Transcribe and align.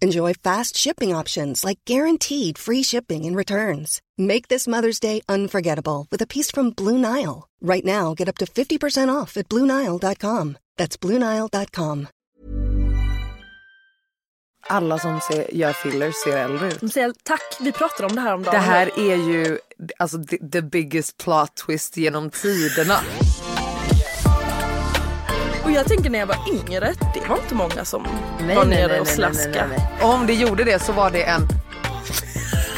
Enjoy 0.00 0.32
fast 0.32 0.76
shipping 0.76 1.16
options 1.16 1.64
like 1.64 1.80
guaranteed 1.84 2.56
free 2.56 2.84
shipping 2.84 3.26
and 3.26 3.36
returns. 3.36 4.00
Make 4.16 4.48
this 4.48 4.68
Mother's 4.68 5.00
Day 5.00 5.20
unforgettable 5.28 6.06
with 6.10 6.22
a 6.22 6.26
piece 6.26 6.52
from 6.52 6.70
Blue 6.70 6.98
Nile. 6.98 7.48
Right 7.60 7.84
now, 7.84 8.14
get 8.14 8.28
up 8.28 8.38
to 8.38 8.46
50% 8.46 9.22
off 9.22 9.36
at 9.36 9.48
BlueNile.com. 9.48 10.56
That's 10.76 10.96
BlueNile.com. 10.96 12.06
Alla 14.70 14.98
som 14.98 15.20
ser, 15.20 15.54
gör 15.54 15.72
fillers 15.72 16.14
ser 16.14 16.36
äldre 16.36 16.68
ut. 16.68 16.80
De 16.80 16.88
säger 16.88 17.12
tack, 17.22 17.56
vi 17.60 17.72
pratade 17.72 18.06
om 18.06 18.14
det 18.14 18.20
här 18.20 18.34
om 18.34 18.42
dagen. 18.42 18.54
Det 18.54 18.60
här 18.60 18.98
är 18.98 19.16
ju 19.16 19.58
alltså, 19.98 20.24
the, 20.24 20.38
the 20.52 20.62
biggest 20.62 21.16
plot 21.16 21.54
twist 21.54 21.96
genom 21.96 22.30
tiderna. 22.30 23.00
Och 25.68 25.74
jag 25.74 25.86
tänker 25.86 26.10
när 26.10 26.18
jag 26.18 26.26
var 26.26 26.36
yngre, 26.48 26.94
det 27.14 27.28
var 27.28 27.36
inte 27.36 27.54
många 27.54 27.84
som 27.84 28.06
var 28.56 28.64
nere 28.64 29.00
och 29.00 29.06
slaska. 29.06 29.66
Om 30.02 30.26
det 30.26 30.34
gjorde 30.34 30.64
det 30.64 30.82
så 30.82 30.92
var 30.92 31.10
det 31.10 31.22
en... 31.22 31.48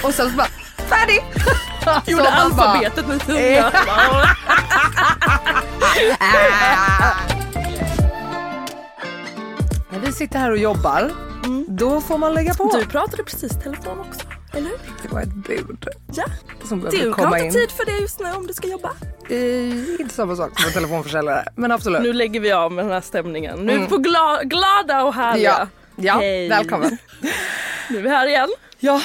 Och 0.05 0.15
sen 0.15 0.31
så 0.31 0.37
bara, 0.37 0.49
färdig! 0.77 1.25
Gjorde 2.13 2.25
Så 2.25 2.31
man 2.31 2.57
bara- 2.57 2.69
alfabetet 2.69 3.07
med 3.09 3.21
tungan. 3.27 3.73
När 9.91 9.99
vi 10.01 10.13
sitter 10.13 10.39
här 10.39 10.51
och 10.51 10.59
jobbar, 10.59 11.11
då 11.69 12.01
får 12.01 12.19
man 12.19 12.35
lägga 12.35 12.55
på. 12.55 12.77
Du 12.81 12.87
pratade 12.87 13.25
precis 13.25 13.53
telefon 13.63 14.01
också, 14.01 14.21
eller 14.53 14.69
hur? 14.69 14.79
Det 15.03 15.09
var 15.09 15.21
ett 15.23 15.35
bud 15.35 15.87
Ja. 16.15 16.25
som 16.69 16.81
Du 16.91 17.13
komma 17.13 17.29
har 17.29 17.37
inte 17.37 17.47
in. 17.59 17.67
tid 17.69 17.71
för 17.77 17.85
det 17.85 17.99
just 17.99 18.21
nu 18.21 18.33
om 18.33 18.47
du 18.47 18.55
ska 18.55 18.69
jobba. 18.69 18.91
Eh, 19.29 20.01
inte 20.01 20.15
samma 20.15 20.37
sak 20.37 20.61
som 20.61 20.67
en 20.69 20.73
telefonförsäljare, 20.75 21.45
men 21.57 21.73
absolut. 21.73 22.03
Nu 22.03 22.13
lägger 22.13 22.41
vi 22.41 22.53
av 22.53 22.73
med 22.73 22.85
den 22.85 22.93
här 22.93 23.01
stämningen. 23.01 23.59
Nu 23.67 23.73
är 23.73 23.79
vi 23.79 23.87
på 23.87 23.97
gla- 23.97 24.45
glada 24.45 25.03
och 25.03 25.15
härliga. 25.15 25.55
Mm. 25.57 25.69
Ja, 25.97 26.03
ja 26.15 26.19
Hej. 26.21 26.49
välkommen. 26.49 26.99
Nu 27.91 27.99
är 27.99 28.03
vi 28.03 28.09
här 28.09 28.27
igen. 28.27 28.49
Ja, 28.79 29.03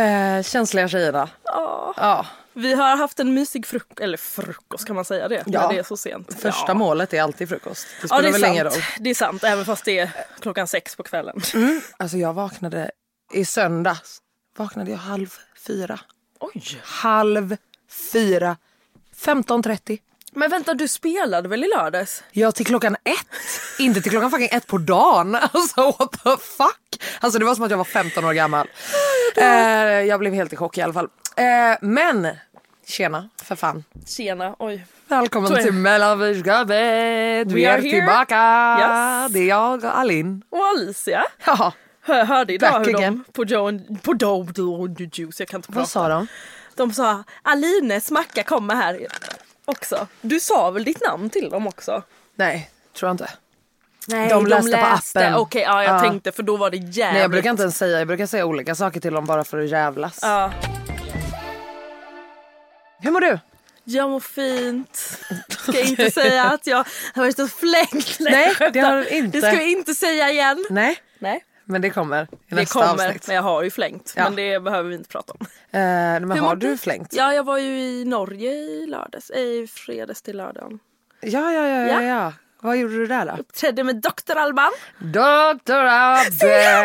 eh, 0.00 0.42
känsliga 0.42 0.88
tjejerna. 0.88 1.28
Ja. 1.44 1.94
Ja, 1.96 2.26
Vi 2.52 2.74
har 2.74 2.96
haft 2.96 3.20
en 3.20 3.34
mysig 3.34 3.66
frukost, 3.66 4.00
eller 4.00 4.16
frukost 4.16 4.86
kan 4.86 4.96
man 4.96 5.04
säga 5.04 5.28
det? 5.28 5.42
Ja. 5.46 5.60
När 5.62 5.68
det 5.74 5.78
är 5.78 5.82
så 5.82 5.96
sent. 5.96 6.34
första 6.42 6.64
ja. 6.68 6.74
målet 6.74 7.14
är 7.14 7.22
alltid 7.22 7.48
frukost. 7.48 7.86
Det 8.00 8.06
Ja 8.10 8.16
spelar 8.16 8.22
det 8.22 8.28
är 8.28 8.32
väl 8.32 8.44
ingen 8.52 8.64
roll. 8.64 8.72
sant. 8.72 8.84
Det 8.98 9.10
är 9.10 9.14
sant, 9.14 9.44
även 9.44 9.64
fast 9.64 9.84
det 9.84 9.98
är 9.98 10.10
klockan 10.40 10.66
sex 10.66 10.96
på 10.96 11.02
kvällen. 11.02 11.40
Alltså 11.96 12.16
jag 12.16 12.32
vaknade 12.32 12.90
i 13.32 13.44
söndags. 13.44 14.18
Vaknade 14.60 14.90
jag 14.90 14.98
halv 14.98 15.34
fyra. 15.66 16.00
Oj! 16.40 16.62
Halv 16.82 17.56
fyra. 18.12 18.56
15.30. 19.16 19.98
Men 20.32 20.50
vänta, 20.50 20.74
du 20.74 20.88
spelade 20.88 21.48
väl 21.48 21.64
i 21.64 21.68
lördags? 21.76 22.24
Ja 22.32 22.52
till 22.52 22.66
klockan 22.66 22.94
ett. 23.04 23.78
Inte 23.78 24.00
till 24.00 24.10
klockan 24.10 24.30
fucking 24.30 24.48
ett 24.52 24.66
på 24.66 24.78
dagen. 24.78 25.34
Alltså 25.34 25.84
what 25.84 26.12
the 26.12 26.36
fuck. 26.56 27.02
Alltså 27.20 27.38
det 27.38 27.44
var 27.44 27.54
som 27.54 27.64
att 27.64 27.70
jag 27.70 27.78
var 27.78 27.84
15 27.84 28.24
år 28.24 28.32
gammal. 28.32 28.68
Eh, 29.36 29.44
jag 29.84 30.20
blev 30.20 30.34
helt 30.34 30.52
i 30.52 30.56
chock 30.56 30.78
i 30.78 30.82
alla 30.82 30.92
fall. 30.92 31.08
Eh, 31.36 31.78
men 31.80 32.28
tjena 32.86 33.28
för 33.42 33.56
fan. 33.56 33.84
Tjena, 34.06 34.56
oj. 34.58 34.86
Välkommen 35.08 35.54
till 35.54 35.72
Mellanviksgapet. 35.72 36.68
Vi 37.52 37.64
är 37.64 37.78
here. 37.78 37.80
tillbaka. 37.80 38.76
Yes. 38.80 39.32
Det 39.32 39.38
är 39.38 39.48
jag 39.48 39.84
och 39.84 39.98
Alin. 39.98 40.42
Och 40.50 40.64
Alicia. 40.64 41.24
Ja, 41.46 41.72
Jag 42.16 42.26
hörde 42.26 42.52
idag 42.52 42.72
Back 42.72 42.86
hur 42.86 42.92
de 42.92 43.24
på 43.32 43.44
Joe 43.44 43.78
på 44.02 44.14
Joe 44.20 44.84
and 44.84 45.00
Juice, 45.18 45.40
jag 45.40 45.48
kan 45.48 45.58
inte 45.58 45.68
prata. 45.68 45.78
vad 45.80 45.88
sa 45.88 46.08
de? 46.08 46.26
De 46.74 46.92
sa 46.92 47.24
Alines 47.42 48.10
macka 48.10 48.42
kommer 48.42 48.74
här 48.74 49.06
också. 49.64 50.06
Du 50.20 50.40
sa 50.40 50.70
väl 50.70 50.84
ditt 50.84 51.00
namn 51.06 51.30
till 51.30 51.50
dem 51.50 51.66
också? 51.66 52.02
Nej, 52.34 52.70
tror 52.98 53.08
jag 53.08 53.14
inte. 53.14 53.30
Nej, 54.08 54.28
De 54.28 54.46
läste 54.46 54.76
på 54.76 54.86
appen. 55.20 55.34
Okej, 55.34 55.62
ja 55.62 55.84
jag 55.84 55.94
Ja. 55.94 56.00
tänkte 56.00 56.32
för 56.32 56.42
då 56.42 56.56
var 56.56 56.70
det 56.70 56.76
jävligt. 56.76 56.96
Nej 57.12 57.20
jag 57.20 57.30
brukar 57.30 57.50
inte 57.50 57.62
ens 57.62 57.76
säga, 57.78 57.98
jag 57.98 58.06
brukar 58.08 58.26
säga 58.26 58.46
olika 58.46 58.74
saker 58.74 59.00
till 59.00 59.12
dem 59.12 59.24
bara 59.24 59.44
för 59.44 59.58
att 59.58 59.68
jävlas. 59.70 60.18
Ja, 60.22 60.52
Hur 63.02 63.10
mår 63.10 63.20
du? 63.20 63.38
jag 63.84 64.10
mår 64.10 64.20
fint. 64.20 65.18
Ska 65.48 65.80
inte 65.80 66.10
säga 66.10 66.44
att 66.44 66.66
jag 66.66 66.76
har 67.14 67.22
varit 67.22 67.38
och 67.38 67.50
flängt. 67.50 68.16
Nej, 68.20 68.54
jag 68.60 68.72
det 68.72 68.80
har 68.80 68.96
du 68.96 69.08
inte. 69.08 69.40
Det 69.40 69.46
ska 69.46 69.56
vi 69.56 69.72
inte 69.72 69.94
säga 69.94 70.30
igen. 70.30 70.66
Nej, 70.70 70.96
Nej, 71.18 71.44
men 71.70 71.82
det 71.82 71.90
kommer 71.90 72.22
i 72.22 72.26
det 72.48 72.56
nästa 72.56 72.80
kommer. 72.80 73.06
avsnitt. 73.06 73.26
Men 73.26 73.36
jag 73.36 73.42
har 73.42 73.62
ju 73.62 73.70
flängt. 73.70 74.12
Ja. 74.16 74.24
Men 74.24 74.36
det 74.36 74.60
behöver 74.60 74.88
vi 74.90 74.94
inte 74.96 75.08
prata 75.08 75.32
om. 75.32 75.46
Eh, 75.70 75.80
men 75.80 76.30
Hur 76.32 76.40
har 76.40 76.56
du 76.56 76.76
flängt? 76.78 77.08
Ja, 77.12 77.34
jag 77.34 77.44
var 77.44 77.58
ju 77.58 77.80
i 77.80 78.04
Norge 78.04 78.50
i 78.52 78.86
lördags. 78.86 79.30
eh, 79.30 79.40
I 79.40 79.66
fredags 79.72 80.22
till 80.22 80.36
lördagen. 80.36 80.78
Ja, 81.20 81.52
ja, 81.52 81.68
ja, 81.68 81.86
ja. 81.86 82.02
Ja. 82.02 82.32
Vad 82.62 82.76
gjorde 82.76 82.94
du 82.94 83.06
där 83.06 83.26
då? 83.26 83.42
Trädde 83.60 83.84
med 83.84 83.96
Dr. 83.96 84.36
Alban. 84.36 84.70
Dr. 84.98 85.72
Abbe! 85.72 86.80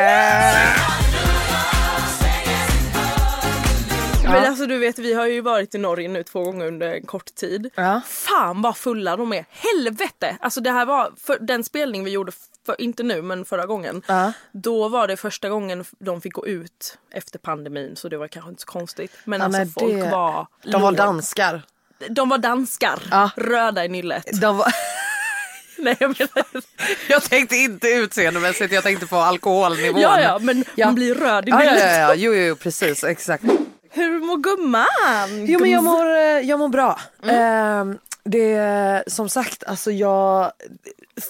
Men 4.23 4.45
alltså 4.45 4.65
du 4.65 4.77
vet 4.77 4.99
vi 4.99 5.13
har 5.13 5.25
ju 5.27 5.41
varit 5.41 5.75
i 5.75 5.77
Norge 5.77 6.07
nu 6.09 6.23
två 6.23 6.43
gånger 6.43 6.65
under 6.65 6.93
en 6.93 7.05
kort 7.05 7.35
tid. 7.35 7.69
Ja. 7.75 8.01
Fan 8.07 8.61
vad 8.61 8.77
fulla 8.77 9.15
de 9.17 9.33
är. 9.33 9.45
Helvete! 9.49 10.37
Alltså 10.39 10.61
det 10.61 10.71
här 10.71 10.85
var 10.85 11.11
för 11.25 11.37
den 11.41 11.63
spelning 11.63 12.03
vi 12.03 12.11
gjorde, 12.11 12.31
för, 12.65 12.81
inte 12.81 13.03
nu 13.03 13.21
men 13.21 13.45
förra 13.45 13.65
gången. 13.65 14.01
Ja. 14.07 14.31
Då 14.51 14.87
var 14.87 15.07
det 15.07 15.17
första 15.17 15.49
gången 15.49 15.85
de 15.99 16.21
fick 16.21 16.33
gå 16.33 16.47
ut 16.47 16.97
efter 17.11 17.39
pandemin 17.39 17.95
så 17.95 18.09
det 18.09 18.17
var 18.17 18.27
kanske 18.27 18.49
inte 18.49 18.61
så 18.61 18.67
konstigt. 18.67 19.11
Men 19.25 19.39
Ja, 19.39 19.45
alltså 19.45 19.59
nej, 19.61 19.71
folk 19.79 20.03
det- 20.03 20.09
var... 20.11 20.47
De 20.63 20.81
var 20.81 20.91
låg. 20.91 20.97
danskar. 20.97 21.61
De 22.09 22.29
var 22.29 22.37
danskar. 22.37 22.99
Ja. 23.11 23.29
Röda 23.37 23.85
i 23.85 23.87
nyllet. 23.87 24.41
De 24.41 24.57
var... 24.57 24.67
Nej 25.77 25.97
jag 25.99 26.15
menar... 26.19 26.45
jag 27.09 27.23
tänkte 27.23 27.55
inte 27.55 27.87
utseendemässigt, 27.87 28.73
jag 28.73 28.83
tänkte 28.83 29.07
på 29.07 29.15
alkoholnivån. 29.15 30.01
Ja 30.01 30.21
ja 30.21 30.39
men 30.41 30.65
Ja. 30.75 30.85
man 30.85 30.95
blir 30.95 31.15
röd 31.15 31.47
i 31.47 31.51
Ja, 31.51 31.63
ja, 31.63 31.71
nyllet. 31.71 31.85
ja, 31.85 31.99
ja. 31.99 32.15
Jo, 32.15 32.33
jo, 32.33 32.55
precis. 32.55 33.03
Exakt. 33.03 33.43
Hur 33.89 34.19
mår 34.19 34.37
gumman? 34.37 35.45
Jo 35.47 35.59
men 35.59 35.71
jag 35.71 35.83
mår, 35.83 36.05
eh, 36.15 36.21
jag 36.21 36.59
mår 36.59 36.69
bra. 36.69 36.99
Ehm, 37.23 37.97
det 38.25 39.03
som 39.07 39.29
sagt, 39.29 39.63
alltså 39.63 39.91
jag 39.91 40.51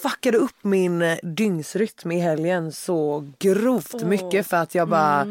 fuckade 0.02 0.38
upp 0.38 0.56
min 0.64 1.18
dygnsrytm 1.22 2.12
i 2.12 2.20
helgen 2.20 2.72
så 2.72 3.28
grovt 3.38 4.02
mycket 4.02 4.46
för 4.46 4.56
att 4.56 4.74
jag 4.74 4.88
bara, 4.88 5.26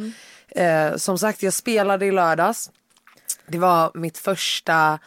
eh, 0.48 0.96
som 0.96 1.18
sagt 1.18 1.44
jag 1.44 1.54
spelade 1.54 2.06
i 2.06 2.12
lördags. 2.12 2.72
Det 3.48 3.58
var 3.58 3.92
mitt 3.94 4.18
första 4.18 5.00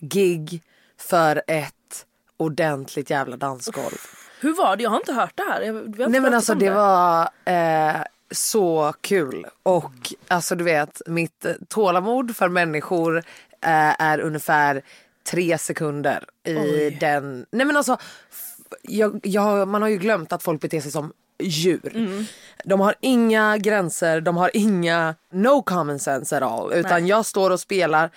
gig 0.00 0.62
för 0.98 1.42
ett 1.46 2.06
ordentligt 2.36 3.10
jävla 3.10 3.36
dansgolv. 3.36 3.98
Hur 4.40 4.54
var 4.54 4.76
det? 4.76 4.82
Jag 4.82 4.90
har 4.90 4.96
inte 4.96 5.12
hört 5.12 5.36
det 5.36 5.42
här. 5.42 5.62
Jag, 5.62 6.10
Nej 6.10 6.20
men 6.20 6.34
alltså 6.34 6.52
om 6.52 6.58
det 6.58 6.70
var 6.70 7.28
eh, 7.44 8.02
så 8.30 8.94
kul 9.00 9.46
och 9.62 10.12
alltså 10.28 10.54
du 10.54 10.64
vet 10.64 11.02
mitt 11.06 11.46
tålamod 11.68 12.36
för 12.36 12.48
människor 12.48 13.18
eh, 13.60 14.02
är 14.02 14.20
ungefär 14.20 14.82
tre 15.30 15.58
sekunder 15.58 16.24
i 16.44 16.90
den. 17.00 17.46
Nej 17.50 17.66
men 17.66 17.76
alltså 17.76 17.96
jag, 18.82 19.20
jag, 19.22 19.68
man 19.68 19.82
har 19.82 19.88
ju 19.88 19.98
glömt 19.98 20.32
att 20.32 20.42
folk 20.42 20.60
beter 20.60 20.80
sig 20.80 20.92
som 20.92 21.12
djur. 21.42 21.92
Mm. 21.94 22.24
De 22.64 22.80
har 22.80 22.94
inga 23.00 23.58
gränser, 23.58 24.20
de 24.20 24.36
har 24.36 24.50
inga 24.54 25.14
no 25.32 25.62
common 25.62 25.98
sense 25.98 26.36
at 26.36 26.42
all. 26.42 26.72
Utan 26.72 27.00
Nej. 27.00 27.10
jag 27.10 27.26
står 27.26 27.50
och 27.50 27.60
spelar. 27.60 28.10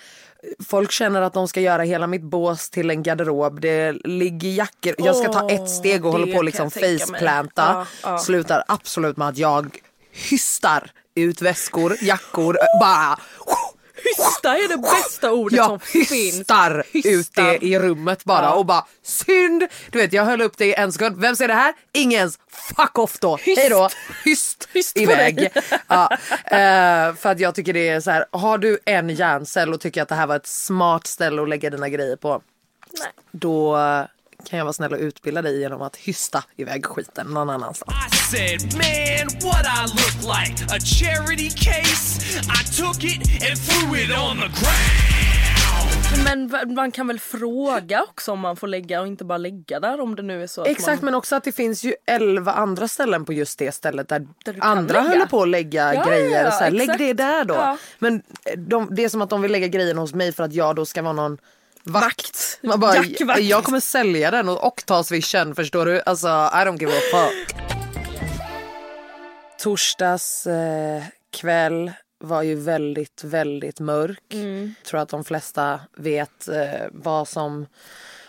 Folk 0.68 0.90
känner 0.90 1.22
att 1.22 1.32
de 1.32 1.48
ska 1.48 1.60
göra 1.60 1.82
hela 1.82 2.06
mitt 2.06 2.22
bås 2.22 2.70
till 2.70 2.90
en 2.90 3.02
garderob. 3.02 3.60
Det 3.60 3.92
ligger 3.92 4.48
jackor. 4.48 4.94
Jag 4.98 5.16
ska 5.16 5.32
ta 5.32 5.50
ett 5.50 5.70
steg 5.70 6.04
och 6.04 6.12
håller 6.12 6.32
på 6.32 6.38
att 6.38 6.44
liksom 6.44 6.70
faceplanta. 6.70 7.86
Ja, 8.02 8.10
ja. 8.10 8.18
Slutar 8.18 8.64
absolut 8.68 9.16
med 9.16 9.28
att 9.28 9.38
jag 9.38 9.78
hystar 10.30 10.90
ut 11.14 11.42
väskor, 11.42 11.96
jackor, 12.02 12.56
bara 12.80 13.18
Hysta 14.16 14.56
är 14.58 14.68
det 14.68 14.76
bästa 14.78 15.32
ordet 15.32 15.56
jag 15.56 15.66
som 15.66 15.80
finns. 15.80 16.10
hystar 16.12 16.84
ut 16.92 17.06
Hystar. 17.06 17.42
det 17.44 17.64
i 17.66 17.78
rummet 17.78 18.24
bara 18.24 18.42
Ja. 18.42 18.52
och 18.54 18.66
bara 18.66 18.86
synd. 19.02 19.66
Du 19.90 19.98
vet 19.98 20.12
jag 20.12 20.24
höll 20.24 20.42
upp 20.42 20.56
det 20.58 20.66
i 20.66 20.74
en 20.74 20.92
sekund. 20.92 21.20
Vem 21.20 21.36
ser 21.36 21.48
det 21.48 21.54
här? 21.54 21.74
Ingens. 21.92 22.38
Fuck 22.76 22.98
off 22.98 23.18
då. 23.18 23.36
Hyst. 23.36 23.60
Hej 23.60 23.68
då. 23.70 23.88
Hyst, 24.24 24.68
Hyst 24.72 24.96
iväg. 24.98 25.48
Ja, 25.88 26.10
eh, 26.44 27.14
för 27.14 27.26
att 27.26 27.40
jag 27.40 27.54
tycker 27.54 27.72
det 27.72 27.88
är 27.88 28.00
så 28.00 28.10
här. 28.10 28.24
Har 28.30 28.58
du 28.58 28.78
en 28.84 29.10
hjärncell 29.10 29.72
och 29.74 29.80
tycker 29.80 30.02
att 30.02 30.08
det 30.08 30.14
här 30.14 30.26
var 30.26 30.36
ett 30.36 30.46
smart 30.46 31.06
ställe 31.06 31.42
att 31.42 31.48
lägga 31.48 31.70
dina 31.70 31.88
grejer 31.88 32.16
på. 32.16 32.42
Nej. 32.98 33.08
Då 33.32 33.76
kan 34.44 34.58
jag 34.58 34.64
vara 34.64 34.72
snäll 34.72 34.92
och 34.92 34.98
utbilda 34.98 35.42
dig 35.42 35.60
genom 35.60 35.82
att 35.82 35.96
hysta 35.96 36.44
iväg 36.56 36.86
skiten 36.86 37.26
någon 37.26 37.50
annanstans. 37.50 37.94
I 38.12 38.36
said, 38.36 38.72
man, 38.74 39.26
what 39.50 39.66
I 39.66 39.82
look 39.88 40.36
like? 40.36 40.64
A 40.76 40.78
charity 40.80 41.50
case? 41.50 42.20
I 42.42 42.82
took 42.82 43.04
it 43.04 43.20
and 43.50 43.58
threw 43.66 44.02
it 44.04 44.10
on 44.10 44.36
the 44.36 44.48
ground. 44.60 45.16
Men 46.24 46.74
man 46.74 46.90
kan 46.90 47.06
väl 47.06 47.20
fråga 47.20 48.02
också 48.02 48.32
om 48.32 48.40
man 48.40 48.56
får 48.56 48.66
lägga 48.66 49.00
och 49.00 49.06
inte 49.06 49.24
bara 49.24 49.38
lägga 49.38 49.80
där 49.80 50.00
om 50.00 50.14
det 50.16 50.22
nu 50.22 50.42
är 50.42 50.46
så 50.46 50.60
att 50.62 50.66
Exakt 50.68 51.02
man... 51.02 51.04
men 51.04 51.14
också 51.14 51.36
att 51.36 51.44
det 51.44 51.52
finns 51.52 51.84
ju 51.84 51.94
elva 52.06 52.52
andra 52.52 52.88
ställen 52.88 53.24
på 53.24 53.32
just 53.32 53.58
det 53.58 53.72
stället 53.74 54.08
där, 54.08 54.26
Där 54.44 54.56
andra 54.60 55.00
lägga. 55.00 55.08
håller 55.14 55.26
på 55.26 55.42
att 55.42 55.48
lägga 55.48 55.94
Ja, 55.94 56.04
grejer. 56.04 56.44
ja, 56.44 56.50
så 56.50 56.64
här, 56.64 56.70
lägg 56.70 56.98
det 56.98 57.12
där 57.12 57.44
då. 57.44 57.54
Ja. 57.54 57.78
Men 57.98 58.22
de, 58.56 58.88
det 58.94 59.04
är 59.04 59.08
som 59.08 59.22
att 59.22 59.30
de 59.30 59.42
vill 59.42 59.52
lägga 59.52 59.66
grejerna 59.68 60.00
hos 60.00 60.14
mig 60.14 60.32
för 60.32 60.44
att 60.44 60.52
jag 60.52 60.76
då 60.76 60.86
ska 60.86 61.02
vara 61.02 61.12
någon 61.12 61.38
vakt. 61.86 62.58
Man 62.62 62.80
bara, 62.80 62.96
Jackvakt. 62.96 63.40
jag 63.40 63.64
kommer 63.64 63.80
sälja 63.80 64.30
den 64.30 64.48
och, 64.48 64.66
och 64.66 64.82
ta 64.86 65.04
swishen 65.04 65.54
förstår 65.54 65.86
du. 65.86 66.02
Alltså 66.06 66.28
I 66.28 66.64
don't 66.64 66.80
give 66.80 66.92
a 66.92 67.00
fuck. 67.12 67.56
Torsdags 69.58 70.46
eh, 70.46 71.02
kväll 71.32 71.92
var 72.18 72.42
ju 72.42 72.54
väldigt, 72.54 73.24
väldigt 73.24 73.80
mörk. 73.80 74.34
Tror 74.86 75.00
att 75.00 75.08
de 75.08 75.24
flesta 75.24 75.80
vet 75.96 76.48
eh, 76.48 76.86
vad 76.92 77.28
som 77.28 77.66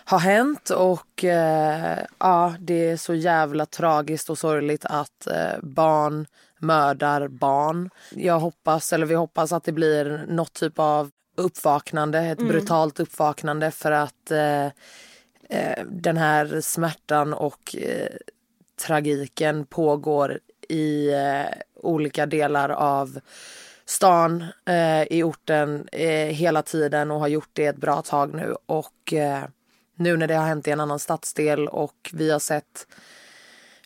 har 0.05 0.19
hänt 0.19 0.69
och 0.69 1.23
eh, 1.23 1.97
ja, 2.19 2.55
det 2.59 2.89
är 2.89 2.97
så 2.97 3.13
jävla 3.13 3.65
tragiskt 3.65 4.29
och 4.29 4.37
sorgligt 4.37 4.85
att 4.85 5.27
eh, 5.27 5.59
barn 5.61 6.25
mördar 6.59 7.27
barn. 7.27 7.89
Jag 8.11 8.39
hoppas, 8.39 8.93
eller 8.93 9.05
vi 9.05 9.15
hoppas 9.15 9.51
att 9.51 9.63
det 9.63 9.71
blir 9.71 10.25
något 10.27 10.53
typ 10.53 10.79
av 10.79 11.11
uppvaknande, 11.37 12.19
ett 12.19 12.37
brutalt 12.37 12.99
uppvaknande 12.99 13.71
för 13.71 13.91
att 13.91 14.31
eh, 14.31 14.65
eh, 15.49 15.83
den 15.85 16.17
här 16.17 16.61
smärtan 16.61 17.33
och 17.33 17.75
eh, 17.75 18.15
tragiken 18.85 19.65
pågår 19.65 20.39
i 20.69 21.13
eh, 21.13 21.45
olika 21.75 22.25
delar 22.25 22.69
av 22.69 23.19
stan, 23.85 24.45
eh, 24.65 25.03
i 25.03 25.23
orten 25.23 25.87
eh, 25.91 26.27
hela 26.27 26.61
tiden 26.61 27.11
och 27.11 27.19
har 27.19 27.27
gjort 27.27 27.49
det 27.53 27.65
ett 27.65 27.77
bra 27.77 28.01
tag 28.01 28.33
nu. 28.33 28.55
Och 28.65 29.13
nu 29.95 30.17
när 30.17 30.27
det 30.27 30.35
har 30.35 30.47
hänt 30.47 30.67
i 30.67 30.71
en 30.71 30.79
annan 30.79 30.99
stadsdel 30.99 31.67
och 31.67 32.09
vi 32.13 32.31
har 32.31 32.39
sett 32.39 32.87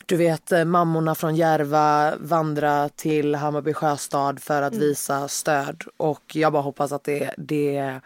du 0.06 0.16
vet 0.16 0.52
eh, 0.52 0.64
mammorna 0.64 1.14
från 1.14 1.36
Järva 1.36 2.14
vandra 2.20 2.88
till 2.88 3.34
Hammarby 3.34 3.72
sjöstad 3.74 4.40
för 4.42 4.62
att 4.62 4.74
visa 4.74 5.28
stöd. 5.28 5.84
Och 5.96 6.22
jag 6.36 6.52
bara 6.52 6.62
hoppas 6.62 6.92
att 6.92 7.04
det, 7.04 7.34
det 7.38 8.00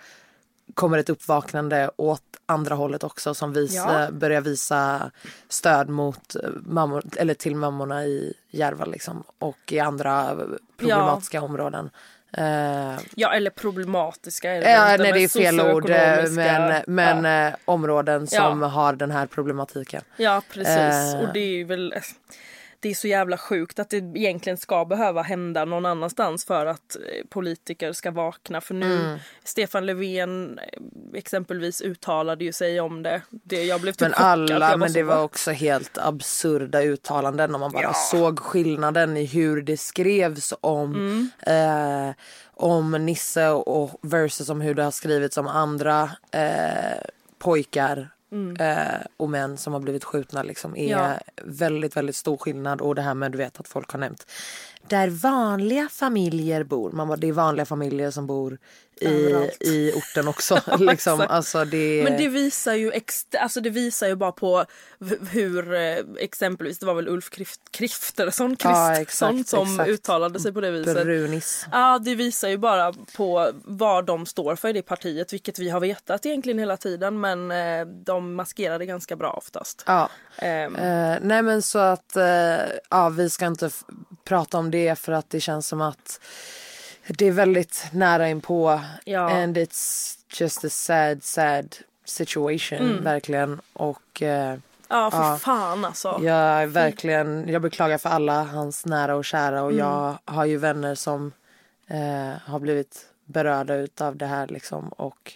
kommer 0.75 0.99
ett 0.99 1.11
uppvaknande 1.11 1.91
åt 1.97 2.23
andra 2.47 2.75
hållet 2.75 3.05
också 3.05 3.35
som 3.35 3.53
visa, 3.53 4.03
Ja. 4.05 4.11
börjar 4.11 4.41
visa 4.41 5.11
stöd 5.49 5.89
mot 5.89 6.37
eh, 6.37 6.51
mammor, 6.63 7.03
eller 7.17 7.35
till 7.35 7.57
mammorna 7.57 8.05
i 8.05 8.35
Järva 8.51 8.85
liksom, 8.85 9.25
och 9.39 9.73
i 9.73 9.79
andra 9.81 10.37
problematiska 10.77 11.43
områden. 11.43 11.91
Eh, 12.37 12.99
Ja 13.15 13.35
eller 13.35 13.51
problematiska 13.51 14.51
det 14.51 14.71
ja, 14.71 14.97
nej 14.99 15.13
det 15.13 15.25
är 15.25 15.29
fel 15.29 15.61
ord 15.61 15.91
eh, 15.91 16.31
men, 16.31 16.83
men 16.87 17.25
ja. 17.25 17.49
eh, 17.49 17.55
områden 17.65 18.27
som 18.27 18.63
har 18.63 18.93
den 18.93 19.11
här 19.11 19.27
problematiken. 19.27 20.03
ja 20.17 20.43
precis 20.51 21.15
och 21.15 21.33
det 21.35 21.61
är 21.61 21.65
väl 21.65 21.95
det 22.87 22.91
är 22.91 22.95
så 22.95 23.09
jävla 23.09 23.39
sjukt 23.39 23.79
att 23.79 23.91
det 23.91 23.97
egentligen 23.97 24.57
ska 24.57 24.85
behöva 24.85 25.23
hända 25.23 25.65
någon 25.65 25.87
annanstans 25.87 26.45
för 26.45 26.67
att 26.67 26.97
eh, 26.97 27.27
politiker 27.29 27.93
ska 27.93 28.11
vakna. 28.11 28.61
För 28.61 28.75
nu, 28.75 28.87
Mm. 29.07 29.19
Stefan 29.45 29.87
Löfven 29.87 30.59
eh, 30.59 30.79
exempelvis 31.19 31.81
uttalade 31.81 32.45
ju 32.45 32.53
sig 32.53 32.81
om 32.81 33.03
det. 33.03 33.23
det 33.31 33.65
jag 33.65 33.81
blev 33.81 33.93
typ 33.93 34.01
Men 34.01 34.15
alla, 34.15 34.77
men 34.77 34.93
det 34.93 35.03
var 35.03 35.17
"Va?" 35.17 35.23
också 35.23 35.51
helt 35.51 35.99
absurda 35.99 36.83
uttalanden 36.83 37.55
om 37.55 37.61
man 37.61 37.73
bara 37.73 37.83
Ja. 37.83 37.93
såg 37.93 38.39
skillnaden 38.39 39.17
i 39.17 39.25
hur 39.25 39.63
det 39.63 39.77
skrevs 39.77 40.55
om 40.61 40.95
Mm. 40.95 41.31
eh, 42.11 42.15
om 42.55 42.91
Nisse 43.07 43.49
och 43.51 43.99
versus 44.03 44.49
om 44.49 44.61
hur 44.61 44.75
det 44.75 44.83
har 44.85 44.91
skrivits 44.91 45.37
om 45.37 45.47
andra 45.47 46.11
eh, 46.31 47.01
pojkar 47.39 48.09
eh, 48.61 49.01
och 49.17 49.31
män 49.31 49.57
som 49.57 49.73
har 49.73 49.81
blivit 49.81 50.05
skjutna 50.05 50.43
liksom 50.43 50.77
är 50.77 50.97
Mm. 50.97 51.11
Ja. 51.11 51.19
väldigt, 51.45 51.97
väldigt 51.97 52.17
stor 52.17 52.37
skillnad 52.37 52.81
och 52.81 52.95
det 52.95 53.03
här 53.03 53.15
med 53.15 53.33
du 53.33 53.39
vet 53.39 53.61
att 53.61 53.69
folk 53.69 53.91
har 53.91 53.99
nämnt 53.99 54.27
där 54.89 55.09
vanliga 55.09 55.89
familjer 55.89 56.65
bor. 56.65 56.93
Man 56.93 57.09
bara, 57.09 57.17
det 57.17 57.29
är 57.29 57.33
vanliga 57.33 57.67
familjer 57.67 58.11
som 58.11 58.27
bor 58.27 58.59
i, 59.01 59.07
Överallt. 59.07 59.57
i 59.63 59.93
orten 59.93 60.29
också. 60.29 60.61
liksom. 60.79 61.21
alltså, 61.29 61.65
det, 61.65 62.05
Men 62.05 62.17
det 62.19 62.29
visar 62.29 62.75
ju 62.75 62.91
ex- 62.93 63.27
alltså 63.41 63.61
det 63.61 63.71
visar 63.71 64.07
ju 64.09 64.15
bara 64.17 64.33
på 64.33 64.65
hur 65.31 65.75
eh, 65.75 65.97
exempelvis 66.19 66.79
det 66.79 66.87
var 66.87 66.95
väl 66.95 67.09
Ulf 67.09 67.31
Krift- 67.31 67.71
Kristersson 67.71 68.57
Ja, 68.65 68.93
exakt, 68.93 69.49
som 69.49 69.67
exakt. 69.71 69.89
uttalade 69.91 70.41
sig 70.41 70.53
på 70.53 70.61
det 70.61 70.71
viset. 70.71 71.05
Brunis. 71.05 71.67
Ja, 71.73 71.99
det 71.99 72.15
visar 72.15 72.49
ju 72.49 72.59
bara 72.59 72.93
på 73.17 73.51
vad 73.65 74.07
de 74.07 74.27
står 74.27 74.57
för 74.57 74.69
i 74.69 74.73
det 74.73 74.83
partiet, 74.83 75.33
vilket 75.33 75.59
vi 75.59 75.69
har 75.69 75.81
vetat 75.81 76.27
egentligen 76.27 76.59
hela 76.59 76.77
tiden, 76.77 77.21
men 77.21 77.51
eh, 77.51 77.87
de 77.87 78.35
maskerar 78.35 78.79
det 78.79 78.87
ganska 78.87 79.17
bra 79.17 79.31
oftast. 79.31 79.85
Ja. 79.87 80.09
Ehm, 80.39 80.77
Eh, 80.77 81.17
nej 81.23 81.43
men 81.43 81.63
så 81.63 81.79
att 81.79 82.17
eh, 82.17 82.25
ja, 82.91 83.09
vi 83.09 83.31
ska 83.31 83.47
inte 83.47 83.71
prata 84.27 84.59
om 84.59 84.71
det 84.71 84.99
för 84.99 85.13
att 85.13 85.31
det 85.31 85.41
känns 85.41 85.67
som 85.69 85.81
att 85.81 86.21
det 87.09 87.27
är 87.27 87.33
väldigt 87.33 87.85
nära 87.93 88.29
inpå. 88.29 88.81
Ja. 89.05 89.31
And 89.43 89.57
it's 89.59 90.15
just 90.41 90.65
a 90.65 90.69
sad, 90.71 91.25
sad 91.25 91.77
situation 92.05 92.79
Mm. 92.79 93.05
verkligen. 93.05 93.61
Och 93.73 94.23
eh, 94.23 94.57
ja, 94.89 95.11
för 95.11 95.19
ja. 95.19 95.39
fan 95.39 95.85
alltså. 95.85 96.21
jag 96.23 96.67
verkligen, 96.67 97.49
jag 97.49 97.63
beklagar 97.63 97.99
för 97.99 98.11
alla 98.11 98.43
hans 98.45 98.87
nära 98.87 99.15
och 99.17 99.25
kära 99.25 99.63
och 99.63 99.71
Mm. 99.73 99.79
jag 99.87 100.19
har 100.25 100.45
ju 100.45 100.57
vänner 100.57 100.95
som 100.95 101.33
eh, 101.87 102.41
har 102.45 102.59
blivit 102.59 103.07
berörda 103.25 103.75
utav 103.75 104.17
det 104.17 104.27
här 104.27 104.47
liksom 104.47 104.89
och 104.89 105.33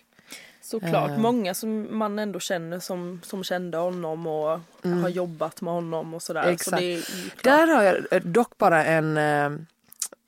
Såklart, 0.70 1.10
Eh. 1.10 1.18
många 1.18 1.54
som 1.54 1.98
man 1.98 2.18
ändå 2.18 2.40
känner 2.40 2.78
som, 2.80 3.20
som 3.24 3.44
kände 3.44 3.78
honom 3.78 4.26
och 4.26 4.60
har 5.02 5.08
jobbat 5.08 5.60
med 5.60 5.74
honom 5.74 6.14
och 6.14 6.22
sådär. 6.22 6.42
Så 6.42 6.46
Mm. 6.46 6.54
Exakt. 6.54 6.80
det 6.80 6.94
är. 6.94 7.32
Där 7.42 7.66
har 7.74 7.82
jag 7.82 7.96
eh, 8.12 8.20
dock 8.22 8.58
bara 8.58 8.84
en, 8.84 9.16
eh, 9.16 9.46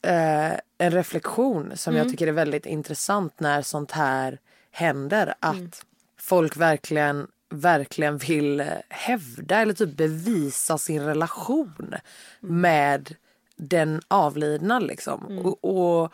eh, 0.02 0.52
en 0.78 0.90
reflektion 0.90 1.72
som 1.76 1.96
jag 1.96 2.08
tycker 2.10 2.26
är 2.26 2.32
väldigt 2.32 2.66
intressant 2.66 3.40
när 3.40 3.62
sånt 3.62 3.90
här 3.90 4.38
händer. 4.70 5.34
Att 5.40 5.84
folk 6.18 6.56
verkligen, 6.56 7.26
verkligen 7.50 8.18
vill 8.18 8.64
hävda 8.88 9.56
eller 9.60 9.74
typ 9.74 9.96
bevisa 9.96 10.78
sin 10.78 11.02
relation 11.02 11.94
med 12.40 13.14
den 13.56 14.00
avlidna. 14.08 14.78
Liksom. 14.78 15.38
Och, 15.44 15.64
och, 15.64 16.12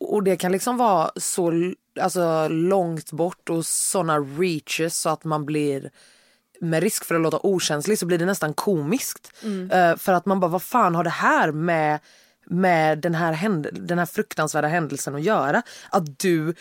och 0.00 0.22
det 0.22 0.36
kan 0.36 0.52
liksom 0.52 0.76
vara 0.76 1.10
så 1.16 1.52
alltså, 1.98 2.48
långt 2.48 3.12
bort 3.12 3.50
och 3.50 3.66
såna 3.66 4.18
reaches 4.18 5.00
så 5.00 5.08
att 5.08 5.24
man 5.24 5.44
blir 5.46 5.90
med 6.60 6.82
risk 6.82 7.04
för 7.04 7.14
att 7.14 7.20
låta 7.20 7.38
okänslig 7.42 7.98
så 7.98 8.06
blir 8.06 8.18
det 8.18 8.26
nästan 8.26 8.54
komiskt. 8.54 9.32
Eh, 9.72 9.96
för 9.96 10.12
att 10.12 10.26
man 10.26 10.40
bara, 10.40 10.50
vad 10.50 10.62
fan 10.62 10.94
har 10.94 11.04
det 11.04 11.10
här 11.10 11.52
med 11.52 11.98
med 12.50 12.98
den 12.98 13.14
här, 13.14 13.32
händ- 13.32 13.68
den 13.72 13.98
här 13.98 14.06
fruktansvärda 14.06 14.68
händelsen 14.68 15.14
att 15.14 15.22
göra. 15.22 15.62
Att 15.90 16.18
du 16.18 16.48
eh, 16.48 16.54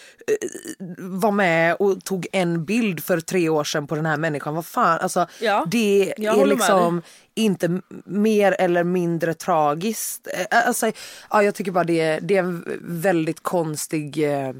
var 0.97 1.31
med 1.31 1.75
och 1.75 2.03
tog 2.03 2.27
en 2.31 2.65
bild 2.65 3.03
för 3.03 3.19
tre 3.19 3.49
år 3.49 3.63
sedan 3.63 3.87
på 3.87 3.95
den 3.95 4.05
här 4.05 4.17
människan. 4.17 4.55
Vad 4.55 4.65
fan, 4.65 4.99
alltså 4.99 5.27
Ja, 5.41 5.65
det 5.67 6.13
är 6.41 6.45
liksom 6.49 7.01
inte 7.35 7.81
mer 8.05 8.51
eller 8.59 8.83
mindre 8.83 9.33
tragiskt. 9.33 10.27
Eh, 10.51 10.67
Alltså, 10.67 10.91
ja, 11.29 11.43
jag 11.43 11.55
tycker 11.55 11.71
bara 11.71 11.83
det, 11.83 11.99
är- 11.99 12.21
det 12.21 12.35
är 12.35 12.43
en 12.43 12.79
väldigt 12.81 13.43
konstig 13.43 14.33
eh, 14.33 14.53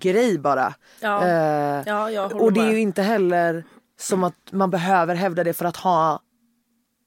grej 0.00 0.38
bara. 0.38 0.74
Ja. 1.00 1.26
Eh, 1.26 1.82
Ja, 1.86 2.26
och 2.34 2.52
det 2.52 2.60
är 2.60 2.70
ju 2.70 2.80
inte 2.80 3.02
heller 3.02 3.64
som 4.00 4.24
att 4.24 4.34
man 4.52 4.70
behöver 4.70 5.14
hävda 5.14 5.44
det 5.44 5.52
för 5.52 5.64
att 5.64 5.76
ha 5.76 6.20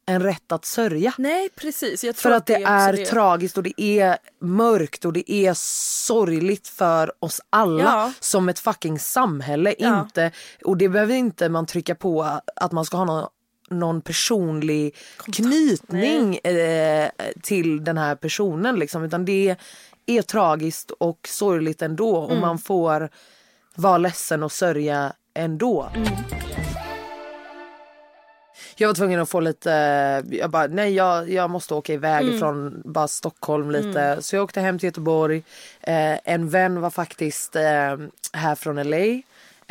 en 0.05 0.23
rätt 0.23 0.51
att 0.51 0.65
sörja. 0.65 1.13
Nej 1.17 1.49
precis. 1.55 2.05
För 2.15 2.31
att 2.31 2.45
det 2.45 2.55
också 2.55 2.67
är 2.71 2.93
det. 2.93 3.05
tragiskt 3.05 3.57
och 3.57 3.63
det 3.63 3.81
är 3.81 4.17
mörkt 4.41 5.05
och 5.05 5.13
det 5.13 5.31
är 5.31 5.53
sorgligt 6.05 6.67
för 6.67 7.11
oss 7.19 7.41
alla 7.49 7.83
Ja. 7.83 8.13
som 8.19 8.49
ett 8.49 8.59
fucking 8.59 8.99
samhälle. 8.99 9.75
Ja. 9.79 9.99
Inte, 10.01 10.31
och 10.63 10.77
det 10.77 10.89
behöver 10.89 11.15
inte 11.15 11.49
man 11.49 11.65
trycka 11.65 11.95
på 11.95 12.39
att 12.55 12.71
man 12.71 12.85
ska 12.85 12.97
ha 12.97 13.05
någon, 13.05 13.27
någon 13.69 14.01
personlig 14.01 14.95
knytning 15.31 16.35
eh, 16.37 17.09
till 17.41 17.83
den 17.83 17.97
här 17.97 18.15
personen. 18.15 18.75
Liksom, 18.75 19.03
utan 19.03 19.25
det 19.25 19.55
är 20.17 20.21
tragiskt 20.21 20.91
och 20.91 21.19
sorgligt 21.27 21.81
ändå 21.81 22.15
och 22.17 22.29
Mm. 22.31 22.41
man 22.41 22.57
får 22.57 23.09
vara 23.75 23.97
ledsen 23.97 24.43
och 24.43 24.51
sörja 24.51 25.13
ändå. 25.33 25.89
Mm. 25.95 26.07
Jag 28.75 28.87
var 28.87 28.93
tvungen 28.95 29.19
att 29.19 29.29
få 29.29 29.39
lite, 29.39 29.69
jag 30.31 30.49
bara 30.49 30.67
nej 30.67 30.93
jag, 30.93 31.29
jag 31.29 31.49
måste 31.49 31.73
åka 31.73 31.93
iväg 31.93 32.25
Mm. 32.27 32.39
från 32.39 32.81
bara 32.85 33.07
Stockholm 33.07 33.71
lite. 33.71 34.17
Så 34.21 34.35
jag 34.35 34.43
åkte 34.43 34.61
hem 34.61 34.79
till 34.79 34.87
Göteborg. 34.87 35.43
Eh, 35.81 36.17
en 36.23 36.49
vän 36.49 36.81
var 36.81 36.89
faktiskt 36.89 37.55
eh, 37.55 37.97
här 38.33 38.55
från 38.55 38.75
LA. 38.89 39.21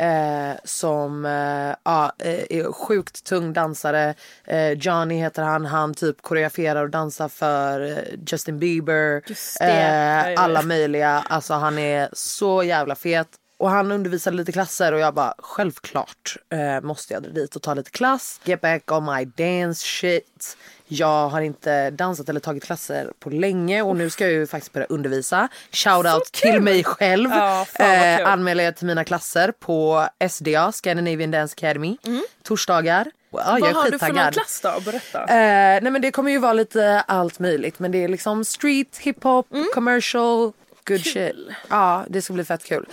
Eh, 0.01 0.55
som 0.63 1.25
eh, 1.25 1.75
ja, 1.83 2.11
eh, 2.19 2.57
är 2.59 2.71
sjukt 2.71 3.23
tung 3.23 3.53
dansare. 3.53 4.13
Eh, 4.43 4.71
Johnny 4.71 5.15
heter 5.15 5.43
han. 5.43 5.65
Han 5.65 5.93
typ 5.93 6.21
koreograferar 6.21 6.83
och 6.83 6.89
dansar 6.89 7.27
för 7.29 7.81
eh, 7.81 8.19
Justin 8.27 8.59
Bieber. 8.59 9.23
Ja. 9.59 10.35
alla 10.37 10.61
möjliga. 10.61 11.23
Alltså 11.29 11.53
han 11.53 11.77
är 11.77 12.09
så 12.13 12.63
jävla 12.63 12.95
fet. 12.95 13.27
Och 13.57 13.69
han 13.69 13.91
undervisade 13.91 14.37
lite 14.37 14.51
klasser 14.51 14.93
och 14.93 14.99
jag 14.99 15.13
bara 15.13 15.33
självklart 15.37 16.37
eh, 16.49 16.81
måste 16.81 17.13
jag 17.13 17.23
dit 17.23 17.55
och 17.55 17.61
ta 17.61 17.73
lite 17.73 17.91
klass. 17.91 18.41
Get 18.43 18.61
back 18.61 18.91
on 18.91 19.05
my 19.05 19.25
dance 19.25 19.85
shit. 19.85 20.57
Jag 20.93 21.29
har 21.29 21.41
inte 21.41 21.89
dansat 21.89 22.29
eller 22.29 22.39
tagit 22.39 22.63
klasser 22.63 23.11
på 23.19 23.29
länge 23.29 23.81
och 23.81 23.95
nu 23.95 24.09
ska 24.09 24.23
jag 24.23 24.33
ju 24.33 24.47
faktiskt 24.47 24.73
börja 24.73 24.87
undervisa. 24.87 25.47
Shout 25.71 26.05
out 26.05 26.31
till 26.31 26.61
mig 26.61 26.83
själv. 26.83 27.29
Ja, 27.29 27.65
eh, 27.79 28.31
anmäler 28.31 28.63
jag 28.63 28.75
till 28.75 28.87
mina 28.87 29.03
klasser 29.03 29.51
på 29.51 30.07
SDA, 30.29 30.71
Scandinavian 30.71 31.31
Dance 31.31 31.55
Academy. 31.57 31.97
Torsdagar. 32.43 33.11
Ja, 33.31 33.39
jag 33.39 33.57
Mm. 33.57 33.61
Vad 33.61 33.69
är 33.69 33.73
har 33.73 33.91
du 33.91 33.99
för 33.99 34.07
någon 34.07 34.31
klass 34.31 34.61
då? 34.63 34.81
Berätta. 34.85 35.21
Eh, 35.21 35.81
nej 35.81 35.91
men 35.91 36.01
det 36.01 36.11
kommer 36.11 36.31
ju 36.31 36.37
vara 36.37 36.53
lite 36.53 37.03
allt 37.07 37.39
möjligt 37.39 37.79
men 37.79 37.91
det 37.91 38.03
är 38.03 38.07
liksom 38.07 38.45
street, 38.45 38.97
hiphop, 38.97 39.47
commercial, 39.73 40.51
good 40.85 41.05
shit. 41.05 41.35
Ja 41.69 42.05
det 42.09 42.21
ska 42.21 42.33
bli 42.33 42.43
fett 42.43 42.63
kul. 42.63 42.85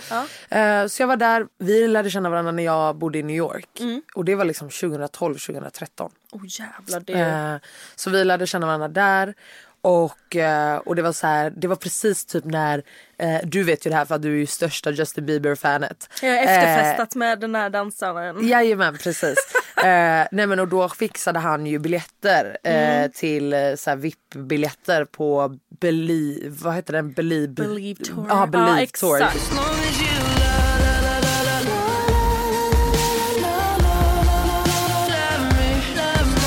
Eh, 0.49 0.87
så 0.87 1.01
jag 1.01 1.07
var 1.07 1.17
där, 1.17 1.47
vi 1.57 1.87
lärde 1.87 2.09
känna 2.09 2.29
varandra 2.29 2.51
när 2.51 2.63
jag 2.63 2.95
bodde 2.95 3.19
i 3.19 3.23
New 3.23 3.35
York. 3.35 3.81
Och 4.15 4.25
det 4.25 4.35
var 4.35 4.45
liksom 4.45 4.69
2012, 4.69 5.35
2013. 5.35 6.11
oh 6.31 6.41
jävlar 6.47 6.99
det. 6.99 7.13
Eh, 7.13 7.55
så 7.95 8.09
vi 8.09 8.23
lärde 8.23 8.47
känna 8.47 8.65
varandra 8.65 8.87
där. 8.87 9.33
Och, 9.81 10.35
eh, 10.35 10.77
och 10.77 10.95
det 10.95 11.01
var 11.01 11.11
så 11.11 11.27
här, 11.27 11.53
det 11.55 11.67
var 11.67 11.75
precis 11.75 12.25
typ 12.25 12.45
när, 12.45 12.83
eh, 13.17 13.39
du 13.43 13.63
vet 13.63 13.85
ju 13.85 13.89
det 13.89 13.95
här 13.95 14.05
för 14.05 14.15
att 14.15 14.21
du 14.21 14.33
är 14.33 14.37
ju 14.37 14.45
största 14.45 14.91
Justin 14.91 15.25
Bieber-fanet. 15.25 16.09
jag 16.21 16.29
har 16.29 16.37
efterfestat 16.37 17.15
med 17.15 17.39
den 17.39 17.55
här 17.55 17.69
dansaren. 17.69 18.47
Jajamän 18.47 18.97
precis. 18.97 19.37
eh, 19.77 20.27
nej 20.31 20.47
men 20.47 20.59
och 20.59 20.67
då 20.67 20.89
fixade 20.89 21.39
han 21.39 21.65
ju 21.65 21.79
biljetter 21.79 22.57
eh, 22.63 23.07
till 23.11 23.53
eh, 23.53 23.75
så 23.75 23.95
VIP-biljetter 23.95 25.05
på 25.05 25.57
Believe, 25.81 26.49
vad 26.49 26.75
heter 26.75 26.93
den? 26.93 27.11
Believe, 27.11 27.53
Believe 27.53 28.03
Tour. 28.03 28.25
Ja, 28.29 28.45
Believe 28.47 28.81
Ja, 28.81 28.87
Tour. 28.99 29.15
exakt. 29.21 29.51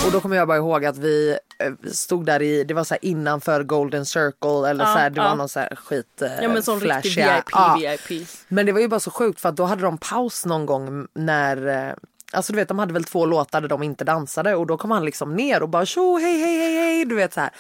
Och 0.07 0.13
då 0.13 0.21
kommer 0.21 0.37
jag 0.37 0.49
bara 0.49 0.57
ihåg 0.57 0.85
att 0.85 0.97
vi 0.99 1.39
eh, 1.59 1.73
stod 1.93 2.27
där 2.27 2.43
i, 2.43 2.65
det 2.65 2.75
var 2.75 2.85
så 2.85 2.95
här 2.95 3.05
innanför 3.05 3.63
Golden 3.63 4.07
Circle 4.07 4.71
eller 4.71 4.85
så 4.85 4.91
här, 4.91 5.11
det 5.11 5.21
var 5.21 5.29
ja. 5.29 5.35
någon 5.35 5.49
så 5.49 5.61
här 5.61 5.77
skit 5.77 6.23
eh, 6.23 6.29
Ja 6.43 6.49
men 6.49 6.63
sån 6.63 6.81
riktig 6.81 7.13
flashiga- 7.13 7.37
VIP, 7.37 7.45
Ja. 7.53 7.97
VIP. 8.09 8.29
Men 8.49 8.67
det 8.67 8.73
var 8.73 8.81
ju 8.81 8.89
bara 8.89 9.01
så 9.01 9.11
sjukt 9.11 9.41
för 9.41 9.49
att 9.49 9.57
då 9.57 9.65
hade 9.65 9.83
de 9.83 9.99
paus 9.99 10.47
någon 10.47 10.67
gång 10.67 11.07
när 11.15 11.67
eh, 11.89 11.95
Alltså 12.35 12.53
du 12.53 12.57
vet 12.57 12.69
de 12.69 12.79
hade 12.79 12.93
väl 12.93 13.05
två 13.05 13.27
låtar 13.27 13.61
där 13.61 13.69
de 13.69 13.83
inte 13.83 14.05
dansade 14.05 14.55
och 14.55 14.67
då 14.67 14.77
kom 14.77 14.91
han 14.91 15.05
liksom 15.05 15.35
ner 15.35 15.63
och 15.63 15.69
bara 15.69 15.87
tjo 15.87 16.19
hej 16.19 16.39
hej 16.39 16.59
hej 16.59 16.77
hej 16.77 17.05
du 17.05 17.15
vet 17.15 17.33
så 17.33 17.41
här. 17.41 17.51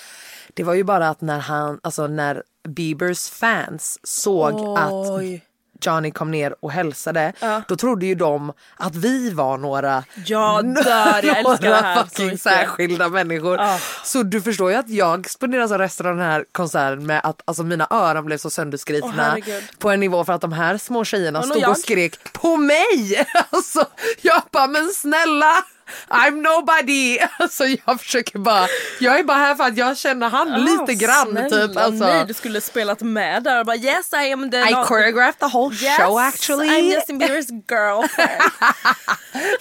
Det 0.54 0.62
var 0.62 0.74
ju 0.74 0.84
bara 0.84 1.08
att 1.08 1.20
när 1.20 1.38
han, 1.38 1.80
alltså 1.82 2.06
när 2.06 2.42
Biebers 2.68 3.28
fans 3.30 3.98
såg 4.02 4.78
att 4.78 4.92
Oj. 4.92 5.44
Johnny 5.86 6.10
kom 6.10 6.30
ner 6.30 6.54
och 6.60 6.70
hälsade 6.72 7.32
då 7.68 7.76
trodde 7.76 8.06
ju 8.06 8.14
de 8.14 8.52
att 8.76 8.96
vi 8.96 9.30
var 9.30 9.58
några 9.58 10.04
Ja, 10.26 10.62
där, 10.84 11.42
så 11.44 12.04
fucking 12.08 12.38
särskilda 12.38 13.08
människor. 13.08 13.58
Så 14.04 14.22
du 14.22 14.40
förstår 14.42 14.70
ju 14.70 14.76
att 14.76 14.88
jag 14.88 15.30
spenderade 15.30 15.64
alltså 15.64 15.78
resten 15.78 16.06
av 16.06 16.16
den 16.16 16.26
här 16.26 16.44
konserten 16.52 17.06
med 17.06 17.20
att 17.24 17.42
alltså, 17.44 17.62
mina 17.62 17.86
öron 17.90 18.24
blev 18.24 18.38
så 18.38 18.48
Åh, 18.48 18.50
sönderskrivna 18.50 19.22
herregud. 19.22 19.62
på 19.78 19.90
en 19.90 20.00
nivå 20.00 20.24
för 20.24 20.32
att 20.32 20.40
de 20.40 20.52
här 20.52 20.78
små 20.78 21.04
tjejerna 21.04 21.38
Och 21.38 21.44
stod 21.44 21.68
och 21.68 21.78
skrek 21.78 22.32
på 22.32 22.56
mig. 22.56 23.26
Alltså, 23.50 23.84
jag 24.22 24.42
bara 24.50 24.66
men 24.66 24.88
snälla 24.88 25.64
I'm 26.08 26.42
nobody. 26.42 27.18
Alltså, 27.38 27.64
jag 27.86 28.00
försöker 28.00 28.38
bara, 28.38 28.66
jag 29.00 29.18
är 29.18 29.24
bara 29.24 29.38
här 29.38 29.54
för 29.54 29.64
att 29.64 29.76
jag 29.76 29.98
känner 29.98 30.28
han 30.30 30.64
lite 30.64 30.94
grann 30.94 31.30
Snälla, 31.30 31.48
typ. 31.48 31.76
Alltså, 31.76 32.04
Nej 32.04 32.24
du 32.26 32.34
skulle 32.34 32.60
spelat 32.60 33.00
med 33.00 33.42
där 33.42 33.60
och 33.60 33.66
bara 33.66 33.76
yes 33.76 34.12
I 34.12 34.32
am 34.32 34.50
the 34.50 34.56
I 34.56 34.74
choreographed 34.74 35.38
the 35.38 35.56
whole 35.56 35.74
yes, 35.74 35.96
show 35.96 36.18
actually. 36.18 36.68
I'm 36.68 36.94
Justin 36.94 37.20
Bieber's 37.20 37.62
girlfriend. 37.68 38.42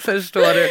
Förstår 0.00 0.54
du? 0.54 0.64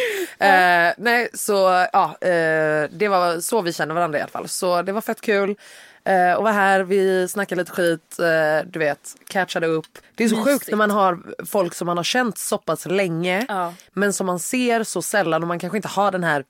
Eh, 0.46 0.92
nej, 0.98 1.28
så 1.34 1.86
ja, 1.92 2.16
eh, 2.20 2.88
det 2.90 3.08
var 3.08 3.40
så 3.40 3.62
vi 3.62 3.72
känner 3.72 3.94
varandra 3.94 4.18
i 4.18 4.22
alla 4.22 4.30
fall. 4.30 4.48
Så 4.48 4.82
det 4.82 4.92
var 4.92 5.00
fett 5.00 5.20
kul. 5.20 5.56
Eh, 6.04 6.32
och 6.34 6.44
var 6.44 6.52
här, 6.52 6.80
vi 6.80 7.28
snackade 7.28 7.60
lite 7.60 7.72
skit, 7.72 8.18
eh, 8.18 8.66
du 8.70 8.78
vet, 8.78 9.14
catchade 9.28 9.66
upp. 9.66 9.86
Det 10.14 10.24
är 10.24 10.28
så 10.28 10.36
Mysigt. 10.36 10.52
sjukt 10.52 10.70
när 10.70 10.76
man 10.76 10.90
har 10.90 11.18
folk 11.46 11.74
som 11.74 11.86
man 11.86 11.96
har 11.96 12.04
känt 12.04 12.38
så 12.38 12.58
pass 12.58 12.86
länge 12.86 13.44
Ja. 13.48 13.74
men 13.92 14.12
som 14.12 14.26
man 14.26 14.38
ser 14.38 14.84
så 14.84 15.02
sällan 15.02 15.42
och 15.42 15.48
man 15.48 15.58
kanske 15.58 15.76
inte 15.78 15.88
har 15.88 16.10
den 16.12 16.24
här 16.24 16.44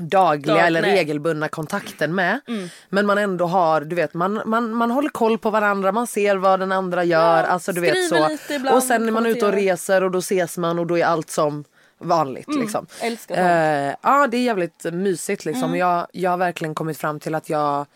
dagliga 0.00 0.54
Dag- 0.56 0.66
eller 0.66 0.82
nej. 0.82 0.90
regelbundna 0.96 1.48
kontakten 1.48 2.14
med. 2.14 2.40
Men 2.88 3.06
man 3.06 3.18
ändå 3.18 3.46
har, 3.46 3.80
du 3.80 3.96
vet, 3.96 4.14
man, 4.14 4.42
man, 4.46 4.74
man 4.74 4.90
håller 4.90 5.08
koll 5.08 5.38
på 5.38 5.50
varandra, 5.50 5.92
man 5.92 6.06
ser 6.06 6.36
vad 6.36 6.60
den 6.60 6.72
andra 6.72 7.04
gör. 7.04 7.44
alltså 7.44 7.72
du 7.72 7.80
vet 7.80 8.08
så. 8.08 8.28
ibland, 8.54 8.76
och 8.76 8.82
sen 8.82 9.08
är 9.08 9.12
man 9.12 9.26
ute 9.26 9.46
och 9.46 9.52
reser 9.52 10.02
och 10.04 10.10
då 10.10 10.18
ses 10.18 10.58
man 10.58 10.78
och 10.78 10.86
då 10.86 10.98
är 10.98 11.04
allt 11.04 11.30
som 11.30 11.64
vanligt. 11.98 12.48
Liksom. 12.54 12.86
Mm, 13.00 13.12
älskar 13.12 13.34
sånt. 13.34 13.46
Mm. 13.46 13.88
Eh, 13.90 13.94
ja 14.02 14.26
det 14.30 14.36
är 14.36 14.42
jävligt 14.42 14.84
mysigt 14.92 15.44
liksom. 15.44 15.76
Jag, 15.76 16.06
jag 16.12 16.30
har 16.30 16.38
verkligen 16.38 16.74
kommit 16.74 16.98
fram 16.98 17.20
till 17.20 17.34
att 17.34 17.48
jag 17.50 17.86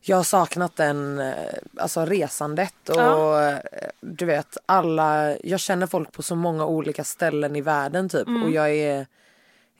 jag 0.00 0.16
har 0.16 0.24
saknat 0.24 0.76
den, 0.76 1.18
eh, 1.18 1.34
alltså 1.76 2.04
resandet 2.04 2.88
och 2.88 2.96
Ja. 3.00 3.48
eh, 3.50 3.58
du 4.00 4.24
vet 4.24 4.56
alla, 4.66 5.36
jag 5.44 5.60
känner 5.60 5.86
folk 5.86 6.12
på 6.12 6.22
så 6.22 6.34
många 6.36 6.66
olika 6.66 7.04
ställen 7.04 7.56
i 7.56 7.60
världen 7.60 8.08
typ 8.08 8.26
Mm. 8.28 8.42
och 8.42 8.50
jag 8.50 8.70
är 8.70 9.06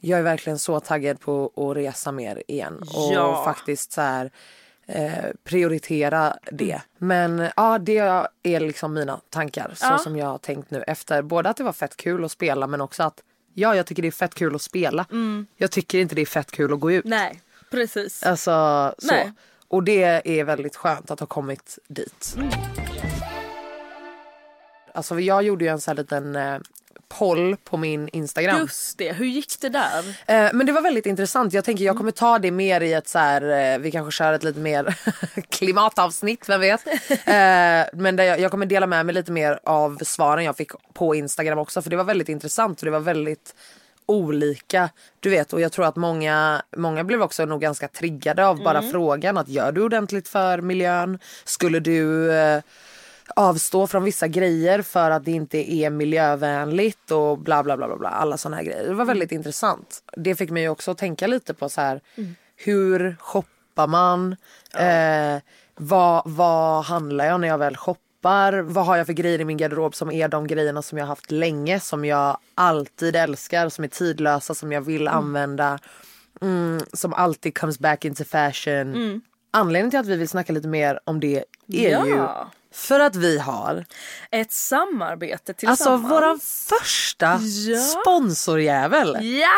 jag 0.00 0.18
är 0.18 0.22
verkligen 0.22 0.58
så 0.58 0.80
taggad 0.80 1.20
på 1.20 1.50
att 1.56 1.76
resa 1.76 2.12
mer 2.12 2.42
igen 2.48 2.78
och 2.94 3.12
Ja. 3.14 3.44
faktiskt 3.44 3.92
så 3.92 4.00
här 4.00 4.30
eh, 4.86 5.12
prioritera 5.44 6.36
det. 6.52 6.70
Mm. 6.72 6.82
Men 6.98 7.48
ja, 7.56 7.78
det 7.78 7.98
är 8.42 8.60
liksom 8.60 8.94
mina 8.94 9.20
tankar 9.30 9.72
så 9.74 9.86
Ja. 9.86 9.98
som 9.98 10.16
jag 10.16 10.26
har 10.26 10.38
tänkt 10.38 10.70
nu 10.70 10.82
efter. 10.86 11.22
Både 11.22 11.48
att 11.48 11.56
det 11.56 11.64
var 11.64 11.72
fett 11.72 11.96
kul 11.96 12.24
att 12.24 12.32
spela 12.32 12.66
men 12.66 12.80
också 12.80 13.02
att 13.02 13.22
ja, 13.54 13.74
jag 13.76 13.86
tycker 13.86 14.02
det 14.02 14.08
är 14.08 14.12
fett 14.12 14.34
kul 14.34 14.54
att 14.54 14.62
spela. 14.62 15.06
Jag 15.56 15.70
tycker 15.70 15.98
inte 15.98 16.14
det 16.14 16.20
är 16.22 16.26
fett 16.26 16.50
kul 16.50 16.72
att 16.72 16.80
gå 16.80 16.92
ut. 16.92 17.04
Mm. 17.04 17.18
Nej 17.18 17.40
precis. 17.70 18.22
Alltså 18.22 18.94
så. 18.98 19.06
Nej. 19.12 19.32
Och 19.68 19.82
det 19.82 20.38
är 20.38 20.44
väldigt 20.44 20.76
skönt 20.76 21.10
att 21.10 21.20
ha 21.20 21.26
kommit 21.26 21.78
dit. 21.88 22.36
Alltså 24.94 25.20
jag 25.20 25.42
gjorde 25.42 25.64
ju 25.64 25.70
en 25.70 25.80
sån 25.80 25.92
här 25.92 26.02
liten 26.02 26.36
eh, 26.36 26.58
poll 27.08 27.56
på 27.64 27.76
min 27.76 28.08
Instagram. 28.08 28.58
Just 28.58 28.98
det, 28.98 29.12
hur 29.12 29.26
gick 29.26 29.60
det 29.60 29.68
där? 29.68 29.98
Eh, 30.26 30.50
men 30.52 30.66
det 30.66 30.72
var 30.72 30.82
väldigt 30.82 31.06
intressant. 31.06 31.52
Jag 31.52 31.64
tänker 31.64 31.84
jag 31.84 31.96
kommer 31.96 32.10
ta 32.10 32.38
det 32.38 32.50
mer 32.50 32.80
i 32.80 32.92
ett 32.92 33.08
så 33.08 33.18
här, 33.18 33.72
eh, 33.74 33.78
vi 33.78 33.90
kanske 33.90 34.12
kör 34.18 34.32
ett 34.32 34.44
lite 34.44 34.60
mer 34.60 34.98
klimatavsnitt, 35.50 36.48
vem 36.48 36.60
vet. 36.60 36.84
Men 37.92 38.16
jag, 38.16 38.40
jag 38.40 38.50
kommer 38.50 38.66
dela 38.66 38.86
med 38.86 39.06
mig 39.06 39.14
lite 39.14 39.32
mer 39.32 39.60
av 39.64 39.98
svaren 40.02 40.44
jag 40.44 40.56
fick 40.56 40.70
på 40.92 41.14
Instagram 41.14 41.58
också 41.58 41.82
för 41.82 41.90
det 41.90 41.96
var 41.96 42.04
väldigt 42.04 42.28
intressant 42.28 42.80
och 42.80 42.84
det 42.84 42.90
var 42.90 43.00
väldigt 43.00 43.54
olika. 44.08 44.90
Du 45.20 45.30
vet 45.30 45.52
och 45.52 45.60
jag 45.60 45.72
tror 45.72 45.86
att 45.86 45.96
många, 45.96 46.62
många 46.76 47.04
blev 47.04 47.22
också 47.22 47.44
nog 47.44 47.60
ganska 47.60 47.88
triggade 47.88 48.46
av 48.46 48.62
bara 48.62 48.82
frågan 48.82 49.38
att 49.38 49.48
gör 49.48 49.72
du 49.72 49.82
ordentligt 49.82 50.28
för 50.28 50.60
miljön? 50.60 51.18
Skulle 51.44 51.80
du 51.80 52.32
eh, 52.32 52.62
avstå 53.36 53.86
från 53.86 54.04
vissa 54.04 54.28
grejer 54.28 54.82
för 54.82 55.10
att 55.10 55.24
det 55.24 55.30
inte 55.30 55.72
är 55.72 55.90
miljövänligt 55.90 57.10
och 57.10 57.38
bla 57.38 57.62
bla 57.62 57.76
bla 57.76 57.86
bla, 57.86 57.96
bla 57.96 58.08
alla 58.08 58.36
såna 58.36 58.56
här 58.56 58.64
grejer. 58.64 58.88
Det 58.88 58.94
var 58.94 59.04
väldigt 59.04 59.32
intressant. 59.32 60.02
Det 60.16 60.34
fick 60.34 60.50
mig 60.50 60.68
också 60.68 60.90
att 60.90 60.98
tänka 60.98 61.26
lite 61.26 61.54
på 61.54 61.68
så 61.68 61.80
här 61.80 62.00
hur 62.56 63.16
shoppar 63.20 63.86
man? 63.86 64.36
Eh, 64.74 65.42
vad, 65.76 66.22
vad 66.26 66.84
handlar 66.84 67.26
jag 67.26 67.40
när 67.40 67.48
jag 67.48 67.58
väl 67.58 67.76
shoppar? 67.76 68.07
Toppar. 68.22 68.52
Vad 68.60 68.86
har 68.86 68.96
jag 68.96 69.06
för 69.06 69.12
grejer 69.12 69.40
i 69.40 69.44
min 69.44 69.56
garderob 69.56 69.94
som 69.94 70.10
är 70.10 70.28
de 70.28 70.46
grejerna 70.46 70.82
som 70.82 70.98
jag 70.98 71.04
har 71.04 71.08
haft 71.08 71.30
länge, 71.30 71.80
som 71.80 72.04
jag 72.04 72.38
alltid 72.54 73.16
älskar, 73.16 73.68
som 73.68 73.84
är 73.84 73.88
tidlösa, 73.88 74.54
som 74.54 74.72
jag 74.72 74.80
vill 74.80 75.08
använda. 75.08 75.78
Mm, 76.40 76.80
som 76.92 77.14
alltid 77.14 77.58
comes 77.58 77.78
back 77.78 78.04
into 78.04 78.24
fashion. 78.24 79.22
Anledningen 79.50 79.90
till 79.90 80.00
att 80.00 80.06
vi 80.06 80.16
vill 80.16 80.28
snacka 80.28 80.52
lite 80.52 80.68
mer 80.68 81.00
om 81.04 81.20
det 81.20 81.36
är 81.36 81.90
Ja. 81.90 82.06
ju 82.06 82.26
för 82.72 83.00
att 83.00 83.16
vi 83.16 83.38
har 83.38 83.84
Ett 84.30 84.52
samarbete 84.52 85.52
alltså 85.52 85.54
tillsammans. 85.84 86.10
våran 86.12 86.40
första 86.40 87.40
Ja. 87.42 87.78
sponsorjävel. 87.80 89.16
Ja! 89.40 89.48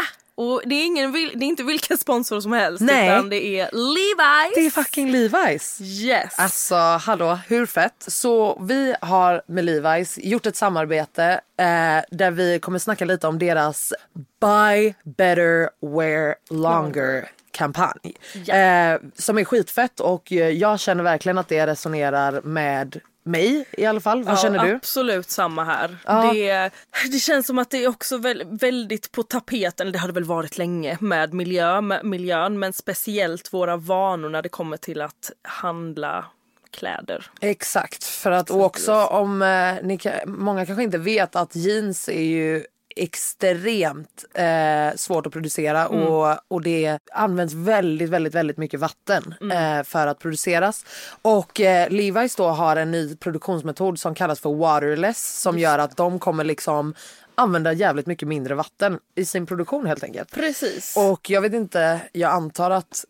Och 0.40 0.62
det 0.66 0.74
är, 0.74 0.86
ingen, 0.86 1.12
det 1.12 1.44
är 1.44 1.48
inte 1.48 1.62
vilken 1.62 1.98
sponsor 1.98 2.40
som 2.40 2.52
helst 2.52 2.80
Nej. 2.80 3.08
utan 3.08 3.30
det 3.30 3.60
är 3.60 3.70
Levi's. 3.70 4.52
Det 4.54 4.66
är 4.66 4.70
fucking 4.70 5.14
Levi's. 5.14 5.82
Yes. 5.82 6.38
Alltså 6.38 6.74
hallå, 6.74 7.38
hur 7.48 7.66
fett? 7.66 8.04
Så 8.06 8.62
vi 8.62 8.94
har 9.00 9.42
med 9.46 9.64
Levi's 9.64 10.18
gjort 10.22 10.46
ett 10.46 10.56
samarbete 10.56 11.40
eh, 11.56 11.66
där 12.10 12.30
vi 12.30 12.58
kommer 12.58 12.78
snacka 12.78 13.04
lite 13.04 13.26
om 13.26 13.38
deras 13.38 13.92
Buy 14.40 14.94
better 15.04 15.70
wear 15.96 16.34
longer 16.50 17.28
kampanj. 17.50 18.14
Eh, 18.34 19.00
som 19.16 19.38
är 19.38 19.44
skitfett 19.44 20.00
och 20.00 20.32
jag 20.32 20.80
känner 20.80 21.04
verkligen 21.04 21.38
att 21.38 21.48
det 21.48 21.66
resonerar 21.66 22.40
med 22.42 23.00
mig 23.22 23.64
i 23.72 23.86
alla 23.86 24.00
fall. 24.00 24.22
Vad 24.22 24.34
Ja, 24.34 24.38
känner 24.38 24.64
du? 24.64 24.74
Absolut 24.74 25.30
samma 25.30 25.64
här. 25.64 25.96
Ja. 26.06 26.32
Det, 26.32 26.70
det 27.12 27.18
känns 27.18 27.46
som 27.46 27.58
att 27.58 27.70
det 27.70 27.84
är 27.84 27.88
också 27.88 28.18
väl, 28.18 28.42
väldigt 28.50 29.12
på 29.12 29.22
tapeten, 29.22 29.92
det 29.92 29.98
hade 29.98 30.12
väl 30.12 30.24
varit 30.24 30.58
länge, 30.58 30.98
med 31.00 31.34
miljö, 31.34 31.80
med 31.80 32.04
miljön 32.04 32.58
men 32.58 32.72
speciellt 32.72 33.52
våra 33.52 33.76
vanor 33.76 34.28
när 34.28 34.42
det 34.42 34.48
kommer 34.48 34.76
till 34.76 35.00
att 35.00 35.32
handla 35.42 36.24
kläder. 36.70 37.30
Exakt, 37.40 38.04
för 38.04 38.30
att 38.30 38.50
också 38.50 38.94
om 38.94 39.42
eh, 39.42 39.74
ni, 39.82 39.98
många 40.26 40.66
kanske 40.66 40.82
inte 40.82 40.98
vet 40.98 41.36
att 41.36 41.56
jeans 41.56 42.08
är 42.08 42.22
ju 42.22 42.64
extremt 42.96 44.24
eh, 44.34 44.96
svårt 44.96 45.26
att 45.26 45.32
producera 45.32 45.88
och, 45.88 46.38
och 46.48 46.62
det 46.62 46.98
används 47.12 47.54
väldigt, 47.54 48.10
väldigt, 48.10 48.34
väldigt 48.34 48.56
mycket 48.56 48.80
vatten 48.80 49.34
eh, 49.52 49.82
för 49.82 50.06
att 50.06 50.18
produceras. 50.18 50.84
Och 51.22 51.60
eh, 51.60 51.88
Levi's 51.88 52.36
då 52.36 52.46
har 52.48 52.76
en 52.76 52.90
ny 52.90 53.16
produktionsmetod 53.16 53.98
som 53.98 54.14
kallas 54.14 54.40
för 54.40 54.54
waterless 54.54 55.40
som 55.40 55.58
gör 55.58 55.78
att 55.78 55.96
de 55.96 56.18
kommer 56.18 56.44
liksom 56.44 56.94
använda 57.34 57.72
jävligt 57.72 58.06
mycket 58.06 58.28
mindre 58.28 58.54
vatten 58.54 58.98
i 59.14 59.24
sin 59.24 59.46
produktion 59.46 59.86
helt 59.86 60.04
enkelt. 60.04 60.30
Precis. 60.30 60.96
Och 60.96 61.30
jag 61.30 61.40
vet 61.40 61.52
inte, 61.52 62.00
jag 62.12 62.30
antar 62.30 62.70
att 62.70 63.04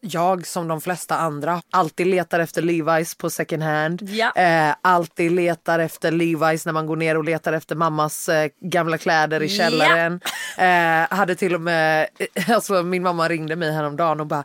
jag 0.00 0.46
som 0.46 0.68
de 0.68 0.80
flesta 0.80 1.16
andra 1.16 1.62
alltid 1.70 2.06
letar 2.06 2.40
efter 2.40 2.62
Levi's 2.62 3.18
på 3.18 3.30
second 3.30 3.62
hand. 3.62 4.02
Ja. 4.02 4.32
Eh, 4.36 4.74
alltid 4.82 5.32
letar 5.32 5.78
efter 5.78 6.12
Levi's 6.12 6.62
när 6.66 6.72
man 6.72 6.86
går 6.86 6.96
ner 6.96 7.16
och 7.16 7.24
letar 7.24 7.52
efter 7.52 7.76
mammas 7.76 8.28
eh, 8.28 8.50
gamla 8.60 8.98
kläder 8.98 9.42
i 9.42 9.48
källaren. 9.48 10.20
Eh, 10.58 11.16
hade 11.16 11.34
till 11.34 11.54
och 11.54 11.60
med, 11.60 12.08
alltså 12.48 12.82
min 12.82 13.02
mamma 13.02 13.28
ringde 13.28 13.56
mig 13.56 13.72
häromdagen 13.72 14.20
och 14.20 14.26
bara 14.26 14.44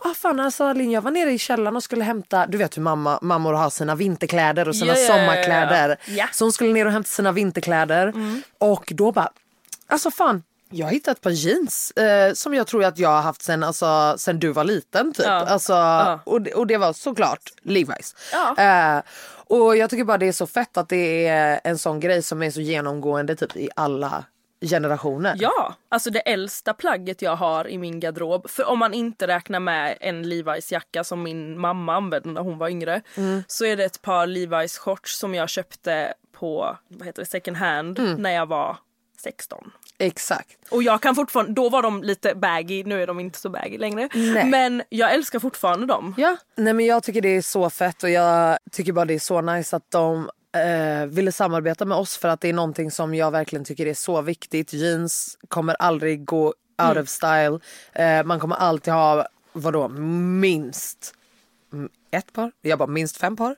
Ah 0.00 0.14
fan 0.14 0.40
alltså 0.40 0.72
Linn 0.72 0.90
jag 0.90 1.02
var 1.02 1.10
nere 1.10 1.30
i 1.32 1.38
källaren 1.38 1.76
och 1.76 1.82
skulle 1.82 2.04
hämta, 2.04 2.46
du 2.46 2.58
vet 2.58 2.76
hur 2.76 2.82
mamma, 2.82 3.18
mammor 3.22 3.52
har 3.52 3.70
sina 3.70 3.94
vinterkläder 3.94 4.68
och 4.68 4.76
sina 4.76 4.92
Ja, 4.92 4.98
ja, 4.98 5.00
ja, 5.00 5.08
ja. 5.08 5.18
sommarkläder. 5.18 5.96
Ja. 6.06 6.26
Så 6.32 6.44
hon 6.44 6.52
skulle 6.52 6.72
ner 6.72 6.86
och 6.86 6.92
hämta 6.92 7.08
sina 7.08 7.32
vinterkläder 7.32 8.12
och 8.58 8.92
då 8.96 9.12
bara 9.12 9.30
Alltså 9.88 10.10
fan, 10.10 10.42
jag 10.70 10.86
hittade 10.88 11.12
ett 11.12 11.20
par 11.20 11.30
jeans 11.30 11.90
eh, 11.90 12.32
som 12.32 12.54
jag 12.54 12.66
tror 12.66 12.84
att 12.84 12.98
jag 12.98 13.08
har 13.08 13.22
haft 13.22 13.42
sen, 13.42 13.62
alltså, 13.62 14.14
sen 14.18 14.38
du 14.40 14.48
var 14.52 14.64
liten. 14.64 15.12
Typ. 15.12 15.26
Ja. 15.26 15.32
Alltså, 15.32 15.72
Ja. 15.72 16.20
och, 16.24 16.42
det- 16.42 16.54
och 16.54 16.66
det 16.66 16.76
var 16.76 16.92
såklart 16.92 17.52
Levi's. 17.62 18.16
Ja. 18.32 18.56
Eh, 18.96 19.02
och 19.48 19.76
jag 19.76 19.90
tycker 19.90 20.04
bara 20.04 20.18
det 20.18 20.28
är 20.28 20.32
så 20.32 20.46
fett 20.46 20.76
att 20.76 20.88
det 20.88 21.26
är 21.26 21.60
en 21.64 21.78
sån 21.78 22.00
grej 22.00 22.22
som 22.22 22.42
är 22.42 22.50
så 22.50 22.60
genomgående 22.60 23.36
typ 23.36 23.56
i 23.56 23.68
alla 23.76 24.24
generationer. 24.70 25.34
Ja, 25.38 25.74
alltså 25.88 26.10
det 26.10 26.18
äldsta 26.20 26.74
plagget 26.74 27.22
jag 27.22 27.36
har 27.36 27.68
i 27.68 27.78
min 27.78 28.00
garderob, 28.00 28.50
för 28.50 28.64
om 28.64 28.78
man 28.78 28.94
inte 28.94 29.26
räknar 29.26 29.60
med 29.60 29.96
en 30.00 30.24
Levi's 30.24 30.72
jacka 30.72 31.04
som 31.04 31.22
min 31.22 31.58
mamma 31.60 31.94
använde 31.96 32.28
när 32.30 32.40
hon 32.40 32.58
var 32.58 32.68
yngre, 32.68 33.02
Mm. 33.16 33.42
så 33.48 33.64
är 33.64 33.76
det 33.76 33.84
ett 33.84 34.02
par 34.02 34.26
Levi's 34.26 34.78
shorts 34.78 35.18
som 35.18 35.34
jag 35.34 35.48
köpte 35.48 36.14
på 36.32 36.76
vad 36.88 37.06
heter 37.06 37.22
det, 37.22 37.26
second 37.26 37.56
hand 37.56 37.98
Mm. 37.98 38.14
när 38.22 38.30
jag 38.30 38.46
var 38.46 38.76
16. 39.22 39.70
Exakt. 39.98 40.56
Och 40.70 40.82
jag 40.82 41.00
kan 41.00 41.14
fortfarande, 41.14 41.52
då 41.52 41.68
var 41.68 41.82
de 41.82 42.02
lite 42.02 42.34
baggy, 42.34 42.84
nu 42.84 43.02
är 43.02 43.06
de 43.06 43.20
inte 43.20 43.38
så 43.38 43.48
baggy 43.48 43.78
längre. 43.78 44.08
Nej. 44.14 44.44
Men 44.46 44.82
jag 44.88 45.14
älskar 45.14 45.38
fortfarande 45.38 45.86
dem. 45.86 46.14
Ja, 46.16 46.36
nej 46.56 46.72
men 46.72 46.86
jag 46.86 47.02
tycker 47.02 47.20
det 47.20 47.36
är 47.36 47.42
så 47.42 47.70
fett 47.70 48.02
och 48.02 48.10
jag 48.10 48.58
tycker 48.72 48.92
bara 48.92 49.04
det 49.04 49.14
är 49.14 49.18
så 49.18 49.40
nice 49.40 49.76
att 49.76 49.90
de 49.90 50.30
eh, 50.56 51.06
ville 51.06 51.32
samarbeta 51.32 51.84
med 51.84 51.98
oss 51.98 52.16
för 52.16 52.28
att 52.28 52.40
det 52.40 52.48
är 52.48 52.52
någonting 52.52 52.90
som 52.90 53.14
jag 53.14 53.30
verkligen 53.30 53.64
tycker 53.64 53.86
är 53.86 53.94
så 53.94 54.22
viktigt. 54.22 54.72
Jeans 54.72 55.38
kommer 55.48 55.74
aldrig 55.74 56.24
gå 56.24 56.54
out 56.88 56.96
of 56.96 57.08
style. 57.08 57.58
Eh, 57.92 58.24
man 58.24 58.40
kommer 58.40 58.56
alltid 58.56 58.92
ha, 58.92 59.26
vadå, 59.52 59.88
minst 59.88 61.14
mm, 61.72 61.88
ett 62.10 62.32
par, 62.32 62.52
jag 62.62 62.78
bara 62.78 62.88
minst 62.88 63.16
fem 63.16 63.36
par 63.36 63.56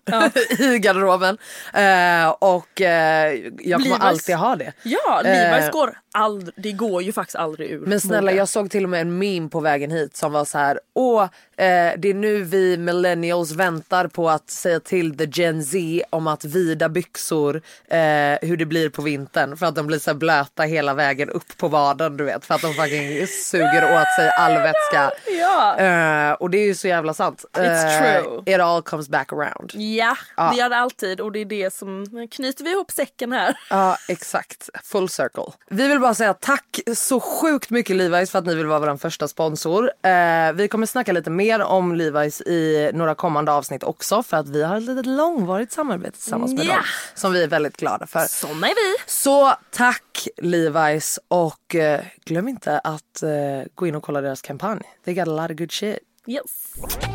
i 0.62 0.78
garderoben. 0.78 1.38
Eh, 1.74 2.28
och 2.28 2.80
eh, 2.80 3.34
jag 3.58 3.82
kommer 3.82 3.98
alltid 3.98 4.34
ha 4.36 4.56
det. 4.56 4.72
Ja, 4.82 5.22
Levi's 5.24 5.64
Eh, 5.66 5.70
går 5.70 5.98
aldrig, 6.12 6.54
det 6.56 6.72
går 6.72 7.02
ju 7.02 7.12
faktiskt 7.12 7.36
aldrig 7.36 7.70
ur 7.70 7.86
Men 7.86 8.00
snälla 8.00 8.32
jag 8.32 8.48
såg 8.48 8.70
till 8.70 8.84
och 8.84 8.90
med 8.90 9.00
en 9.00 9.18
meme 9.18 9.48
på 9.48 9.60
vägen 9.60 9.90
hit 9.90 10.16
som 10.16 10.32
var 10.32 10.44
så 10.44 10.58
här. 10.58 10.80
Åh, 10.94 11.22
eh, 11.22 11.28
det 11.98 12.08
är 12.08 12.14
nu 12.14 12.42
vi 12.42 12.76
millennials 12.76 13.52
väntar 13.52 14.06
på 14.06 14.30
att 14.30 14.50
säga 14.50 14.80
till 14.80 15.18
the 15.18 15.24
Gen 15.32 15.64
Z 15.64 16.04
om 16.10 16.26
att 16.26 16.44
vida 16.44 16.88
byxor, 16.88 17.62
eh, 17.88 17.98
hur 18.48 18.56
det 18.56 18.66
blir 18.66 18.88
på 18.88 19.02
vintern. 19.02 19.56
För 19.56 19.66
att 19.66 19.74
de 19.74 19.86
blir 19.86 19.98
så 19.98 20.14
blöta 20.14 20.62
hela 20.62 20.94
vägen 20.94 21.30
upp 21.30 21.56
på 21.56 21.68
vaden 21.68 22.16
du 22.16 22.24
vet. 22.24 22.44
För 22.44 22.54
att 22.54 22.62
de 22.62 22.74
fucking 22.74 23.26
suger 23.26 23.84
åt 23.84 24.14
sig 24.18 24.30
all 24.38 24.54
vätska. 24.54 25.10
Ja. 25.40 25.78
Eh, 25.78 26.32
och 26.32 26.50
det 26.50 26.58
är 26.58 26.66
ju 26.66 26.74
så 26.74 26.88
jävla 26.88 27.14
sant. 27.14 27.44
It's 27.52 27.88
Eh, 27.88 28.37
true. 28.44 28.54
It 28.54 28.60
all 28.60 28.82
comes 28.82 29.08
back 29.08 29.32
around. 29.32 29.72
Ja, 29.74 30.16
Ja. 30.36 30.50
det 30.50 30.56
gör 30.58 30.68
det 30.68 30.76
alltid 30.76 31.20
och 31.20 31.32
det 31.32 31.38
är 31.38 31.44
det 31.44 31.74
som 31.74 32.06
knyter 32.30 32.64
vi 32.64 32.70
ihop 32.72 32.90
säcken 32.90 33.32
här. 33.32 33.58
Ja 33.70 33.96
exakt, 34.08 34.68
full 34.84 35.08
circle. 35.08 35.42
Vi 35.70 35.88
vill 35.88 36.00
bara 36.00 36.14
säga 36.14 36.34
tack 36.34 36.80
så 36.94 37.20
sjukt 37.20 37.70
mycket 37.70 37.96
Levi's 37.96 38.30
för 38.30 38.38
att 38.38 38.46
ni 38.46 38.54
vill 38.54 38.66
vara 38.66 38.78
vår 38.78 38.96
första 38.96 39.28
sponsor. 39.28 39.90
Eh, 40.02 40.52
vi 40.54 40.68
kommer 40.70 40.86
snacka 40.86 41.12
lite 41.12 41.30
mer 41.30 41.60
om 41.60 41.94
Levi's 41.94 42.42
i 42.48 42.90
några 42.94 43.14
kommande 43.14 43.52
avsnitt 43.52 43.82
också 43.82 44.22
för 44.22 44.36
att 44.36 44.48
vi 44.48 44.62
har 44.62 44.76
ett 44.76 44.82
litet 44.82 45.06
långvarigt 45.06 45.72
samarbete 45.72 46.18
tillsammans 46.18 46.52
med 46.52 46.64
Ja. 46.66 46.74
dem 46.74 46.82
som 47.14 47.32
vi 47.32 47.42
är 47.42 47.48
väldigt 47.48 47.76
glada 47.76 48.06
för. 48.06 48.20
Såna 48.20 48.68
är 48.68 48.74
vi. 48.74 49.02
Så 49.06 49.54
tack 49.70 50.28
Levi's 50.42 51.18
och 51.28 51.74
eh, 51.74 52.00
glöm 52.24 52.48
inte 52.48 52.78
att 52.78 53.22
eh, 53.22 53.28
gå 53.74 53.86
in 53.86 53.94
och 53.94 54.02
kolla 54.02 54.20
deras 54.20 54.42
kampanj. 54.42 54.80
They 55.04 55.14
got 55.14 55.28
a 55.28 55.30
lot 55.30 55.50
of 55.50 55.56
good 55.56 55.72
shit. 55.72 55.98
Yes. 56.26 57.07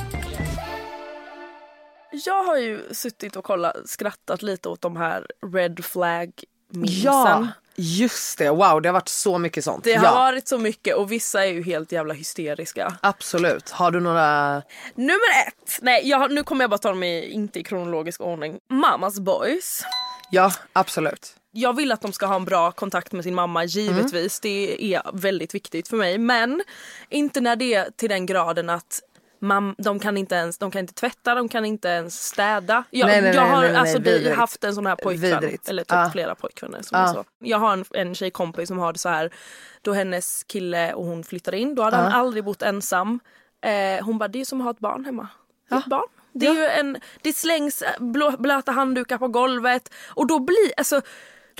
Jag 2.26 2.44
har 2.44 2.58
ju 2.58 2.84
suttit 2.92 3.36
och 3.36 3.44
kollat, 3.44 3.76
skrattat 3.86 4.42
lite 4.42 4.70
åt 4.70 4.82
de 4.82 4.98
här 4.98 5.28
red 5.54 5.86
flag 5.86 6.32
memesen. 6.70 7.04
Ja, 7.04 7.48
just 7.76 8.38
det. 8.38 8.50
Wow, 8.50 8.82
det 8.82 8.90
har 8.90 8.94
varit 8.94 9.08
så 9.08 9.38
mycket 9.38 9.64
sånt. 9.64 9.84
Det 9.84 9.94
har 9.94 10.06
ja, 10.06 10.14
varit 10.14 10.48
så 10.48 10.58
mycket 10.58 10.96
och 10.96 11.12
vissa 11.12 11.46
är 11.46 11.52
ju 11.52 11.64
helt 11.64 11.92
jävla 11.92 12.14
hysteriska. 12.14 12.98
absolut. 13.02 13.70
Har 13.70 13.92
du 13.92 14.00
några? 14.00 14.56
Nummer 14.96 15.48
ett! 15.48 15.80
Nej, 15.82 16.10
jag, 16.10 16.32
nu 16.32 16.44
kommer 16.44 16.64
jag 16.64 16.70
bara 16.70 16.78
ta 16.78 16.90
dem 16.90 17.04
i, 17.04 17.32
inte 17.32 17.60
i 17.60 17.64
kronologisk 17.64 18.22
ordning. 18.22 18.60
Mamas 18.70 19.20
boys. 19.20 19.84
Ja, 20.32 20.52
absolut. 20.74 21.36
Jag 21.52 21.76
vill 21.76 21.92
att 21.92 22.02
de 22.02 22.14
ska 22.14 22.26
ha 22.26 22.36
en 22.36 22.46
bra 22.46 22.72
kontakt 22.72 23.12
med 23.12 23.24
sin 23.24 23.36
mamma, 23.36 23.66
givetvis. 23.66 24.40
Det 24.40 24.94
är 24.96 25.02
väldigt 25.14 25.56
viktigt 25.56 25.88
för 25.88 25.98
mig. 25.98 26.18
Men 26.18 26.64
inte 27.10 27.42
när 27.42 27.56
det 27.56 27.74
är 27.74 27.90
till 27.96 28.10
den 28.10 28.26
graden 28.26 28.70
att 28.70 29.02
mam, 29.44 29.76
de, 29.78 30.00
kan 30.00 30.18
inte 30.18 30.36
ens, 30.36 30.58
de 30.58 30.72
kan 30.72 30.80
inte 30.80 30.94
tvätta, 30.94 31.36
de 31.36 31.50
kan 31.50 31.66
inte 31.66 31.88
ens 31.88 32.24
städa. 32.28 32.84
Jag, 32.90 33.08
Nej, 33.08 33.22
nej, 33.22 33.36
jag 33.36 33.42
har 33.46 33.62
nej, 33.62 33.76
alltså, 33.76 34.00
det- 34.00 34.36
haft 34.36 34.64
en 34.64 34.76
sån 34.76 34.86
här 34.86 34.96
pojkvän, 34.96 35.40
Vidrigt. 35.42 35.70
eller 35.70 35.84
typ 35.84 35.92
Ja. 35.92 36.10
flera 36.12 36.36
pojkvänner. 36.36 36.82
Som 36.82 37.00
Ja. 37.00 37.10
är 37.10 37.14
så. 37.14 37.24
Jag 37.40 37.58
har 37.58 37.74
en, 37.74 37.86
en 37.94 38.16
tjejkompis 38.16 38.68
som 38.68 38.78
har 38.80 38.94
det 38.94 39.00
så 39.00 39.10
här, 39.10 39.34
då 39.82 39.94
hennes 39.94 40.44
kille 40.44 40.94
och 40.94 41.06
hon 41.06 41.24
flyttade 41.24 41.58
in, 41.58 41.76
då 41.76 41.84
hade 41.84 41.98
han 41.98 42.12
aldrig 42.12 42.44
bott 42.44 42.62
ensam. 42.62 43.20
Eh, 43.62 44.06
hon 44.06 44.18
bara, 44.18 44.28
det 44.28 44.42
är 44.42 44.46
som 44.46 44.62
att 44.62 44.64
ha 44.66 44.72
ett 44.72 44.80
barn 44.80 45.06
hemma. 45.06 45.28
Är 45.72 45.78
ett 45.78 45.86
barn. 45.86 46.08
Det, 46.34 46.48
är 46.48 46.54
ju 46.54 46.66
en, 46.66 46.98
det 47.22 47.34
slängs 47.34 47.82
eh, 47.82 47.90
blå, 48.00 48.32
blöta 48.40 48.72
handdukar 48.72 49.18
på 49.18 49.28
golvet 49.28 49.94
och 50.08 50.28
då 50.28 50.40
blir, 50.40 50.72
alltså, 50.78 51.02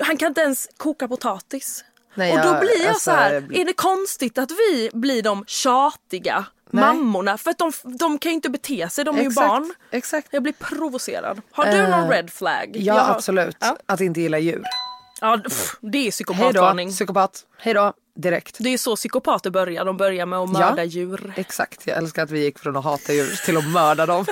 han 0.02 0.18
kan 0.18 0.28
inte 0.28 0.42
ens 0.42 0.70
koka 0.78 1.08
potatis. 1.08 1.86
Nej, 2.16 2.32
och 2.34 2.38
då 2.42 2.48
jag- 2.48 2.60
blir 2.60 2.80
jag 2.82 2.88
alltså, 2.90 3.12
så 3.12 3.16
här, 3.16 3.32
är 3.54 3.66
det 3.66 3.74
konstigt 3.74 4.38
att 4.38 4.52
vi 4.52 4.90
blir 4.94 5.22
de 5.22 5.44
tjatiga 5.48 6.46
Nej. 6.72 6.84
mammorna? 6.86 7.38
För 7.38 7.52
att 7.52 7.58
de, 7.58 7.72
de 7.84 8.18
kan 8.18 8.30
ju 8.32 8.34
inte 8.36 8.50
bete 8.50 8.90
sig, 8.90 9.06
de 9.06 9.16
är 9.18 9.22
ju 9.22 9.28
Exakt, 9.28 9.48
barn. 9.48 9.74
Exakt. 9.92 10.28
Jag 10.32 10.44
blir 10.44 10.54
provocerad. 10.54 11.42
Har 11.52 11.66
du 11.66 11.72
Eh, 11.72 11.90
någon 11.90 12.10
red 12.10 12.30
flag? 12.30 12.72
Ja, 12.76 12.96
Jag 12.96 13.10
absolut. 13.16 13.58
Ja. 13.60 13.78
Att 13.86 14.02
inte 14.02 14.22
gilla 14.22 14.40
djur. 14.40 14.64
Ja, 15.22 15.40
pff, 15.44 15.76
det 15.82 15.98
är 15.98 16.02
Hej 16.02 16.06
då, 16.06 16.12
psykopatvarning. 16.12 16.92
psykopat. 16.92 17.42
Hej 17.58 17.74
då, 17.74 17.94
direkt. 18.16 18.56
Det 18.60 18.70
är 18.70 18.78
så 18.78 18.96
psykopater 18.96 19.50
börjar. 19.50 19.86
De 19.86 19.98
börjar 19.98 20.26
med 20.26 20.40
att 20.40 20.50
Ja. 20.54 20.60
mörda 20.70 20.84
djur. 20.84 21.34
Exakt, 21.38 21.88
jag 21.88 21.98
älskar 21.98 22.24
att 22.24 22.32
vi 22.32 22.44
gick 22.44 22.60
från 22.60 22.76
att 22.78 22.84
hata 22.84 23.14
djur 23.14 23.46
till 23.46 23.58
att 23.58 23.68
mörda 23.68 24.06
dem. 24.06 24.26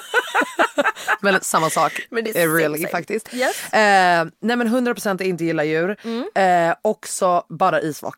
men 1.21 1.41
samma 1.41 1.69
sak. 1.69 2.07
Men 2.09 2.23
det 2.23 2.29
är 2.41 2.47
eh, 2.47 2.53
really 2.53 2.77
same, 2.77 2.91
faktiskt. 2.91 3.33
Yes. 3.33 3.73
Eh, 3.73 4.25
nej 4.41 4.55
men 4.55 4.67
100% 4.67 5.21
inte 5.21 5.45
gillar 5.45 5.63
djur. 5.63 5.97
Eh, 6.35 6.73
också 6.81 7.43
bara 7.49 7.81
isvak. 7.81 8.15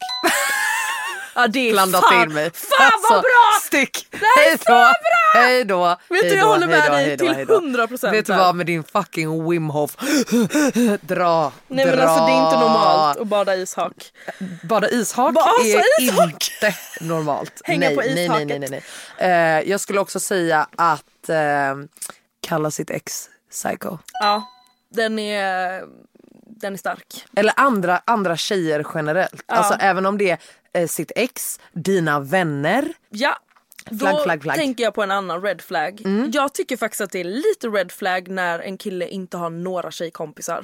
Ja 1.35 1.47
det 1.47 1.69
är 1.69 1.73
Blandat 1.73 2.03
fan, 2.03 2.23
in 2.23 2.33
mig. 2.33 2.51
fan 2.53 2.91
vad 3.09 3.21
bra! 3.21 3.59
Stick! 3.63 4.07
Det 4.11 4.17
här 4.17 4.45
är 4.45 4.49
Hej 4.49 4.57
så 4.57 4.63
då! 4.71 4.73
bra! 4.73 5.41
Hej 5.41 5.63
då! 5.65 5.97
Vet 6.09 6.21
du, 6.21 6.27
jag 6.27 6.39
då, 6.39 6.47
håller 6.47 6.67
med 6.67 6.83
då, 6.87 6.91
dig 6.91 7.17
till 7.17 7.45
då. 7.47 7.59
100% 7.59 8.11
Vet 8.11 8.25
du 8.25 8.33
vad 8.33 8.55
med 8.55 8.65
din 8.65 8.83
fucking 8.83 9.49
Wim 9.49 9.69
Hof. 9.69 9.95
Dra, 11.01 11.51
Nej 11.67 11.85
dra. 11.85 11.95
men 11.95 11.99
alltså 12.09 12.25
det 12.25 12.31
är 12.31 12.45
inte 12.45 12.59
normalt 12.59 13.17
att 13.17 13.27
bada 13.27 13.55
ishak. 13.55 13.93
Bada 14.63 14.89
ishak 14.89 15.33
Bada 15.33 15.51
är 15.63 16.03
ishak? 16.03 16.29
inte 16.31 16.75
normalt. 17.01 17.61
Hänga 17.63 17.79
nej, 17.87 17.95
på 17.95 18.01
nej, 18.01 18.13
nej, 18.15 18.25
ishaket. 18.25 18.47
nej, 18.47 18.59
nej, 18.59 18.83
nej. 19.19 19.59
Eh, 19.59 19.69
jag 19.69 19.79
skulle 19.79 19.99
också 19.99 20.19
säga 20.19 20.67
att 20.77 21.29
eh, 21.29 21.75
kalla 22.47 22.71
sitt 22.71 22.89
ex 22.89 23.29
psycho. 23.51 23.97
Ja, 24.21 24.43
den 24.89 25.19
är, 25.19 25.83
den 26.55 26.73
är 26.73 26.77
stark. 26.77 27.25
Eller 27.35 27.53
andra, 27.55 28.01
andra 28.05 28.37
tjejer 28.37 28.85
generellt. 28.93 29.43
Ja. 29.47 29.55
Alltså 29.55 29.73
även 29.79 30.05
om 30.05 30.17
det 30.17 30.29
är 30.31 30.37
eh, 30.73 30.87
sitt 30.87 31.11
ex, 31.15 31.59
dina 31.73 32.19
vänner. 32.19 32.93
Ja. 33.09 33.37
Då 33.89 33.97
Flagg, 33.97 34.23
flagg, 34.23 34.41
flagg. 34.43 34.55
tänker 34.57 34.83
jag 34.83 34.93
på 34.93 35.03
en 35.03 35.11
annan 35.11 35.41
red 35.41 35.61
flag. 35.61 36.01
Jag 36.33 36.53
tycker 36.53 36.77
faktiskt 36.77 37.01
att 37.01 37.11
det 37.11 37.19
är 37.19 37.23
lite 37.23 37.67
red 37.67 37.91
flag 37.91 38.27
när 38.29 38.59
en 38.59 38.77
kille 38.77 39.07
inte 39.07 39.37
har 39.37 39.49
några 39.49 39.91
tjejkompisar. 39.91 40.61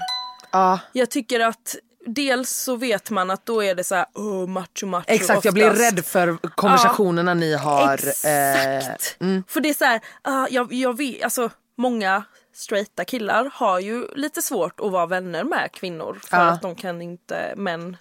Ja, 0.51 0.79
Jag 0.91 1.09
tycker 1.09 1.39
att 1.39 1.75
dels 2.05 2.49
så 2.49 2.75
vet 2.75 3.09
man 3.09 3.31
att 3.31 3.45
då 3.45 3.63
är 3.63 3.75
det 3.75 3.83
så 3.83 3.95
här 3.95 4.05
oh, 4.13 4.47
macho 4.47 4.85
macho 4.85 5.03
exakt, 5.07 5.45
jag 5.45 5.53
blir 5.53 5.71
oftast. 5.71 5.81
rädd 5.81 6.05
för 6.05 6.37
konversationerna 6.49 7.33
ni 7.33 7.53
har. 7.55 7.99
eh, 8.25 8.77
Exakt! 8.77 9.17
För 9.47 9.59
det 9.61 9.69
är 9.69 9.73
så 9.73 9.85
här, 9.85 10.01
ah, 10.21 10.47
jag, 10.49 10.73
jag 10.73 10.97
vet, 10.97 11.23
alltså 11.23 11.49
många 11.77 12.23
straighta 12.59 13.05
killar 13.05 13.49
har 13.53 13.79
ju 13.79 14.07
lite 14.15 14.41
svårt 14.41 14.79
att 14.79 14.91
vara 14.91 15.05
vänner 15.05 15.43
med 15.43 15.69
kvinnor 15.73 16.19
för 16.23 16.37
Ja. 16.37 16.43
att 16.43 16.61
de 16.61 16.75
kan 16.75 17.01
inte, 17.01 17.53
män 17.55 17.97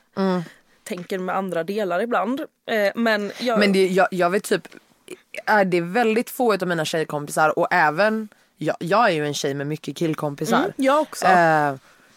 tänker 0.85 1.19
med 1.19 1.37
andra 1.37 1.65
delar 1.65 2.01
ibland. 2.01 2.41
Eh, 2.67 2.93
men 2.95 3.33
jag, 3.41 3.59
Men 3.59 3.73
det, 3.73 3.87
jag, 3.87 4.09
jag 4.11 4.31
vet 4.31 4.45
typ, 4.45 4.69
är 5.47 5.65
det 5.65 5.81
väldigt 5.81 6.31
få 6.31 6.53
av 6.55 6.69
mina 6.69 6.85
tjejkompisar 6.85 7.59
och 7.59 7.69
även, 7.71 8.29
jag, 8.57 8.77
jag 8.81 9.05
är 9.05 9.13
ju 9.13 9.27
en 9.27 9.35
tjej 9.35 9.55
med 9.55 9.67
mycket 9.67 9.97
killkompisar. 9.97 10.59
Mm, 10.59 10.73
jag 10.77 11.01
också. 11.01 11.27
Eh, 11.27 11.75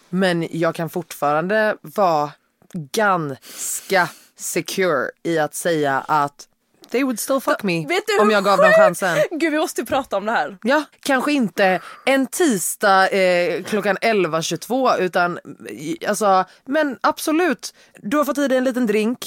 men 0.08 0.48
jag 0.50 0.74
kan 0.74 0.90
fortfarande 0.90 1.76
vara 1.80 2.30
ganska 2.74 4.08
secure 4.36 5.10
i 5.22 5.38
att 5.38 5.54
säga 5.54 6.00
att 6.08 6.48
they 6.92 7.04
would 7.04 7.18
still 7.20 7.40
fuck 7.40 7.62
me 7.62 7.86
vet 7.86 8.06
du 8.06 8.18
om 8.22 8.30
jag 8.30 8.44
gav 8.44 8.58
dem 8.58 8.72
chansen. 8.72 9.18
Gud 9.30 9.52
vi 9.52 9.58
måste 9.58 9.84
prata 9.84 10.16
om 10.16 10.26
det 10.26 10.32
här. 10.32 10.58
Ja, 10.62 10.84
kanske 11.02 11.32
inte 11.32 11.80
en 12.04 12.26
tisdag 12.26 13.08
eh, 13.08 13.62
klockan 13.62 13.96
11.22 13.96 14.98
utan 14.98 15.38
alltså, 16.08 16.44
men 16.64 16.98
absolut. 17.00 17.74
Du 18.04 18.16
har 18.16 18.24
fått 18.24 18.38
i 18.38 18.48
dig 18.48 18.58
en 18.58 18.64
liten 18.64 18.86
drink 18.86 19.18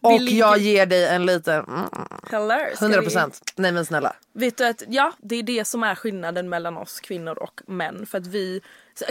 och 0.00 0.10
Mm. 0.12 0.22
ligger- 0.22 0.38
jag 0.38 0.58
ger 0.58 0.86
dig 0.86 1.06
en 1.06 1.26
liten 1.26 1.64
mm, 1.64 1.84
Hello, 2.30 2.54
ska 2.74 2.84
100 2.84 3.00
vi- 3.00 3.06
procent. 3.06 3.40
Nej 3.56 3.72
men 3.72 3.86
snälla. 3.86 4.12
Vet 4.32 4.56
du 4.56 4.64
att 4.66 4.82
ja, 4.88 5.12
det 5.18 5.36
är 5.36 5.42
det 5.42 5.64
som 5.64 5.82
är 5.82 5.94
skillnaden 5.94 6.48
mellan 6.48 6.76
oss 6.76 7.00
kvinnor 7.00 7.38
och 7.38 7.60
män. 7.66 8.06
För 8.06 8.18
att 8.18 8.26
vi, 8.26 8.60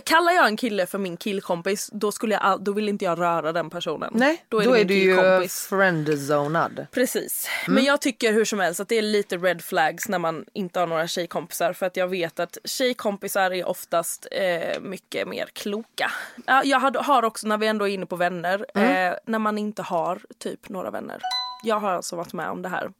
kallar 0.03 0.31
jag 0.33 0.47
en 0.47 0.57
kille 0.57 0.85
för 0.85 0.97
min 0.97 1.17
killkompis 1.17 1.89
då, 1.93 2.11
skulle 2.11 2.33
jag, 2.35 2.43
all- 2.43 2.63
då 2.63 2.71
vill 2.71 2.89
inte 2.89 3.05
jag 3.05 3.19
röra 3.19 3.51
den 3.51 3.69
personen. 3.69 4.11
Nej, 4.15 4.45
då 4.49 4.59
är, 4.59 4.65
det 4.65 4.71
min 4.71 4.87
du 4.87 4.93
ju 4.93 5.15
friendzonad. 5.47 6.85
Precis. 6.91 7.47
Mm. 7.67 7.75
Men 7.75 7.83
jag 7.83 8.01
tycker 8.01 8.33
hur 8.33 8.45
som 8.45 8.59
helst 8.59 8.79
att 8.79 8.87
det 8.89 8.97
är 8.97 9.01
lite 9.01 9.37
red 9.37 9.61
flags 9.61 10.09
när 10.09 10.19
man 10.19 10.45
inte 10.53 10.79
har 10.79 10.87
några 10.87 11.07
tjejkompisar. 11.07 11.73
För 11.73 11.85
att 11.85 11.97
jag 11.97 12.07
vet 12.07 12.39
att 12.39 12.57
tjejkompisar 12.65 13.51
är 13.53 13.67
oftast 13.67 14.27
eh, 14.31 14.79
mycket 14.81 15.27
mer 15.27 15.45
kloka. 15.53 16.11
Ja, 16.45 16.61
jag 16.65 16.79
har 16.79 17.23
också, 17.25 17.47
när 17.47 17.57
vi 17.57 17.67
ändå 17.67 17.87
är 17.87 17.93
inne 17.93 18.05
på 18.05 18.15
vänner, 18.15 18.65
Mm. 18.75 18.87
Eh, 19.07 19.15
när 19.25 19.39
man 19.39 19.57
inte 19.57 19.81
har 19.81 20.21
typ 20.37 20.69
några 20.69 20.91
vänner. 20.91 21.21
Jag 21.63 21.79
har 21.79 21.91
alltså 21.91 22.15
varit 22.15 22.33
med 22.33 22.49
om 22.49 22.61
det 22.61 22.69
här. 22.69 22.91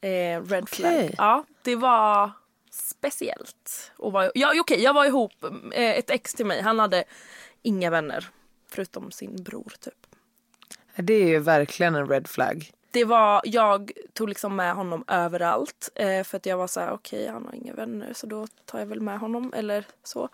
Eh, 0.00 0.42
red 0.42 0.68
flag. 0.68 0.92
Okej. 0.94 1.14
Ja, 1.18 1.44
det 1.62 1.76
var 1.76 2.30
speciellt. 2.70 3.92
Och 3.96 4.12
var, 4.12 4.32
ja, 4.34 4.52
okej, 4.60 4.82
jag 4.82 4.92
var 4.94 5.04
ihop, 5.04 5.32
eh, 5.72 5.90
ett 5.90 6.10
ex 6.10 6.34
till 6.34 6.46
mig, 6.46 6.60
han 6.60 6.78
hade 6.78 7.04
inga 7.62 7.90
vänner. 7.90 8.28
Förutom 8.70 9.10
sin 9.10 9.42
bror 9.42 9.72
typ. 9.80 10.06
Det 10.96 11.14
är 11.14 11.26
ju 11.26 11.38
verkligen 11.38 11.94
en 11.94 12.08
red 12.08 12.28
flag. 12.28 12.70
det 12.90 13.04
var, 13.04 13.40
jag 13.44 13.92
tog 14.12 14.28
liksom 14.28 14.56
med 14.56 14.74
honom 14.74 15.04
överallt 15.08 15.90
eh, 15.94 16.24
för 16.24 16.36
att 16.36 16.46
jag 16.46 16.56
var 16.56 16.66
så 16.66 16.80
här: 16.80 16.90
okej 16.92 17.26
han 17.28 17.46
har 17.46 17.54
inga 17.54 17.74
vänner 17.74 18.12
så 18.12 18.26
då 18.26 18.46
tar 18.64 18.78
jag 18.78 18.86
väl 18.86 19.00
med 19.00 19.18
honom 19.18 19.52
eller 19.56 19.84
så. 20.02 20.28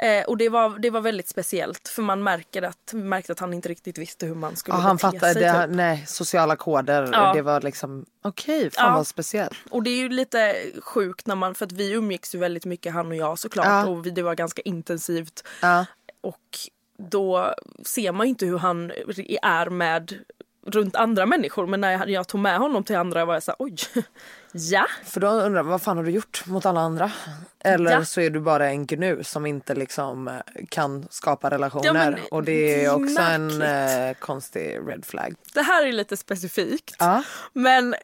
Eh, 0.00 0.24
och 0.24 0.36
det 0.36 0.48
var, 0.48 0.78
det 0.78 0.90
var 0.90 1.00
väldigt 1.00 1.28
speciellt 1.28 1.88
för 1.88 2.02
man 2.02 2.22
märker 2.22 2.62
att, 2.62 2.92
märkte 2.92 3.32
att 3.32 3.38
han 3.40 3.54
inte 3.54 3.68
riktigt 3.68 3.98
visste 3.98 4.26
hur 4.26 4.34
man 4.34 4.56
skulle 4.56 4.76
Ja, 4.76 4.80
han 4.80 4.96
bete 4.96 5.00
fattade, 5.06 5.32
sig. 5.32 5.42
det, 5.42 5.66
typ. 5.66 5.70
nej 5.76 6.04
sociala 6.06 6.56
koder, 6.56 7.08
Ja. 7.12 7.32
det 7.34 7.42
var 7.42 7.60
liksom 7.60 8.06
okej, 8.22 8.70
fan 8.70 8.88
Ja. 8.90 8.96
vad 8.96 9.06
speciellt. 9.06 9.56
Och 9.70 9.82
det 9.82 9.90
är 9.90 9.96
ju 9.96 10.08
lite 10.08 10.54
sjukt 10.80 11.26
när 11.26 11.34
man, 11.34 11.54
för 11.54 11.66
att 11.66 11.72
vi 11.72 11.92
umgicks 11.92 12.34
ju 12.34 12.38
väldigt 12.38 12.64
mycket 12.64 12.92
han 12.92 13.06
och 13.08 13.14
jag 13.16 13.38
såklart 13.38 13.66
Ja. 13.66 13.86
och 13.86 14.06
vi, 14.06 14.10
det 14.10 14.22
var 14.22 14.34
ganska 14.34 14.62
intensivt. 14.62 15.44
Och 16.20 16.58
då 16.98 17.54
ser 17.84 18.12
man 18.12 18.26
ju 18.26 18.28
inte 18.30 18.46
hur 18.46 18.58
han 18.58 18.92
är 19.42 19.70
med 19.70 20.14
runt 20.66 20.96
andra 20.96 21.26
människor 21.26 21.66
men 21.66 21.80
när 21.80 22.06
jag 22.08 22.28
tog 22.28 22.40
med 22.40 22.58
honom 22.58 22.84
till 22.84 22.96
andra 22.96 23.24
var 23.24 23.34
jag 23.34 23.42
såhär 23.42 23.56
oj, 23.58 23.76
ja. 24.52 24.86
För 25.04 25.20
då 25.20 25.28
undrar 25.28 25.62
vad 25.62 25.82
fan 25.82 25.96
har 25.96 26.04
du 26.04 26.10
gjort 26.10 26.46
mot 26.46 26.66
alla 26.66 26.80
andra? 26.80 27.10
Eller 27.64 27.90
Ja. 27.90 28.04
så 28.04 28.20
är 28.20 28.30
du 28.30 28.40
bara 28.40 28.68
en 28.68 28.86
gnu 28.86 29.24
som 29.24 29.46
inte 29.46 29.74
liksom 29.74 30.28
eh, 30.28 30.34
kan 30.68 31.06
skapa 31.10 31.50
relationer. 31.50 31.84
Ja, 31.86 31.92
men 31.92 32.16
och 32.30 32.42
det 32.44 32.84
är 32.84 32.94
också 32.94 33.20
en 33.22 33.58
märkligt. 33.58 34.18
eh, 34.18 34.26
konstig 34.26 34.78
red 34.86 35.04
flag. 35.04 35.34
Det 35.54 35.62
här 35.62 35.86
är 35.86 35.92
lite 35.92 36.16
specifikt. 36.16 36.96
Ja. 36.98 37.22
Men 37.52 37.94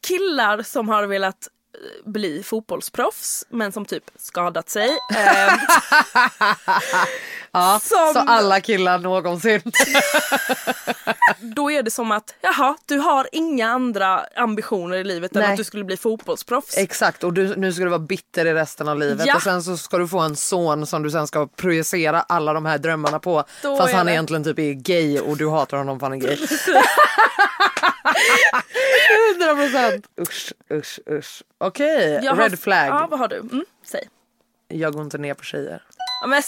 killar 0.00 0.62
som 0.62 0.88
har 0.88 1.06
velat 1.06 1.48
bli 2.04 2.42
fotbollsproffs 2.42 3.44
men 3.48 3.72
som 3.72 3.84
typ 3.84 4.04
skadat 4.18 4.68
sig. 4.70 4.88
Eh, 5.16 5.54
Ja, 7.56 7.80
Som- 7.82 8.10
Så 8.12 8.18
alla 8.18 8.60
killar 8.60 8.98
någonsin. 8.98 9.60
då 11.40 11.70
är 11.70 11.82
det 11.82 11.90
som 11.90 12.12
att 12.12 12.34
jaha, 12.40 12.76
du 12.86 12.98
har 12.98 13.28
inga 13.32 13.68
andra 13.68 14.20
ambitioner 14.36 14.96
i 14.96 15.04
livet 15.04 15.36
än 15.36 15.42
Nej. 15.42 15.50
att 15.50 15.56
du 15.56 15.64
skulle 15.64 15.84
bli 15.84 15.96
fotbollsproffs. 15.96 16.76
Exakt 16.76 17.24
och 17.24 17.32
du, 17.32 17.56
nu 17.56 17.72
ska 17.72 17.84
du 17.84 17.90
vara 17.90 17.98
bitter 17.98 18.46
i 18.46 18.54
resten 18.54 18.88
av 18.88 18.98
livet 18.98 19.26
Ja. 19.26 19.36
och 19.36 19.42
sen 19.42 19.62
så 19.62 19.76
ska 19.76 19.98
du 19.98 20.08
få 20.08 20.18
en 20.18 20.36
son 20.36 20.86
som 20.86 21.02
du 21.02 21.10
sen 21.10 21.26
ska 21.26 21.46
projicera 21.46 22.20
alla 22.22 22.52
de 22.52 22.66
här 22.66 22.78
drömmarna 22.78 23.18
på. 23.18 23.44
Då 23.62 23.76
fast 23.76 23.92
är 23.92 23.96
han 23.96 24.06
det. 24.06 24.12
egentligen 24.12 24.44
typ 24.44 24.58
är 24.58 24.72
gay 24.72 25.20
och 25.20 25.36
du 25.36 25.48
hatar 25.50 25.76
honom 25.76 26.00
för 26.00 26.06
han 26.06 26.12
är 26.22 26.26
gay. 26.26 26.36
100 29.40 29.54
procent. 29.54 30.06
Usch, 30.20 30.52
usch, 30.72 31.00
usch. 31.10 31.42
Okej, 31.58 32.26
har- 32.26 32.36
red 32.36 32.58
flag. 32.58 32.88
Ja, 32.88 33.06
vad 33.10 33.18
har 33.18 33.28
du? 33.28 33.36
Mm, 33.36 33.64
säg. 33.84 34.08
Jag 34.68 34.92
går 34.92 35.02
inte 35.02 35.18
ner 35.18 35.34
på 35.34 35.44
tjejer. 35.44 35.82
Ja, 36.22 36.26
men 36.26 36.42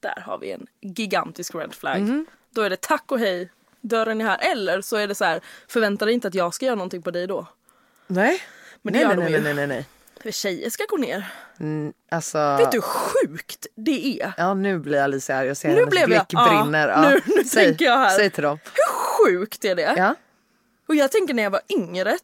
där 0.00 0.22
har 0.26 0.38
vi 0.38 0.52
en 0.52 0.66
gigantisk 0.80 1.54
red 1.54 1.74
flag. 1.74 2.00
Mhm. 2.00 2.26
Då 2.50 2.62
är 2.62 2.70
det 2.70 2.80
tack 2.80 3.12
och 3.12 3.18
hej, 3.18 3.50
dörren 3.80 4.20
är 4.20 4.24
här. 4.24 4.38
Eller 4.52 4.80
så 4.80 4.96
är 4.96 5.08
det 5.08 5.14
så 5.14 5.24
här, 5.24 5.40
förvänta 5.68 6.04
dig 6.04 6.14
inte 6.14 6.28
att 6.28 6.34
jag 6.34 6.54
ska 6.54 6.66
göra 6.66 6.76
någonting 6.76 7.02
på 7.02 7.10
dig 7.10 7.26
då. 7.26 7.46
Nej. 8.06 8.40
Men 8.82 8.92
det 8.92 8.98
nej, 8.98 9.08
gör 9.08 9.16
nej, 9.16 9.32
de 9.32 9.32
nej, 9.32 9.42
nej, 9.42 9.54
nej, 9.54 9.66
nej. 9.66 9.86
För 10.22 10.30
tjejer 10.30 10.70
ska 10.70 10.84
gå 10.88 10.96
ner. 10.96 11.32
Alltså, 12.10 12.56
Vet 12.58 12.70
du 12.72 12.76
hur 12.78 12.82
sjukt 12.82 13.66
det 13.74 14.20
är? 14.22 14.32
Ja 14.36 14.54
nu 14.54 14.78
blir 14.78 15.00
Alicia 15.02 15.36
arg. 15.36 15.46
Jag 15.46 15.56
ser 15.56 15.68
Nu 15.68 15.74
hennes 15.74 15.90
blev 15.90 16.06
blick 16.06 16.18
jag- 16.18 16.26
ja, 16.30 16.62
brinner. 16.62 16.88
Ja. 16.88 17.10
nu- 17.10 17.20
nu 17.36 17.44
säg, 17.44 17.64
tänker 17.66 17.84
jag 17.84 17.96
här. 17.98 18.16
Säg 18.16 18.30
till 18.30 18.42
dem. 18.42 18.58
Hur 18.64 18.92
sjukt 19.38 19.64
är 19.64 19.74
det? 19.74 19.94
Ja. 19.96 20.14
Och 20.88 20.94
jag 20.94 21.12
tänker 21.12 21.34
när 21.34 21.42
jag 21.42 21.50
var 21.50 21.60
yngre, 21.68 22.18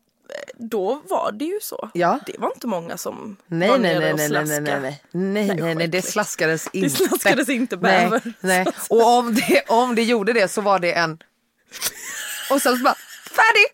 då 0.58 1.02
var 1.08 1.32
det 1.32 1.44
ju 1.44 1.58
så. 1.62 1.90
Ja. 1.94 2.18
Det 2.26 2.34
var 2.38 2.52
inte 2.54 2.66
många 2.66 2.96
som 2.96 3.36
Nej, 3.46 3.68
var 3.68 3.78
nej, 3.78 3.94
nere 3.94 4.00
nej, 4.00 4.12
och 4.12 4.18
nej, 4.18 4.28
nej, 4.30 4.44
nej, 4.44 4.56
slaskade. 4.56 4.80
nej, 4.80 5.02
nej, 5.10 5.46
nej, 5.46 5.56
nej, 5.60 5.74
nej, 5.74 5.88
det 5.88 6.02
slaskades 6.02 6.68
inte. 6.72 6.90
slaskades 6.90 7.48
inte 7.48 7.76
nej, 7.76 8.04
bäver. 8.04 8.32
nej. 8.40 8.66
Och 8.90 9.06
om 9.18 9.34
det, 9.34 9.62
om 9.68 9.94
det 9.94 10.02
gjorde 10.02 10.32
det 10.32 10.48
så 10.48 10.60
var 10.60 10.78
det 10.78 10.92
en... 10.92 11.18
Och 12.50 12.62
sen 12.62 12.76
så 12.76 12.82
bara, 12.84 12.94
färdig! 13.30 13.66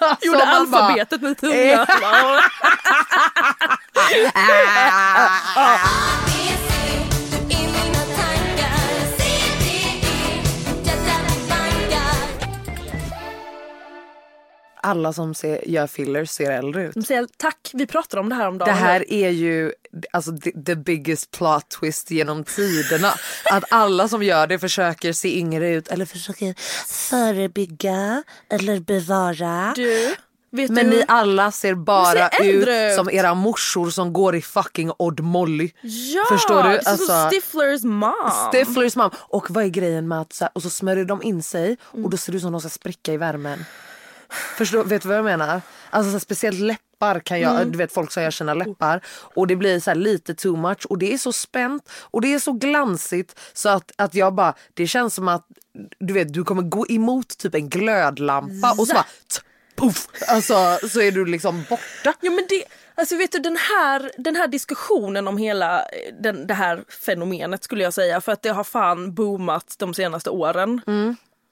Alltså, 0.00 0.26
Gjorde 0.30 0.46
man 0.46 0.70
bara, 0.70 0.82
alfabetet 0.82 1.22
med 1.22 1.38
tungan. 1.38 1.86
Alla 14.86 15.12
som 15.12 15.34
ser, 15.34 15.68
gör 15.68 15.86
fillers 15.86 16.30
ser 16.30 16.50
äldre 16.50 16.84
ut. 16.86 16.94
De 16.94 17.02
säger 17.02 17.26
tack, 17.36 17.70
vi 17.72 17.86
pratade 17.86 18.20
om 18.20 18.28
det 18.28 18.34
här 18.34 18.48
om 18.48 18.58
dagen. 18.58 18.68
Det 18.68 18.74
här 18.80 19.12
är 19.12 19.30
ju 19.30 19.72
alltså, 20.10 20.36
the, 20.38 20.50
the 20.66 20.74
biggest 20.76 21.30
plot 21.30 21.68
twist 21.68 22.10
genom 22.10 22.44
tiderna. 22.44 23.12
Att 23.44 23.64
alla 23.70 24.08
som 24.08 24.22
gör 24.22 24.46
det 24.46 24.58
försöker 24.58 25.12
se 25.12 25.38
yngre 25.38 25.70
ut 25.70 25.88
eller 25.88 26.04
försöker 26.06 26.54
förebygga 27.10 28.22
eller 28.50 28.80
bevara. 28.80 29.72
Du, 29.76 30.14
Men 30.50 30.74
du? 30.74 30.82
ni 30.82 31.04
alla 31.08 31.52
ser 31.52 31.74
bara 31.74 32.28
ser 32.28 32.44
ut 32.44 32.68
ut. 32.68 32.94
som 32.96 33.10
era 33.10 33.34
morsor 33.34 33.90
som 33.90 34.12
går 34.12 34.36
i 34.36 34.42
fucking 34.42 34.92
Odd 34.98 35.20
Molly. 35.20 35.70
Ja, 35.82 36.24
Förstår 36.28 36.62
du? 36.62 36.78
Alltså- 36.78 37.28
Stiflers 37.30 37.82
mom. 37.84 38.12
Stiflers 38.52 38.96
mom. 38.96 39.10
Och 39.14 39.50
vad 39.50 39.64
är 39.64 39.68
grejen 39.68 40.08
med 40.08 40.20
att 40.20 40.32
så 40.32 40.44
här, 40.44 40.50
och 40.54 40.62
så 40.62 40.70
smörjer 40.70 41.04
de 41.04 41.22
in 41.22 41.42
sig 41.42 41.76
Mm. 41.92 42.04
och 42.04 42.10
då 42.10 42.16
ser 42.16 42.32
det 42.32 42.36
ut 42.36 42.42
som 42.42 42.52
de 42.52 42.60
ska 42.60 42.70
spricka 42.70 43.12
i 43.12 43.16
värmen. 43.16 43.64
Förstår, 44.30 44.84
vet 44.84 45.02
du 45.02 45.08
vad 45.08 45.16
jag 45.18 45.24
menar? 45.24 45.60
Alltså 45.90 46.10
så 46.10 46.12
här, 46.14 46.18
speciellt 46.18 46.60
läppar 46.60 47.20
kan 47.20 47.40
jag, 47.40 47.54
Mm. 47.56 47.72
du 47.72 47.78
vet 47.78 47.92
folk 47.92 48.12
som 48.12 48.22
gör 48.22 48.30
sina 48.30 48.54
läppar 48.54 49.00
och 49.06 49.46
det 49.46 49.56
blir 49.56 49.80
så 49.80 49.90
här 49.90 49.94
lite 49.94 50.34
too 50.34 50.56
much 50.56 50.86
och 50.86 50.98
det 50.98 51.12
är 51.14 51.18
så 51.18 51.32
spänt 51.32 51.90
och 51.92 52.20
det 52.20 52.34
är 52.34 52.38
så 52.38 52.52
glansigt 52.52 53.40
så 53.52 53.68
att, 53.68 53.92
att 53.96 54.14
jag 54.14 54.34
bara, 54.34 54.54
det 54.74 54.86
känns 54.86 55.14
som 55.14 55.28
att 55.28 55.46
du 55.98 56.14
vet 56.14 56.32
du 56.32 56.44
kommer 56.44 56.62
gå 56.62 56.86
emot 56.88 57.38
typ 57.38 57.54
en 57.54 57.68
glödlampa 57.68 58.70
och 58.78 58.86
så 58.86 58.94
bara 58.94 59.04
puff, 59.76 60.08
alltså 60.28 60.78
så 60.88 61.00
är 61.00 61.12
du 61.12 61.24
liksom 61.26 61.64
borta. 61.70 62.14
Ja 62.20 62.30
men 62.30 62.46
det, 62.48 62.64
alltså 62.94 63.16
vet 63.16 63.32
du 63.32 63.38
den 63.38 63.56
här, 63.56 64.10
den 64.18 64.36
här 64.36 64.48
diskussionen 64.48 65.28
om 65.28 65.36
hela 65.38 65.82
den, 66.20 66.46
det 66.46 66.54
här 66.54 66.84
fenomenet 67.06 67.64
skulle 67.64 67.84
jag 67.84 67.94
säga 67.94 68.20
för 68.20 68.32
att 68.32 68.42
det 68.42 68.48
har 68.48 68.64
fan 68.64 69.14
boomat 69.14 69.74
de 69.78 69.94
senaste 69.94 70.30
åren. 70.30 70.80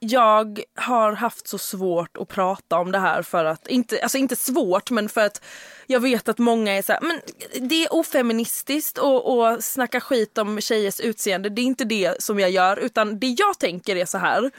Jag 0.06 0.60
har 0.74 1.12
haft 1.12 1.48
så 1.48 1.58
svårt 1.58 2.16
att 2.16 2.28
prata 2.28 2.78
om 2.78 2.92
det 2.92 2.98
här 2.98 3.22
för 3.22 3.44
att, 3.44 3.66
inte, 3.68 4.02
alltså 4.02 4.18
inte 4.18 4.36
svårt 4.36 4.90
men 4.90 5.08
för 5.08 5.20
att 5.20 5.44
jag 5.86 6.00
vet 6.00 6.28
att 6.28 6.38
många 6.38 6.72
är 6.72 6.82
så 6.82 6.92
här, 6.92 7.00
men 7.00 7.20
det 7.68 7.84
är 7.84 7.94
ofeministiskt 7.94 8.98
och, 8.98 9.38
och 9.38 9.64
snacka 9.64 10.00
skit 10.00 10.38
om 10.38 10.60
tjejers 10.60 11.00
utseende. 11.00 11.48
Det 11.48 11.60
är 11.60 11.64
inte 11.64 11.84
det 11.84 12.22
som 12.22 12.40
jag 12.40 12.50
gör 12.50 12.76
utan 12.76 13.18
det 13.18 13.36
jag 13.38 13.58
tänker 13.58 13.96
är 13.96 14.06
så 14.06 14.18
här. 14.18 14.50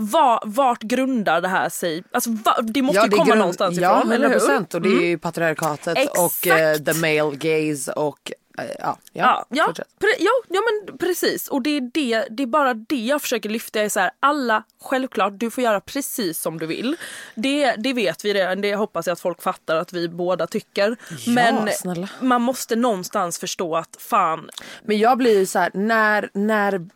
Var, 0.00 0.40
vart 0.44 0.82
grundar 0.82 1.40
det 1.40 1.48
här 1.48 1.68
sig? 1.68 2.04
Alltså, 2.12 2.30
va, 2.30 2.56
det 2.62 2.82
måste 2.82 3.00
ju 3.02 3.08
det 3.08 3.16
komma 3.16 3.26
grund- 3.26 3.38
någonstans 3.38 3.78
ja, 3.78 3.98
ifrån, 3.98 4.12
eller 4.12 4.28
hur? 4.28 4.38
100% 4.38 4.74
och 4.74 4.82
det 4.82 4.88
är 4.88 5.06
ju 5.06 5.18
patriarkatet 5.18 5.98
och 6.18 6.46
eh, 6.46 6.70
Exakt. 6.70 6.84
the 6.86 6.94
male 6.94 7.36
gaze 7.36 7.92
och 7.92 8.32
eh, 8.58 8.64
ja, 8.78 8.98
Ja, 9.12 9.46
ja, 9.48 9.72
pre- 10.00 10.16
ja, 10.18 10.30
ja 10.48 10.60
men 10.86 10.98
precis. 10.98 11.48
Och 11.48 11.62
det 11.62 11.70
är, 11.70 11.80
det, 11.80 12.26
det 12.30 12.42
är 12.42 12.46
bara 12.46 12.74
det 12.74 12.96
jag 12.96 13.22
försöker 13.22 13.48
lyfta. 13.48 13.80
Är 13.80 13.88
så 13.88 14.00
här, 14.00 14.10
alla, 14.20 14.62
självklart, 14.82 15.32
du 15.36 15.50
får 15.50 15.64
göra 15.64 15.80
precis 15.80 16.40
som 16.40 16.58
du 16.58 16.66
vill. 16.66 16.96
Det, 17.34 17.72
det 17.78 17.92
vet 17.92 18.24
vi 18.24 18.34
redan, 18.34 18.60
det 18.60 18.74
hoppas 18.74 19.06
jag 19.06 19.12
att 19.12 19.20
folk 19.20 19.42
fattar 19.42 19.76
att 19.76 19.92
vi 19.92 20.08
båda 20.08 20.46
tycker. 20.46 20.96
Ja, 21.10 21.32
men 21.32 21.68
snälla. 21.72 22.08
man 22.20 22.42
måste 22.42 22.76
någonstans 22.76 23.38
förstå 23.38 23.76
att 23.76 23.96
fan, 23.98 24.50
Men 24.82 24.98
jag 24.98 25.18
blir 25.18 25.38
ju 25.38 25.46
så 25.46 25.58
här, 25.58 25.70
när, 25.74 26.30
när 26.34 26.86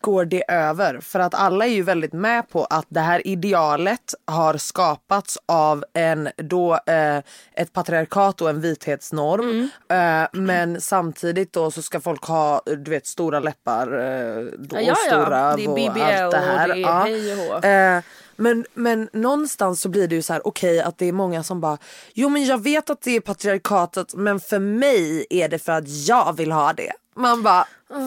går 0.00 0.24
det 0.24 0.50
över? 0.50 1.00
För 1.00 1.20
att 1.20 1.34
alla 1.34 1.66
är 1.66 1.70
ju 1.70 1.82
väldigt 1.82 2.12
med 2.12 2.48
på 2.48 2.64
att 2.64 2.86
det 2.88 3.00
här 3.00 3.26
idealet 3.26 4.14
har 4.24 4.56
skapats 4.56 5.38
av 5.46 5.84
en 5.94 6.28
då 6.36 6.74
eh, 6.86 7.18
ett 7.54 7.72
patriarkat 7.72 8.40
och 8.40 8.50
en 8.50 8.60
vithetsnorm. 8.60 9.70
Mm. 9.88 10.22
Eh, 10.22 10.28
men 10.32 10.80
samtidigt 10.80 11.52
då 11.52 11.70
så 11.70 11.82
ska 11.82 12.00
folk 12.00 12.24
ha 12.24 12.62
du 12.66 12.90
vet 12.90 13.06
stora 13.06 13.40
läppar 13.40 13.86
eh, 13.86 14.44
då, 14.58 14.76
Ja, 14.76 14.80
ja, 14.80 14.92
och 14.92 14.98
ja. 15.06 15.06
stora 15.06 15.38
är 15.38 15.68
och 15.68 16.00
allt 16.24 16.32
det 16.32 16.38
här. 16.38 16.68
det 16.68 16.86
hej 16.86 17.48
hå. 17.48 17.68
Eh, 17.68 18.02
men, 18.36 18.64
men 18.74 19.08
någonstans 19.12 19.80
så 19.80 19.88
blir 19.88 20.08
det 20.08 20.14
ju 20.14 20.22
så 20.22 20.32
här 20.32 20.46
okej 20.46 20.80
att 20.80 20.98
det 20.98 21.06
är 21.06 21.12
många 21.12 21.42
som 21.42 21.60
bara 21.60 21.78
jo 22.14 22.28
men 22.28 22.44
jag 22.44 22.62
vet 22.62 22.90
att 22.90 23.02
det 23.02 23.16
är 23.16 23.20
patriarkatet 23.20 24.14
men 24.14 24.40
för 24.40 24.58
mig 24.58 25.26
är 25.30 25.48
det 25.48 25.58
för 25.58 25.72
att 25.72 25.88
jag 25.88 26.36
vill 26.36 26.52
ha 26.52 26.72
det. 26.72 26.92
Man 27.14 27.42
bara 27.42 27.66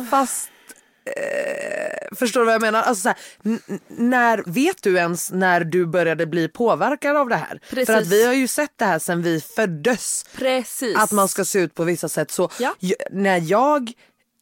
fast 0.10 0.51
eh, 1.18 2.16
Förstår 2.16 2.40
du 2.40 2.46
vad 2.46 2.54
jag 2.56 2.62
menar? 2.62 2.82
Alltså 2.84 3.02
så 3.02 3.08
här, 3.10 3.18
när 3.88 4.44
vet 4.46 4.84
du 4.84 4.98
ens 4.98 5.32
när 5.32 5.64
du 5.64 5.86
började 5.86 6.26
bli 6.26 6.48
påverkad 6.48 7.18
av 7.18 7.30
det 7.30 7.36
här? 7.36 7.60
Precis. 7.70 7.86
För 7.86 7.94
att 7.94 8.08
vi 8.08 8.26
har 8.26 8.34
ju 8.34 8.48
sett 8.48 8.72
det 8.76 8.86
här 8.86 9.00
sen 9.00 9.22
vi 9.22 9.42
föddes. 9.42 10.26
precis. 10.36 10.98
Att 10.98 11.12
man 11.12 11.28
ska 11.28 11.46
se 11.46 11.60
ut 11.60 11.74
på 11.76 11.84
vissa 11.84 12.10
sätt. 12.10 12.32
Så 12.32 12.50
Ja. 12.60 12.74
när 13.12 13.42
jag 13.52 13.92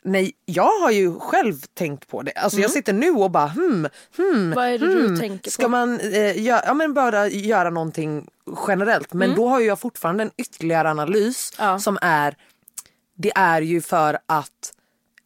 Nej, 0.03 0.31
jag 0.45 0.79
har 0.79 0.91
ju 0.91 1.19
själv 1.19 1.61
tänkt 1.73 2.07
på 2.07 2.21
det. 2.21 2.31
Alltså 2.31 2.59
jag 2.59 2.71
sitter 2.71 2.93
nu 2.93 3.09
och 3.11 3.31
bara 3.31 3.47
hmm, 3.47 3.87
hmm, 4.17 4.53
Vad 4.53 4.65
är 4.65 4.77
det 4.79 4.85
hmm. 4.85 5.13
du 5.13 5.17
tänker 5.19 5.43
på? 5.43 5.49
Ska 5.51 5.67
man 5.67 5.99
eh, 5.99 6.33
gö- 6.35 6.61
ja, 6.65 6.73
men 6.73 6.93
bara 6.93 7.27
göra 7.27 7.69
någonting 7.69 8.27
generellt. 8.67 9.13
Men 9.13 9.35
då 9.35 9.47
har 9.47 9.59
ju 9.59 9.65
jag 9.65 9.79
fortfarande 9.79 10.23
en 10.23 10.31
ytterligare 10.37 10.89
analys 10.89 11.53
Mm. 11.59 11.71
Ja. 11.71 11.79
som 11.79 11.97
är 12.01 12.35
det 13.17 13.31
är 13.35 13.61
ju 13.61 13.81
för 13.81 14.19
att 14.25 14.73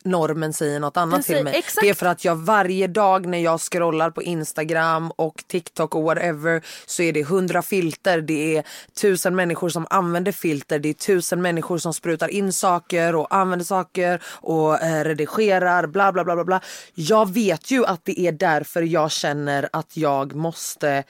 normen 0.06 0.54
säger 0.54 0.80
något 0.80 0.98
annat 0.98 1.16
Den 1.28 1.36
till 1.36 1.44
mig. 1.44 1.56
exakt. 1.56 1.78
Det 1.82 1.90
är 1.90 1.94
för 1.94 2.06
att 2.06 2.26
jag 2.26 2.36
varje 2.36 2.88
dag 2.88 3.26
när 3.26 3.38
jag 3.38 3.62
scrollar 3.62 4.10
på 4.10 4.24
Instagram 4.24 5.12
och 5.16 5.44
TikTok 5.48 5.96
och 5.96 6.04
whatever 6.04 6.62
så 6.86 7.02
är 7.04 7.14
det 7.14 7.24
hundra 7.24 7.62
filter, 7.62 8.22
det 8.22 8.58
är 8.58 8.64
tusen 9.02 9.36
människor 9.36 9.70
som 9.70 9.88
använder 9.90 10.32
filter, 10.32 10.80
det 10.80 10.90
är 10.90 10.94
tusen 10.94 11.42
människor 11.42 11.78
som 11.78 11.94
sprutar 11.94 12.28
in 12.28 12.54
saker 12.54 13.16
och 13.16 13.36
använder 13.36 13.66
saker 13.66 14.22
och 14.26 14.82
eh, 14.82 15.04
redigerar 15.04 15.88
bla 15.88 16.12
bla 16.12 16.24
bla 16.24 16.36
bla 16.36 16.44
bla. 16.44 16.62
Jag 16.94 17.34
vet 17.34 17.72
ju 17.72 17.86
att 17.86 18.06
det 18.06 18.20
är 18.20 18.32
därför 18.32 18.82
jag 18.82 19.12
känner 19.12 19.70
att 19.74 19.98
jag 19.98 20.36
måste 20.36 21.04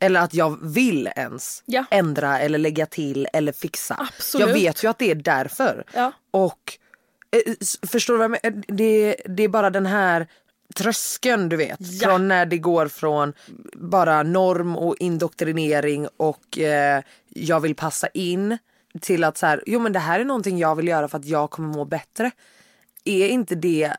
eller 0.00 0.20
att 0.20 0.34
jag 0.34 0.58
vill 0.62 1.08
ens 1.16 1.62
Ja. 1.66 1.84
ändra 1.90 2.38
eller 2.40 2.58
lägga 2.58 2.86
till 2.86 3.28
eller 3.32 3.52
fixa. 3.52 4.08
Absolut. 4.16 4.46
Jag 4.46 4.54
vet 4.54 4.84
ju 4.84 4.88
att 4.88 4.98
det 4.98 5.10
är 5.10 5.14
därför. 5.14 5.84
Ja. 5.94 6.12
Och 6.30 6.78
förstår 7.86 8.14
du 8.14 8.18
vad 8.18 8.24
jag 8.24 8.38
menar? 8.44 8.62
Det, 8.66 9.16
det 9.24 9.42
är 9.42 9.48
bara 9.48 9.70
den 9.70 9.86
här 9.86 10.26
tröskeln 10.74 11.48
du 11.48 11.56
vet. 11.56 11.78
Ja. 11.80 12.08
Från 12.08 12.28
när 12.28 12.46
det 12.46 12.58
går 12.58 12.88
från 12.88 13.32
bara 13.72 14.22
norm 14.22 14.76
och 14.76 14.96
indoktrinering 14.98 16.08
och 16.16 16.58
eh, 16.58 17.02
jag 17.28 17.60
vill 17.60 17.74
passa 17.74 18.08
in 18.08 18.58
till 19.00 19.24
att 19.24 19.38
så 19.38 19.46
här, 19.46 19.62
jo 19.66 19.80
men 19.80 19.92
det 19.92 19.98
här 19.98 20.20
är 20.20 20.24
någonting 20.24 20.58
jag 20.58 20.74
vill 20.74 20.88
göra 20.88 21.08
för 21.08 21.18
att 21.18 21.24
jag 21.24 21.50
kommer 21.50 21.68
må 21.68 21.84
bättre. 21.84 22.30
Är 23.04 23.28
inte 23.28 23.54
det 23.54 23.92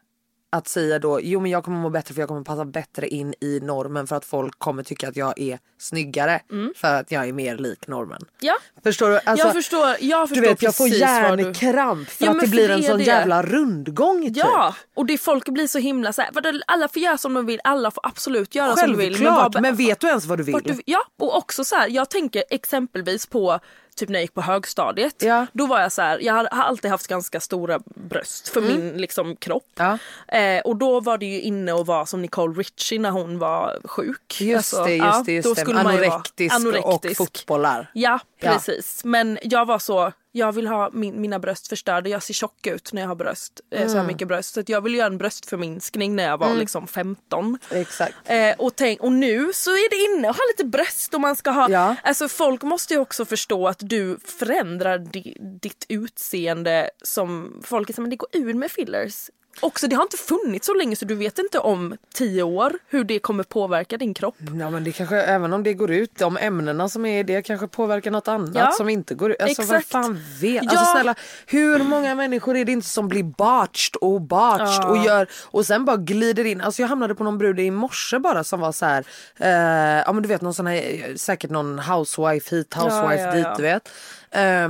att 0.53 0.67
säga 0.67 0.99
då, 0.99 1.19
jo 1.21 1.39
men 1.39 1.51
jag 1.51 1.63
kommer 1.63 1.77
må 1.79 1.89
bättre 1.89 2.13
för 2.13 2.21
jag 2.21 2.27
kommer 2.29 2.43
passa 2.43 2.65
bättre 2.65 3.07
in 3.07 3.33
i 3.41 3.59
normen 3.63 4.07
för 4.07 4.15
att 4.15 4.25
folk 4.25 4.59
kommer 4.59 4.83
tycka 4.83 5.07
att 5.09 5.15
jag 5.15 5.39
är 5.39 5.59
snyggare 5.79 6.41
för 6.75 6.93
att 6.95 7.11
jag 7.11 7.27
är 7.27 7.33
mer 7.33 7.57
lik 7.57 7.87
normen. 7.87 8.21
Ja. 8.39 8.57
Förstår 8.83 9.09
du? 9.09 9.19
Alltså, 9.25 9.45
jag 9.47 9.53
förstår, 9.53 9.95
jag 9.99 10.23
du 10.23 10.27
förstår 10.27 10.41
vet 10.49 10.61
jag 10.61 10.75
får 10.75 10.83
vad 10.83 10.91
du... 10.91 11.43
hjärnkramp 11.43 12.09
för 12.09 12.25
Ja, 12.25 12.31
att 12.31 12.37
men 12.37 12.45
det 12.45 12.51
blir 12.51 12.69
en 12.69 12.83
sån 12.83 12.97
det. 12.97 13.03
jävla 13.03 13.43
rundgång 13.43 14.21
typ. 14.27 14.37
Ja, 14.37 14.75
och 14.95 15.05
det 15.05 15.17
folk 15.17 15.49
blir 15.49 15.67
så 15.67 15.79
himla 15.79 16.13
så 16.13 16.21
här, 16.21 16.29
vadå, 16.33 16.51
alla 16.67 16.87
får 16.87 17.01
göra 17.01 17.17
som 17.17 17.33
de 17.33 17.45
vill, 17.45 17.59
alla 17.63 17.91
får 17.91 18.07
absolut 18.07 18.55
göra 18.55 18.75
som 18.75 18.91
de 18.91 18.97
vill. 18.97 19.13
Självklart, 19.15 19.53
vad- 19.53 19.61
men 19.61 19.75
vet 19.75 19.99
du 19.99 20.07
ens 20.07 20.25
vad 20.25 20.37
du 20.39 20.43
vill? 20.43 20.59
du, 20.63 20.81
ja, 20.85 21.03
och 21.19 21.37
också 21.37 21.63
så 21.63 21.75
här, 21.75 21.87
jag 21.89 22.09
tänker 22.09 22.43
exempelvis 22.49 23.25
på 23.25 23.59
typ 23.95 24.09
när 24.09 24.15
jag 24.15 24.21
gick 24.21 24.33
på 24.33 24.41
högstadiet. 24.41 25.15
Ja. 25.21 25.45
Då 25.53 25.65
var 25.65 25.81
jag 25.81 25.91
så 25.91 26.01
här, 26.01 26.19
jag 26.19 26.33
har 26.33 26.45
alltid 26.45 26.91
haft 26.91 27.07
ganska 27.07 27.39
stora 27.39 27.79
bröst 27.85 28.49
för 28.49 28.61
min 28.61 28.89
liksom, 28.97 29.35
kropp. 29.35 29.69
Ja. 29.75 29.97
Eh, 30.37 30.61
och 30.61 30.75
då 30.75 30.99
var 30.99 31.17
det 31.17 31.25
ju 31.25 31.41
inne 31.41 31.73
och 31.73 31.85
vara 31.85 32.05
som 32.05 32.21
Nicole 32.21 32.53
Richie 32.53 32.99
när 32.99 33.11
hon 33.11 33.39
var 33.39 33.79
sjuk. 33.83 34.41
Just 34.41 34.73
Alltså, 34.73 34.85
det, 34.85 34.95
just 34.95 35.25
det, 35.25 35.31
då 35.41 35.49
just 35.49 35.55
det. 35.55 35.61
skulle 35.61 35.83
man 35.83 35.93
ju 35.93 35.99
vara 35.99 36.11
Anorektisk, 36.11 36.55
anorektisk. 36.55 37.21
och 37.21 37.27
fotbollar. 37.27 37.91
Ja. 37.93 38.19
precis. 38.41 39.01
Men 39.03 39.37
jag 39.43 39.65
var 39.65 39.79
så, 39.79 40.11
jag 40.35 40.51
vill 40.51 40.67
ha 40.67 40.89
min, 40.93 41.21
mina 41.21 41.39
bröst 41.39 41.67
förstörda. 41.67 42.09
Jag 42.09 42.23
ser 42.23 42.33
tjock 42.33 42.67
ut 42.67 42.93
när 42.93 43.01
jag 43.01 43.09
har 43.09 43.15
bröst, 43.15 43.61
eh, 43.71 43.77
så 43.79 43.83
Mm. 43.91 43.97
här 43.97 44.07
mycket 44.07 44.27
bröst. 44.27 44.53
Så 44.53 44.63
jag 44.67 44.81
ville 44.81 44.97
göra 44.97 45.07
en 45.07 45.17
bröstförminskning 45.17 46.15
när 46.15 46.23
jag 46.23 46.37
var 46.37 46.53
liksom 46.55 46.87
15. 46.87 47.57
Exakt. 47.71 48.15
Eh, 48.25 48.55
och, 48.57 48.75
tänk, 48.75 49.01
och 49.01 49.11
nu 49.11 49.51
så 49.53 49.69
är 49.71 49.89
det 49.89 50.17
inne 50.17 50.29
att 50.29 50.35
ha 50.37 50.43
lite 50.57 50.69
bröst 50.69 51.13
och 51.13 51.21
man 51.21 51.35
ska 51.35 51.51
ha... 51.51 51.69
Ja. 51.69 51.95
Alltså 52.03 52.27
folk 52.27 52.61
måste 52.63 52.93
ju 52.93 52.99
också 52.99 53.25
förstå 53.25 53.67
att 53.67 53.79
du 53.79 54.17
förändrar 54.25 54.97
di, 54.97 55.37
ditt 55.61 55.85
utseende 55.89 56.89
som 57.03 57.59
folk 57.63 57.89
är 57.89 57.93
så, 57.93 58.01
men 58.01 58.09
det 58.09 58.15
går 58.15 58.29
ur 58.33 58.53
med 58.53 58.71
fillers. 58.71 59.29
Också 59.59 59.87
det 59.87 59.95
har 59.95 60.03
inte 60.03 60.17
funnits 60.17 60.67
så 60.67 60.73
länge 60.73 60.95
så 60.95 61.05
du 61.05 61.15
vet 61.15 61.39
inte 61.39 61.59
om 61.59 61.97
tio 62.13 62.43
år 62.43 62.73
hur 62.87 63.03
det 63.03 63.19
kommer 63.19 63.43
påverka 63.43 63.97
din 63.97 64.13
kropp. 64.13 64.35
Ja 64.59 64.69
men 64.69 64.83
det 64.83 64.91
kanske, 64.91 65.21
även 65.21 65.53
om 65.53 65.63
det 65.63 65.73
går 65.73 65.91
ut, 65.91 66.15
de 66.15 66.37
ämnena 66.37 66.89
som 66.89 67.05
är 67.05 67.19
i 67.19 67.23
det 67.23 67.41
kanske 67.41 67.67
påverkar 67.67 68.11
något 68.11 68.27
annat 68.27 68.55
Ja, 68.55 68.71
som 68.71 68.89
inte 68.89 69.15
går 69.15 69.31
ut. 69.31 69.41
Alltså 69.41 69.61
exakt. 69.61 69.93
vad 69.93 70.03
fan 70.03 70.19
vet? 70.41 70.63
Ja. 70.63 70.69
Alltså 70.69 70.85
snälla, 70.85 71.15
hur 71.45 71.83
många 71.83 72.15
människor 72.15 72.57
är 72.57 72.65
det 72.65 72.71
inte 72.71 72.87
som 72.87 73.07
blir 73.07 73.23
botched 73.23 73.95
och 74.01 74.21
botched 74.21 74.85
och 74.85 74.97
gör 74.97 75.27
och 75.43 75.65
sen 75.65 75.85
bara 75.85 75.97
glider 75.97 76.45
in. 76.45 76.61
Alltså 76.61 76.81
jag 76.81 76.89
hamnade 76.89 77.15
på 77.15 77.23
någon 77.23 77.37
brud 77.37 77.59
i 77.59 77.71
morse 77.71 78.19
bara 78.19 78.43
som 78.43 78.59
var 78.59 78.71
så 78.71 78.85
här, 78.85 79.05
eh, 79.37 80.03
ja 80.05 80.13
men 80.13 80.23
du 80.23 80.29
vet 80.29 80.41
någon 80.41 80.53
sån 80.53 80.67
här, 80.67 80.75
eh, 80.75 81.15
säkert 81.15 81.49
någon 81.49 81.79
housewife 81.79 82.55
hit, 82.55 82.73
housewife 82.73 83.23
ja, 83.23 83.31
dit 83.31 83.45
ja. 83.45 83.55
du 83.57 83.63
vet. 83.63 83.89
Eh, 84.31 84.69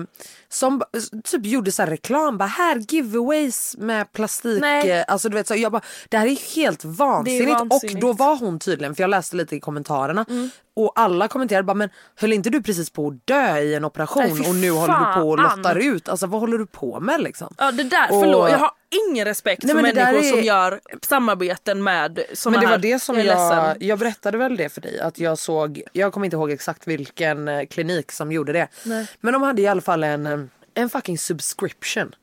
som 0.53 0.81
typ 1.23 1.45
gjorde 1.45 1.71
så 1.71 1.81
här 1.81 1.89
reklam, 1.89 2.37
bara 2.37 2.45
här 2.45 2.75
giveaways 2.89 3.75
med 3.77 4.11
plastik. 4.11 4.61
Nej. 4.61 4.91
eh, 4.91 5.03
Alltså 5.07 5.29
du 5.29 5.35
vet 5.35 5.47
så 5.47 5.55
jag 5.55 5.71
bara, 5.71 5.81
det 6.09 6.17
här 6.17 6.27
är 6.27 6.55
helt 6.55 6.85
vansinnigt. 6.85 7.59
vansinnigt. 7.59 7.95
Och 7.95 8.01
då 8.01 8.13
var 8.13 8.35
hon 8.35 8.59
tydligen, 8.59 8.95
för 8.95 9.03
jag 9.03 9.09
läste 9.09 9.35
lite 9.35 9.55
i 9.55 9.59
kommentarerna, 9.59 10.25
och 10.75 10.91
alla 10.95 11.27
kommenterade 11.27 11.63
bara 11.63 11.73
men 11.73 11.89
höll 12.15 12.33
inte 12.33 12.49
du 12.49 12.63
precis 12.63 12.89
på 12.89 13.07
att 13.07 13.27
dö 13.27 13.57
i 13.59 13.75
en 13.75 13.85
operation 13.85 14.23
Nej, 14.39 14.49
och 14.49 14.55
nu 14.55 14.71
håller 14.71 14.93
du 15.15 15.21
på 15.21 15.29
och 15.29 15.37
lottar 15.39 15.75
ut. 15.75 16.09
Alltså 16.09 16.27
vad 16.27 16.41
håller 16.41 16.57
du 16.57 16.65
på 16.65 16.99
med 16.99 17.21
liksom? 17.21 17.53
Ja 17.57 17.71
det 17.71 17.83
där, 17.83 18.11
Och- 18.11 18.21
förlåt 18.23 18.51
jag 18.51 18.57
har 18.57 18.71
ingen 19.09 19.25
respekt 19.25 19.63
Nej, 19.63 19.75
för 19.75 19.81
människor 19.81 20.21
som 20.21 20.39
är- 20.39 20.43
gör 20.43 20.79
samarbeten 21.01 21.83
med 21.83 22.19
såna 22.33 22.51
Men 22.57 22.65
det 22.65 22.71
var 22.71 22.77
det 22.77 22.99
som 23.01 23.15
är 23.15 23.23
jag, 23.23 23.25
ledsen. 23.25 23.87
jag 23.87 23.99
berättade 23.99 24.37
väl 24.37 24.57
det 24.57 24.69
för 24.69 24.81
dig 24.81 24.99
att 24.99 25.19
jag 25.19 25.37
såg, 25.37 25.81
jag 25.93 26.13
kommer 26.13 26.25
inte 26.25 26.35
ihåg 26.37 26.51
exakt 26.51 26.87
vilken 26.87 27.47
eh, 27.47 27.65
klinik 27.65 28.11
som 28.11 28.31
gjorde 28.31 28.53
det. 28.53 28.67
Men 29.21 29.33
de 29.33 29.41
hade 29.41 29.61
i 29.61 29.67
alla 29.67 29.81
fall 29.81 30.03
en, 30.03 30.25
eh, 30.25 30.39
en 30.75 30.89
fucking 30.89 31.17
subscription 31.17 32.15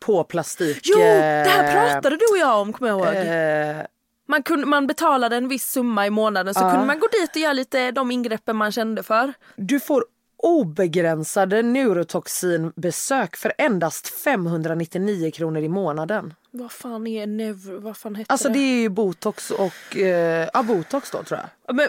på 0.00 0.24
plastik. 0.24 0.80
Jo, 0.84 0.98
det 0.98 1.04
här 1.48 1.64
eh, 1.86 1.92
pratade 1.92 2.16
du 2.16 2.24
och 2.32 2.38
jag 2.38 2.60
om 2.60 2.72
kommer 2.72 2.90
jag 2.90 2.98
ihåg. 3.16 3.26
eh, 3.26 3.86
Man, 4.28 4.42
kunde, 4.42 4.66
man 4.66 4.86
betalade 4.86 5.36
en 5.36 5.48
viss 5.48 5.70
summa 5.70 6.06
i 6.06 6.10
månaden 6.10 6.54
så 6.54 6.60
kunde 6.60 6.86
man 6.86 6.98
gå 6.98 7.06
dit 7.20 7.30
och 7.30 7.36
göra 7.36 7.52
lite 7.52 7.90
de 7.90 8.10
ingreppen 8.10 8.56
man 8.56 8.72
kände 8.72 9.02
för. 9.02 9.32
Du 9.56 9.80
får 9.80 10.04
obegränsade 10.36 11.62
neurotoxinbesök 11.62 13.36
för 13.36 13.52
endast 13.58 14.08
599 14.08 15.30
kronor 15.30 15.62
i 15.62 15.68
månaden. 15.68 16.34
Vad 16.50 16.72
fan 16.72 17.06
är 17.06 17.26
never, 17.26 17.72
vad 17.72 17.96
fan 17.96 18.14
heter 18.14 18.32
Alltså 18.32 18.48
det? 18.48 18.54
det 18.54 18.60
är 18.60 18.80
ju 18.80 18.88
botox 18.88 19.50
och, 19.50 19.96
eh, 19.96 20.48
ja 20.54 20.62
botox 20.62 21.10
då 21.10 21.22
tror 21.22 21.40
jag. 21.40 21.48
Ja, 21.66 21.72
Men, 21.72 21.88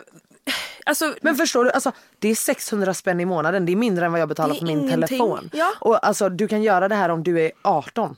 alltså, 0.86 1.16
Men 1.22 1.36
förstår 1.36 1.66
du, 1.66 1.72
alltså, 1.72 1.92
det 2.20 2.28
är 2.30 2.36
600 2.36 2.94
spänn 2.94 3.20
i 3.20 3.26
månaden. 3.26 3.66
Det 3.66 3.72
är 3.72 3.76
mindre 3.76 4.06
än 4.06 4.12
vad 4.12 4.22
jag 4.22 4.30
betalar 4.30 4.56
för 4.56 4.66
min 4.66 4.80
ingenting. 4.80 5.08
telefon. 5.08 5.50
Ja. 5.54 5.74
Och 5.80 6.06
alltså 6.08 6.30
du 6.30 6.48
kan 6.48 6.64
göra 6.64 6.88
det 6.88 6.96
här 6.96 7.10
om 7.10 7.24
du 7.24 7.42
är 7.42 7.52
18. 7.62 8.16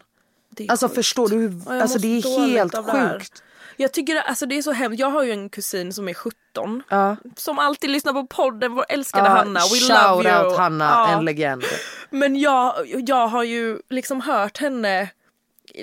det 0.50 0.64
är 0.66 0.72
Alltså 0.72 0.88
sjukt. 0.88 0.96
förstår 0.96 1.30
du? 1.30 1.36
hur- 1.36 1.82
Alltså 1.82 2.00
det 2.00 2.08
är 2.08 2.48
helt 2.48 2.76
sjukt. 2.76 3.44
Jag 3.78 3.92
tycker 3.92 4.16
alltså 4.16 4.46
det 4.46 4.58
är 4.58 4.62
så 4.62 4.72
hemskt. 4.72 5.00
Jag 5.00 5.10
har 5.10 5.24
ju 5.24 5.32
en 5.32 5.50
kusin 5.50 5.94
som 5.94 6.10
är 6.10 6.14
17. 6.14 6.84
Ja. 6.90 7.16
Som 7.36 7.60
alltid 7.60 7.90
lyssnar 7.90 8.14
på 8.14 8.26
podden, 8.28 8.74
vår 8.74 8.86
älskade 8.90 9.26
Ja, 9.30 9.36
Hanna. 9.36 9.60
We 9.60 9.66
shout 9.80 9.90
love 9.90 10.30
you. 10.30 10.46
out 10.48 10.58
Hanna, 10.58 10.86
Ja. 10.86 11.08
en 11.18 11.26
legend. 11.26 11.64
Men 12.10 12.36
jag, 12.40 12.74
jag 13.08 13.28
har 13.28 13.44
ju 13.44 13.80
liksom 13.90 14.22
hört 14.22 14.58
henne 14.58 15.10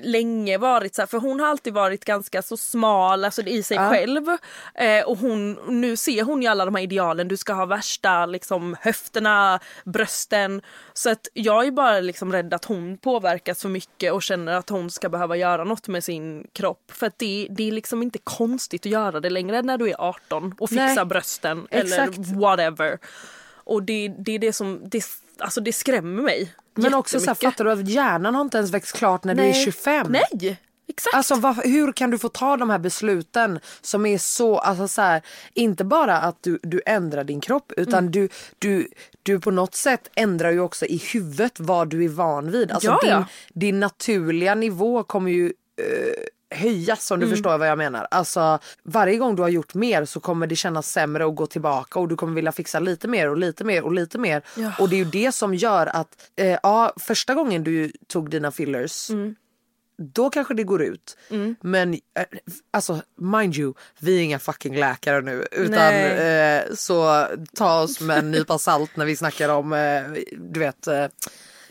länge 0.03 0.59
varit 0.59 0.95
så 0.95 1.03
här, 1.03 1.07
för 1.07 1.19
hon 1.19 1.41
har 1.41 1.47
alltid 1.47 1.75
varit 1.75 2.05
ganska 2.05 2.43
så 2.43 2.57
smal 2.57 3.25
alltså 3.25 3.43
i 3.43 3.63
sig 3.63 3.79
själv. 3.79 4.29
Eh, 4.75 5.05
och 5.05 5.19
hon, 5.19 5.53
nu 5.53 5.97
ser 5.97 6.23
hon 6.23 6.43
ju 6.43 6.49
alla 6.49 6.65
de 6.65 6.75
här 6.75 6.83
idealen, 6.83 7.29
du 7.29 7.37
ska 7.37 7.53
ha 7.53 7.67
värsta 7.67 8.27
liksom 8.27 8.77
höfterna, 8.81 9.61
brösten. 9.85 10.63
Så 10.93 11.11
att 11.11 11.29
jag 11.33 11.67
är 11.67 11.71
bara 11.71 12.01
liksom 12.01 12.33
rädd 12.33 12.55
att 12.55 12.65
hon 12.65 12.99
påverkas 12.99 13.63
för 13.63 13.69
mycket 13.69 14.13
och 14.13 14.23
känner 14.23 14.53
att 14.53 14.69
hon 14.69 14.91
ska 14.91 15.09
behöva 15.09 15.37
göra 15.37 15.65
något 15.65 15.89
med 15.89 16.05
sin 16.05 16.47
kropp. 16.53 16.93
För 16.93 17.07
att 17.07 17.19
det, 17.19 17.47
det 17.51 17.69
är 17.69 17.73
liksom 17.73 18.03
inte 18.03 18.19
konstigt 18.25 18.87
att 18.87 18.93
göra 18.93 19.21
det 19.21 19.31
längre 19.31 19.63
när 19.63 19.79
du 19.79 19.91
är 19.91 19.97
18 19.99 20.55
och 20.59 20.69
fixa 20.69 20.95
Nej, 20.95 21.05
brösten 21.05 21.67
exakt. 21.71 22.19
eller 22.19 22.41
whatever. 22.41 22.99
Och 23.65 23.83
det, 23.83 24.15
det 24.19 24.33
är 24.33 24.39
det 24.39 24.53
som, 24.53 24.81
det, 24.85 25.05
alltså 25.43 25.61
det 25.61 25.73
skrämmer 25.73 26.23
mig. 26.23 26.55
Men 26.75 26.95
också 26.95 27.21
så 27.21 27.27
här, 27.27 27.35
fattar 27.35 27.65
du 27.65 27.73
att 27.73 27.89
hjärnan 27.89 28.35
har 28.35 28.43
inte 28.43 28.57
ens 28.59 28.71
växt 28.71 28.97
klart 28.97 29.25
när 29.25 29.35
du 29.35 29.43
är 29.43 29.53
25. 29.53 30.07
Nej, 30.11 30.59
exakt. 30.89 31.15
Alltså 31.17 31.35
varför, 31.35 31.63
hur 31.69 31.93
kan 31.93 32.11
du 32.11 32.19
få 32.19 32.29
ta 32.29 32.57
de 32.57 32.71
här 32.71 32.79
besluten 32.79 33.61
som 33.81 34.07
är 34.07 34.19
så, 34.19 34.59
alltså 34.59 34.89
så 34.89 35.03
här, 35.03 35.23
inte 35.55 35.85
bara 35.85 36.19
att 36.19 36.37
du, 36.43 36.59
du 36.63 36.83
ändrar 36.87 37.25
din 37.25 37.41
kropp 37.41 37.73
utan 37.77 37.99
Mm. 37.99 38.11
du, 38.11 38.29
du, 38.59 38.89
du 39.23 39.41
på 39.41 39.51
något 39.51 39.75
sätt 39.75 40.09
ändrar 40.15 40.51
ju 40.51 40.61
också 40.61 40.87
i 40.87 40.97
huvudet 41.13 41.61
vad 41.61 41.89
du 41.89 42.05
är 42.05 42.09
van 42.09 42.51
vid. 42.51 42.73
Alltså 42.73 42.89
Ja, 42.89 42.99
din, 43.03 43.11
ja. 43.11 43.25
din 43.55 43.81
naturliga 43.81 44.55
nivå 44.55 45.03
kommer 45.05 45.31
ju 45.31 45.47
eh, 45.47 46.25
höjas 46.55 47.11
om 47.11 47.21
du 47.21 47.27
Mm. 47.27 47.37
förstår 47.37 47.59
vad 47.59 47.69
jag 47.69 47.79
menar. 47.79 48.07
Alltså 48.11 48.59
varje 48.83 49.17
gång 49.17 49.37
du 49.37 49.43
har 49.43 49.49
gjort 49.49 49.75
mer 49.75 50.05
så 50.05 50.21
kommer 50.21 50.47
det 50.47 50.57
kännas 50.57 50.93
sämre 50.93 51.25
och 51.25 51.35
gå 51.35 51.47
tillbaka 51.47 51.99
och 51.99 52.09
du 52.09 52.17
kommer 52.17 52.35
vilja 52.35 52.53
fixa 52.53 52.81
lite 52.81 53.09
mer 53.09 53.31
och 53.31 53.37
lite 53.37 53.65
mer 53.65 53.83
och 53.85 53.93
lite 53.93 54.19
mer. 54.19 54.43
Ja. 54.57 54.73
Och 54.79 54.89
det 54.89 54.97
är 54.97 54.99
ju 54.99 55.05
det 55.05 55.33
som 55.33 55.55
gör 55.55 55.87
att, 55.87 56.09
eh, 56.37 56.59
ja 56.63 56.93
första 56.97 57.35
gången 57.35 57.65
du 57.65 57.93
tog 58.09 58.31
dina 58.31 58.51
fillers 58.51 59.11
Mm. 59.11 59.35
då 59.99 60.31
kanske 60.31 60.55
det 60.55 60.63
går 60.65 60.83
ut. 60.83 61.17
Men 61.61 61.93
eh, 61.95 61.99
alltså 62.71 63.03
mind 63.21 63.57
you, 63.57 63.75
vi 63.99 64.19
är 64.19 64.23
inga 64.23 64.39
fucking 64.39 64.77
läkare 64.77 65.21
nu. 65.21 65.47
Utan 65.53 65.93
eh, 65.95 66.63
så 66.75 67.27
ta 67.57 67.81
oss 67.83 68.01
med 68.01 68.19
en 68.19 68.31
nypa 68.31 68.59
salt 68.59 68.97
när 68.97 69.05
vi 69.05 69.17
snackar 69.17 69.49
om 69.49 69.73
eh, 69.73 70.03
du 70.39 70.61
vet 70.61 70.87
eh, 70.87 71.07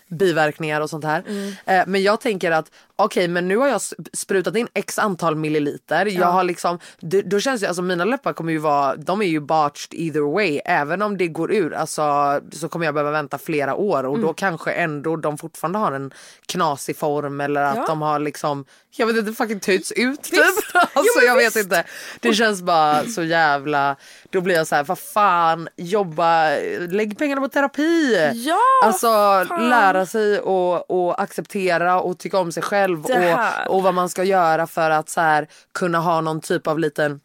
biverkningar 0.10 0.82
och 0.82 0.90
sånt 0.90 1.04
här. 1.06 1.24
Eh, 1.66 1.84
men 1.88 2.04
jag 2.04 2.22
tänker 2.22 2.52
att 2.52 2.72
okej 3.04 3.28
men 3.28 3.48
nu 3.48 3.58
har 3.58 3.68
jag 3.68 3.82
sprutat 4.14 4.56
in 4.56 4.68
x 4.74 5.00
antal 5.00 5.36
milliliter. 5.36 6.06
Jag 6.06 6.28
har 6.28 6.44
liksom, 6.44 6.80
d- 7.00 7.22
då 7.26 7.40
känns 7.40 7.62
det, 7.62 7.68
alltså 7.68 7.82
mina 7.82 8.06
läppar 8.06 8.34
kommer 8.34 8.52
ju 8.52 8.58
vara, 8.58 8.96
de 8.96 9.22
är 9.22 9.26
ju 9.26 9.40
botched 9.40 9.94
either 10.00 10.34
way. 10.34 10.60
Även 10.66 11.02
om 11.02 11.18
det 11.18 11.28
går 11.28 11.52
ur 11.54 11.74
alltså, 11.74 12.04
så 12.52 12.70
kommer 12.70 12.86
jag 12.86 12.94
behöva 12.94 13.12
vänta 13.12 13.38
flera 13.38 13.76
år 13.76 14.04
och 14.04 14.20
då 14.20 14.34
kanske 14.34 14.72
ändå 14.72 15.16
de 15.16 15.38
fortfarande 15.38 15.80
har 15.80 15.92
en 15.92 16.14
knasig 16.46 16.98
form 16.98 17.42
eller 17.42 17.62
att 17.62 17.76
Ja. 17.76 17.86
de 17.88 18.02
har 18.02 18.20
liksom, 18.20 18.66
jag 18.92 19.08
vet 19.08 19.18
inte, 19.18 19.34
fucking 19.34 19.60
töjts 19.60 19.92
ut 19.92 20.22
typ. 20.24 20.40
alltså 20.74 21.20
men 21.20 21.26
jag 21.28 21.36
vet 21.36 21.46
visst. 21.56 21.58
inte. 21.66 21.84
Det 22.20 22.34
känns 22.34 22.62
bara 22.62 23.04
så 23.06 23.24
jävla, 23.24 23.96
då 24.30 24.42
blir 24.42 24.56
jag 24.56 24.68
så 24.68 24.76
här, 24.76 24.84
vad 24.84 25.00
fan, 25.00 25.68
jobba, 25.78 26.50
lägg 26.90 27.18
pengarna 27.18 27.42
på 27.42 27.48
terapi. 27.48 28.32
Ja, 28.34 28.60
Alltså 28.86 29.08
fan. 29.48 29.70
lära 29.70 30.06
sig 30.06 30.40
och, 30.40 30.92
och 30.92 31.22
acceptera 31.22 32.02
och 32.02 32.18
tycka 32.18 32.38
om 32.40 32.52
sig 32.52 32.64
själv 32.64 32.91
Här. 33.14 33.68
och, 33.70 33.76
och 33.76 33.84
vad 33.84 33.94
man 33.94 34.10
ska 34.10 34.24
göra 34.24 34.68
för 34.68 34.90
att 34.90 35.10
så 35.10 35.22
här, 35.22 35.48
kunna 35.72 36.00
ha 36.00 36.22
någon 36.22 36.42
typ 36.42 36.68
av 36.68 36.80
liten 36.80 37.20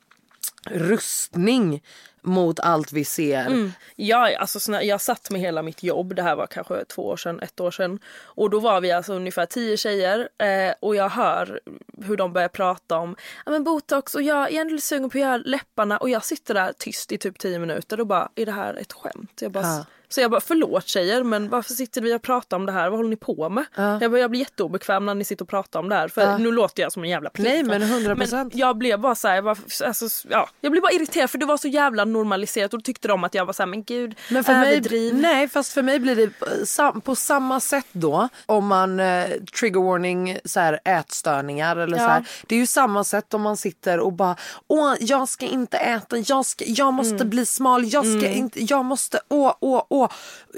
rustning 0.71 1.83
mot 2.27 2.61
allt 2.61 2.93
vi 2.93 3.05
ser. 3.05 3.47
Mm. 3.47 3.73
Ja, 3.97 4.37
alltså, 4.39 4.61
såna- 4.61 4.83
jag 4.83 5.01
satt 5.01 5.31
med 5.31 5.41
hela 5.41 5.63
mitt 5.63 5.83
jobb, 5.83 6.15
det 6.15 6.23
här 6.23 6.37
var 6.37 6.47
kanske 6.47 6.85
två 6.85 7.07
år 7.07 7.17
sedan, 7.17 7.41
ett 7.41 7.61
år 7.61 7.71
sedan. 7.71 7.99
Och 8.25 8.51
då 8.51 8.61
var 8.61 8.81
vi 8.81 8.93
alltså 8.93 9.13
ungefär 9.13 9.47
tio 9.47 9.77
tjejer 9.77 10.29
eh, 10.39 10.75
och 10.81 10.97
jag 10.97 11.09
hör 11.09 11.61
hur 12.05 12.17
de 12.17 12.33
börjar 12.33 12.49
prata 12.49 12.97
om 12.97 13.17
ja, 13.47 13.53
men 13.53 13.65
botox 13.65 14.15
och 14.15 14.23
jag 14.23 14.53
är 14.53 14.61
ändå 14.61 14.79
sugen 14.79 15.11
på 15.11 15.19
att 15.19 15.23
göra 15.23 15.37
läpparna 15.37 15.99
och 15.99 16.11
jag 16.11 16.25
sitter 16.25 16.55
där 16.55 16.73
tyst 16.79 17.13
i 17.13 17.19
typ 17.19 17.39
tio 17.39 17.59
minuter 17.59 18.01
och 18.01 18.07
bara, 18.07 18.29
är 18.35 18.47
det 18.47 18.53
här 18.53 18.75
ett 18.75 18.93
skämt? 18.93 19.39
Jag 19.41 19.51
bara, 19.53 19.65
Ja. 19.67 19.85
Så 20.09 20.21
jag 20.21 20.31
bara, 20.31 20.41
förlåt 20.41 20.87
tjejer 20.89 21.23
men 21.23 21.49
varför 21.49 21.73
sitter 21.73 22.01
vi 22.01 22.15
och 22.15 22.23
pratar 22.23 22.57
om 22.57 22.67
det 22.67 22.73
här? 22.73 22.91
Vad 22.91 22.99
håller 22.99 23.11
ni 23.11 23.17
på 23.17 23.49
med? 23.49 23.65
Jag, 23.75 24.11
bara, 24.11 24.21
jag 24.21 24.31
blir 24.31 24.41
jätteobekväm 24.41 25.07
när 25.07 25.15
ni 25.15 25.25
sitter 25.25 25.45
och 25.45 25.49
pratar 25.49 25.81
om 25.81 25.89
det 25.89 25.95
här 25.95 26.09
för 26.09 26.39
nu 26.39 26.53
låter 26.53 26.83
jag 26.83 26.93
som 26.93 27.05
en 27.05 27.11
jävla 27.11 27.31
Nej, 27.39 27.63
plita. 27.63 27.79
men 27.79 27.83
100%. 27.83 28.35
Men 28.35 28.51
jag 28.55 28.77
blev 28.77 29.01
bara 29.01 29.15
så 29.15 29.29
här, 29.29 29.35
jag, 29.35 29.43
var, 29.43 29.59
alltså, 29.85 30.29
ja, 30.31 30.49
jag 30.61 30.73
blev 30.73 30.83
bara 30.83 30.93
irriterad 30.93 31.31
för 31.31 31.39
det 31.39 31.47
var 31.47 31.57
så 31.57 31.69
jävla 31.69 32.05
normaliserat 32.17 32.73
och 32.75 32.79
då 32.81 32.83
tyckte 32.83 33.09
de 33.09 33.25
att 33.25 33.35
jag 33.35 33.45
var 33.47 33.53
så 33.53 33.63
här, 33.63 33.67
men 33.67 33.83
gud, 33.85 34.15
Men 34.31 34.45
för 34.45 34.53
mig, 34.55 34.73
överdriv. 34.73 35.15
nej 35.15 35.49
fast 35.49 35.73
för 35.73 35.83
mig 35.83 35.99
blir 36.01 36.17
det 36.17 36.67
sam- 36.67 37.01
på 37.01 37.15
samma 37.15 37.61
sätt 37.61 37.87
då 37.93 38.29
om 38.47 38.67
man 38.67 39.01
eh, 39.01 39.27
trigger 39.61 39.81
warning 39.81 40.39
så 40.45 40.61
här, 40.61 40.81
ätstörningar 40.85 41.77
eller 41.77 41.97
Ja. 41.97 42.03
så 42.05 42.09
här. 42.11 42.29
Det 42.47 42.55
är 42.55 42.59
ju 42.59 42.67
samma 42.67 43.05
sätt 43.05 43.35
om 43.35 43.43
man 43.43 43.57
sitter 43.57 44.01
och 44.01 44.13
bara 44.13 44.37
åh 44.69 44.95
jag 45.01 45.29
ska 45.29 45.47
inte 45.47 45.77
äta, 45.77 46.19
jag, 46.19 46.47
ska, 46.47 46.65
jag 46.67 46.95
måste 46.95 47.15
Mm. 47.15 47.31
bli 47.31 47.47
smal, 47.47 47.85
jag 47.93 48.07
ska 48.19 48.29
inte, 48.29 48.65
jag 48.65 48.85
måste, 48.85 49.21
åh 49.29 49.55
åh 49.61 49.83
åh. 49.89 50.09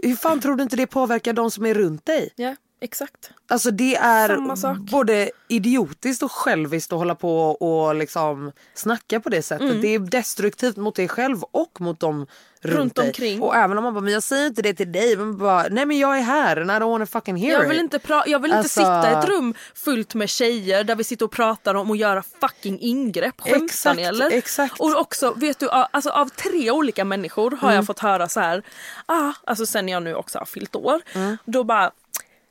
Hur 0.03 0.17
fan 0.17 0.41
tror 0.41 0.57
du 0.57 0.63
inte 0.63 0.77
det 0.77 0.87
påverkar 0.87 1.33
de 1.33 1.51
som 1.51 1.67
är 1.67 1.75
runt 1.75 2.07
dig? 2.07 2.31
Ja, 2.37 2.57
exakt. 2.81 3.31
Alltså 3.51 3.71
det 3.71 3.97
är 3.97 4.75
både 4.91 5.31
idiotiskt 5.49 6.23
och 6.23 6.33
själviskt 6.33 6.93
att 6.93 6.99
hålla 6.99 7.15
på 7.15 7.51
och 7.51 7.95
liksom 7.95 8.53
snacka 8.75 9.21
på 9.21 9.29
det 9.29 9.43
sättet. 9.43 9.71
Mm. 9.71 9.81
Det 9.81 9.89
är 9.95 9.99
destruktivt 9.99 10.77
mot 10.77 10.95
dig 10.97 11.09
själv 11.09 11.43
och 11.51 11.81
mot 11.81 12.01
dem 12.01 12.27
runt, 12.63 12.77
Runt 12.79 12.95
dig. 12.95 13.07
omkring. 13.07 13.43
Och 13.43 13.57
även 13.57 13.79
om 13.79 13.85
man 13.85 13.95
bara, 13.95 14.01
men 14.01 14.13
jag 14.13 14.23
säger 14.23 14.47
inte 14.47 14.63
det 14.63 14.75
till 14.75 14.93
dig. 14.93 15.17
Men 15.17 15.39
bara, 15.39 15.67
nej 15.71 15.87
men 15.87 15.99
jag 15.99 16.19
är 16.19 16.23
här 16.23 16.57
and 16.57 16.71
I 16.71 16.75
don't 16.75 16.91
wanna 16.91 17.07
fucking 17.07 17.37
hear 17.37 17.53
Jag 17.63 17.69
vill 17.69 17.77
it. 17.77 17.83
inte, 17.83 17.99
pra- 17.99 18.23
jag 18.27 18.39
vill 18.43 18.51
inte 18.51 18.59
Alltså- 18.59 18.81
sitta 18.81 19.11
i 19.11 19.15
ett 19.15 19.29
rum 19.29 19.55
fullt 19.75 20.15
med 20.15 20.29
tjejer 20.31 20.85
där 20.85 20.95
vi 20.97 21.05
sitter 21.05 21.25
och 21.25 21.31
pratar 21.33 21.75
om 21.75 21.91
att 21.91 21.99
göra 21.99 22.23
fucking 22.41 22.79
ingrepp. 22.81 23.41
Skämtar 23.41 23.65
Exakt, 23.65 23.97
ni 23.97 24.03
eller? 24.03 24.31
exakt. 24.33 24.81
Och 24.81 24.97
också, 24.97 25.33
vet 25.37 25.59
du, 25.59 25.69
alltså 25.71 26.11
av 26.11 26.29
tre 26.29 26.71
olika 26.71 27.05
människor 27.05 27.51
har 27.51 27.69
Mm. 27.69 27.75
jag 27.77 27.87
fått 27.87 27.99
höra 27.99 28.29
så 28.29 28.41
här, 28.41 28.63
ah, 29.07 29.33
alltså 29.45 29.67
sen 29.67 29.89
jag 29.89 30.03
nu 30.03 30.15
också 30.15 30.39
har 30.39 30.47
fyllt 30.47 30.77
år, 30.77 31.01
Mm. 31.15 31.37
då 31.45 31.65
bara 31.65 31.91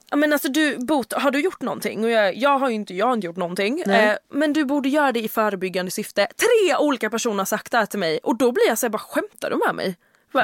Ja, 0.09 0.17
men 0.17 0.33
alltså 0.33 0.49
du, 0.49 0.77
Bot, 0.77 1.13
har 1.13 1.31
du 1.31 1.39
gjort 1.39 1.61
någonting? 1.61 2.03
Och 2.03 2.09
jag, 2.09 2.35
jag 2.35 2.59
har 2.59 2.69
ju 2.69 2.75
inte, 2.75 2.93
jag 2.93 3.05
har 3.05 3.13
inte 3.13 3.27
gjort 3.27 3.35
någonting. 3.37 3.81
Eh, 3.81 4.15
men 4.31 4.53
du 4.53 4.65
borde 4.65 4.89
göra 4.89 5.11
det 5.11 5.19
i 5.19 5.27
förebyggande 5.29 5.91
syfte. 5.91 6.27
Tre 6.35 6.75
olika 6.79 7.09
personer 7.09 7.37
har 7.37 7.45
sagt 7.45 7.71
det 7.71 7.77
här 7.77 7.85
till 7.85 7.99
mig 7.99 8.19
och 8.23 8.37
då 8.37 8.51
blir 8.51 8.67
jag 8.67 8.77
så 8.77 8.85
här, 8.85 8.91
bara 8.91 8.97
skämtar 8.97 9.49
du 9.49 9.55
med 9.67 9.75
mig? 9.75 9.95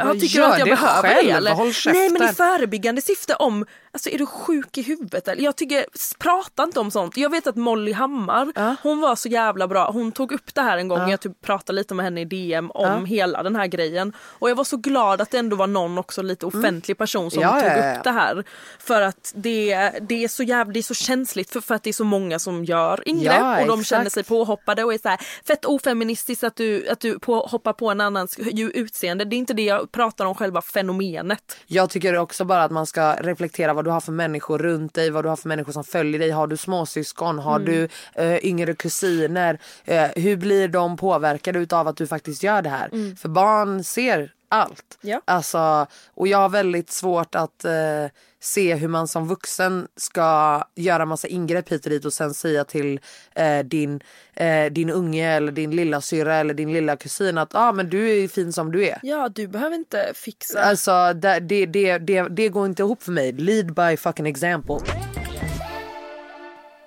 Vad 0.05 0.19
tycker 0.19 0.39
du 0.39 0.45
att 0.45 0.59
jag 0.59 0.67
behöver 0.67 1.01
själv? 1.01 1.27
det 1.27 1.31
eller? 1.33 1.51
Håll 1.51 1.71
Nej 1.85 2.09
men 2.09 2.29
i 2.29 2.33
förebyggande 2.33 3.01
syfte 3.01 3.35
om, 3.35 3.65
alltså 3.91 4.09
är 4.09 4.17
du 4.17 4.25
sjuk 4.25 4.77
i 4.77 4.81
huvudet 4.81 5.27
eller? 5.27 5.43
Jag 5.43 5.55
tycker, 5.55 5.85
prata 6.19 6.63
inte 6.63 6.79
om 6.79 6.91
sånt. 6.91 7.17
Jag 7.17 7.29
vet 7.29 7.47
att 7.47 7.55
Molly 7.55 7.93
Hammar, 7.93 8.51
hon 8.83 9.01
var 9.01 9.15
så 9.15 9.29
jävla 9.29 9.67
bra. 9.67 9.91
Hon 9.91 10.11
tog 10.11 10.31
upp 10.31 10.55
det 10.55 10.61
här 10.61 10.77
en 10.77 10.87
gång, 10.87 11.09
jag 11.09 11.19
typ 11.19 11.41
pratade 11.41 11.75
lite 11.75 11.93
med 11.93 12.05
henne 12.05 12.21
i 12.21 12.25
DM 12.25 12.71
om 12.71 13.05
hela 13.05 13.43
den 13.43 13.55
här 13.55 13.67
grejen. 13.67 14.13
Och 14.19 14.49
jag 14.49 14.55
var 14.55 14.63
så 14.63 14.77
glad 14.77 15.21
att 15.21 15.31
det 15.31 15.37
ändå 15.37 15.55
var 15.55 15.67
någon 15.67 15.97
också 15.97 16.21
lite 16.21 16.45
offentlig 16.45 16.97
person 16.97 17.31
som 17.31 17.43
Mm. 17.43 17.55
Ja, 17.55 17.61
tog 17.61 17.71
ja, 17.71 17.85
ja. 17.85 17.97
upp 17.97 18.03
det 18.03 18.11
här. 18.11 18.43
För 18.79 19.01
att 19.01 19.31
det, 19.35 19.91
det 20.01 20.23
är 20.23 20.27
så 20.27 20.43
jävla, 20.43 20.73
det 20.73 20.79
är 20.79 20.83
så 20.83 20.93
känsligt 20.93 21.49
för, 21.49 21.61
för 21.61 21.75
att 21.75 21.83
det 21.83 21.89
är 21.89 21.93
så 21.93 22.03
många 22.03 22.39
som 22.39 22.65
gör 22.65 23.03
ingrepp 23.05 23.35
Ja, 23.39 23.61
och 23.61 23.67
de 23.67 23.79
exakt. 23.79 23.89
känner 23.89 24.09
sig 24.09 24.23
påhoppade 24.23 24.83
och 24.83 24.93
är 24.93 24.97
så 24.97 25.09
här 25.09 25.19
fett 25.47 25.65
ofeministiskt 25.65 26.43
att 26.43 26.55
du, 26.55 26.87
att 26.89 26.99
du 26.99 27.19
på, 27.19 27.39
hoppar 27.39 27.73
på 27.73 27.89
en 27.89 28.01
annans 28.01 28.39
utseende. 28.73 29.25
Det 29.25 29.35
är 29.35 29.37
inte 29.37 29.53
det 29.53 29.63
jag 29.63 29.82
pratar 29.91 30.25
om 30.25 30.35
själva 30.35 30.61
fenomenet. 30.61 31.57
Jag 31.67 31.89
tycker 31.89 32.17
också 32.17 32.45
bara 32.45 32.63
att 32.63 32.71
man 32.71 32.85
ska 32.85 33.13
reflektera 33.15 33.73
vad 33.73 33.85
du 33.85 33.91
har 33.91 34.01
för 34.01 34.11
människor 34.11 34.57
runt 34.59 34.93
dig, 34.93 35.09
vad 35.09 35.25
du 35.25 35.29
har 35.29 35.35
för 35.35 35.49
människor 35.49 35.71
som 35.71 35.83
följer 35.83 36.19
dig. 36.19 36.29
Har 36.31 36.47
du 36.47 36.57
småsyskon? 36.57 37.39
Har 37.39 37.55
Mm. 37.59 37.65
du 37.65 37.87
eh, 38.23 38.45
yngre 38.45 38.73
kusiner? 38.73 39.59
Eh, 39.85 40.07
hur 40.15 40.37
blir 40.37 40.67
de 40.67 40.97
påverkade 40.97 41.59
utav 41.59 41.87
att 41.87 41.97
du 41.97 42.07
faktiskt 42.07 42.43
gör 42.43 42.61
det 42.61 42.69
här? 42.69 43.15
För 43.15 43.29
barn 43.29 43.83
ser 43.83 44.31
allt. 44.53 44.97
Mm. 45.03 45.11
Ja. 45.13 45.21
Alltså, 45.25 45.87
och 46.13 46.27
jag 46.27 46.37
har 46.37 46.49
väldigt 46.49 46.91
svårt 46.91 47.35
att 47.35 47.65
eh, 47.65 48.07
se 48.39 48.75
hur 48.75 48.87
man 48.87 49.07
som 49.07 49.27
vuxen 49.27 49.87
ska 49.95 50.63
göra 50.75 51.05
massa 51.05 51.27
ingrepp 51.27 51.69
hit 51.69 51.85
och 51.85 51.89
dit 51.89 52.05
och 52.05 52.13
sen 52.13 52.33
säga 52.33 52.63
till 52.63 52.99
eh, 53.35 53.59
din, 53.59 54.01
eh, 54.33 54.65
din 54.65 54.89
unge 54.89 55.31
eller 55.35 55.51
din 55.51 55.71
lilla 55.71 56.01
syra 56.01 56.35
eller 56.35 56.53
din 56.53 56.73
lilla 56.73 56.95
kusin 56.95 57.37
att 57.37 57.55
ah, 57.55 57.71
men 57.71 57.89
du 57.89 58.23
är 58.23 58.27
fin 58.27 58.53
som 58.53 58.71
du 58.71 58.87
är. 58.87 58.99
Ja, 59.03 59.29
du 59.29 59.47
behöver 59.47 59.75
inte 59.75 60.11
fixa. 60.15 60.59
Alltså 60.63 61.13
det, 61.13 61.39
det, 61.39 61.65
det, 61.65 61.97
det, 61.97 62.21
det 62.21 62.49
går 62.49 62.65
inte 62.65 62.83
ihop 62.83 63.03
för 63.03 63.11
mig. 63.11 63.31
Lead 63.31 63.73
by 63.73 63.97
fucking 63.97 64.27
example. 64.27 64.79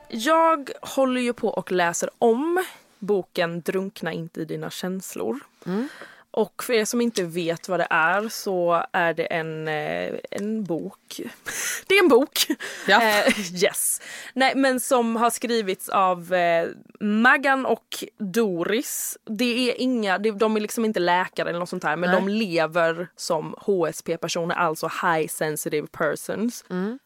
Jag 0.09 0.71
håller 0.81 1.21
ju 1.21 1.33
på 1.33 1.49
och 1.49 1.73
läser 1.73 2.11
om 2.19 2.65
boken 2.99 3.61
Drunkna 3.61 4.13
inte 4.13 4.41
i 4.41 4.45
dina 4.45 4.71
känslor. 4.71 5.41
Och 6.37 6.63
för 6.65 6.73
er 6.73 6.85
som 6.85 7.01
inte 7.01 7.23
vet 7.23 7.69
vad 7.69 7.81
det 7.81 7.87
är 7.91 8.29
så 8.29 8.85
är 8.93 9.15
det 9.15 9.25
en, 9.25 9.69
eh, 9.69 10.15
en 10.31 10.65
bok. 10.65 11.21
Det 11.87 11.95
är 11.95 12.03
en 12.03 12.09
bok! 12.09 12.47
Ja. 12.87 13.03
Eh, 13.03 13.53
yes. 13.63 14.01
Nej 14.33 14.53
men 14.57 14.81
som 14.81 15.17
har 15.17 15.31
skrivits 15.31 15.89
av 15.89 16.35
eh, 16.35 16.69
Maggan 17.01 17.67
och 17.67 18.05
Doris. 18.19 19.19
Det 19.25 19.71
är 19.71 19.81
inga, 19.81 20.19
de 20.19 20.57
är 20.57 20.61
liksom 20.61 20.85
inte 20.85 21.01
läkare 21.01 21.49
eller 21.49 21.59
något 21.59 21.69
sånt 21.69 21.85
här 21.85 21.97
men 21.97 22.11
Nej. 22.11 22.21
de 22.21 22.29
lever 22.29 23.09
som 23.17 23.55
HSP-personer, 23.59 24.55
alltså 24.55 24.91
high 25.03 25.29
sensitive 25.29 25.87
persons. 25.87 26.65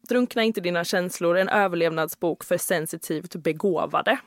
Drunkna 0.09 0.43
inte 0.43 0.61
dina 0.61 0.85
känslor, 0.85 1.37
en 1.37 1.49
överlevnadsbok 1.49 2.45
för 2.45 2.59
sensitivt 2.59 3.37
begåvade. 3.37 4.18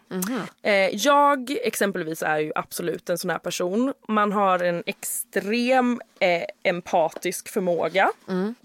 Eh, 0.62 0.74
jag 0.96 1.52
exempelvis 1.52 2.24
är 2.24 2.40
ju 2.40 2.52
absolut 2.56 3.10
en 3.10 3.18
sån 3.18 3.30
här 3.30 3.40
person. 3.40 3.94
Man 4.08 4.32
har 4.32 4.60
en 4.60 4.84
extrem 4.98 6.02
eh, 6.20 6.44
empatisk 6.64 7.50
förmåga. 7.50 8.12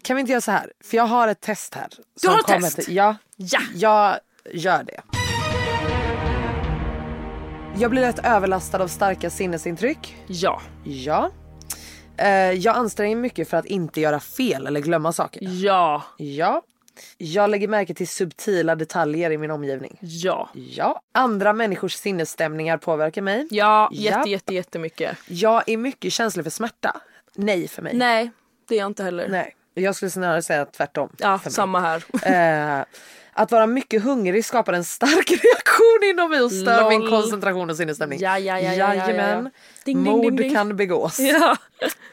Kan 0.03 0.17
vi 0.17 0.21
inte 0.21 0.33
göra 0.33 0.41
så 0.41 0.51
här? 0.51 0.73
För 0.85 0.97
jag 0.97 1.05
har 1.07 1.29
ett 1.29 1.41
test 1.41 1.75
här. 1.75 1.89
Du 2.23 2.29
har 2.29 2.39
ett 2.39 2.47
test? 2.47 2.77
Till, 2.81 2.97
ja, 2.97 3.17
Ja. 3.37 3.61
jag 3.75 4.19
gör 4.53 4.83
det. 4.85 5.01
Jag 7.81 7.91
blir 7.91 8.01
lätt 8.03 8.19
överlastad 8.27 8.83
av 8.83 8.89
starka 8.89 9.31
sinnesintryck. 9.31 10.17
Ja. 10.27 10.61
Ja. 10.85 11.31
Eh, 12.17 12.29
jag 12.53 12.77
anstränger 12.77 13.17
mig 13.17 13.23
mycket 13.23 13.49
för 13.49 13.57
att 13.57 13.67
inte 13.67 14.01
göra 14.01 14.21
fel 14.21 14.67
eller 14.67 14.81
glömma 14.81 15.13
saker. 15.13 15.41
Ja. 15.43 16.03
Ja. 16.17 16.63
Jag 17.17 17.51
lägger 17.51 17.69
märke 17.69 17.95
till 17.95 18.09
subtila 18.09 18.75
detaljer 18.75 19.31
i 19.31 19.39
min 19.39 19.51
omgivning. 19.51 19.99
Ja. 20.01 20.51
Ja. 20.55 21.03
Andra 21.13 21.53
människors 21.53 21.95
sinnesstämningar 21.95 22.77
påverkar 22.77 23.23
mig. 23.23 23.47
Ja, 23.51 23.91
jätte, 23.93 24.31
jätte, 24.31 24.55
jättemycket. 24.55 25.17
Jag 25.27 25.69
är 25.69 25.77
mycket 25.77 26.13
känslig 26.13 26.45
för 26.45 26.51
smärta. 26.51 27.01
Nej 27.35 27.69
för 27.69 27.83
mig. 27.83 27.95
Nej, 27.95 28.31
det 28.69 28.75
är 28.75 28.79
jag 28.79 28.87
inte 28.87 29.05
heller. 29.05 29.29
Nej. 29.29 29.55
Jag 29.75 29.95
skulle 29.95 30.11
snarare 30.11 30.43
säga 30.43 30.65
tvärtom. 30.65 31.13
Ja, 31.19 31.39
samma 31.39 31.81
här. 31.81 32.05
Eh, 32.81 32.85
att 33.39 33.53
vara 33.53 33.67
mycket 33.67 34.03
hungrig 34.03 34.45
skapar 34.45 34.73
en 34.73 34.85
stark 34.85 35.31
reaktion 35.45 36.11
inom 36.11 36.31
mig 36.31 36.41
och 36.41 36.53
stör 36.53 36.81
Lol. 36.81 36.89
min 36.89 37.11
koncentration 37.11 37.71
och 37.71 37.77
sinnesstämning. 37.77 38.19
Ja, 38.23 38.39
ja, 38.39 38.61
ja, 38.61 38.73
ja, 38.75 38.95
ja, 38.95 38.95
ja. 38.95 39.07
Jajamän. 39.09 39.51
Ding, 39.85 39.99
Mord 39.99 40.53
kan 40.53 40.77
begås. 40.77 41.19
ja. 41.19 41.57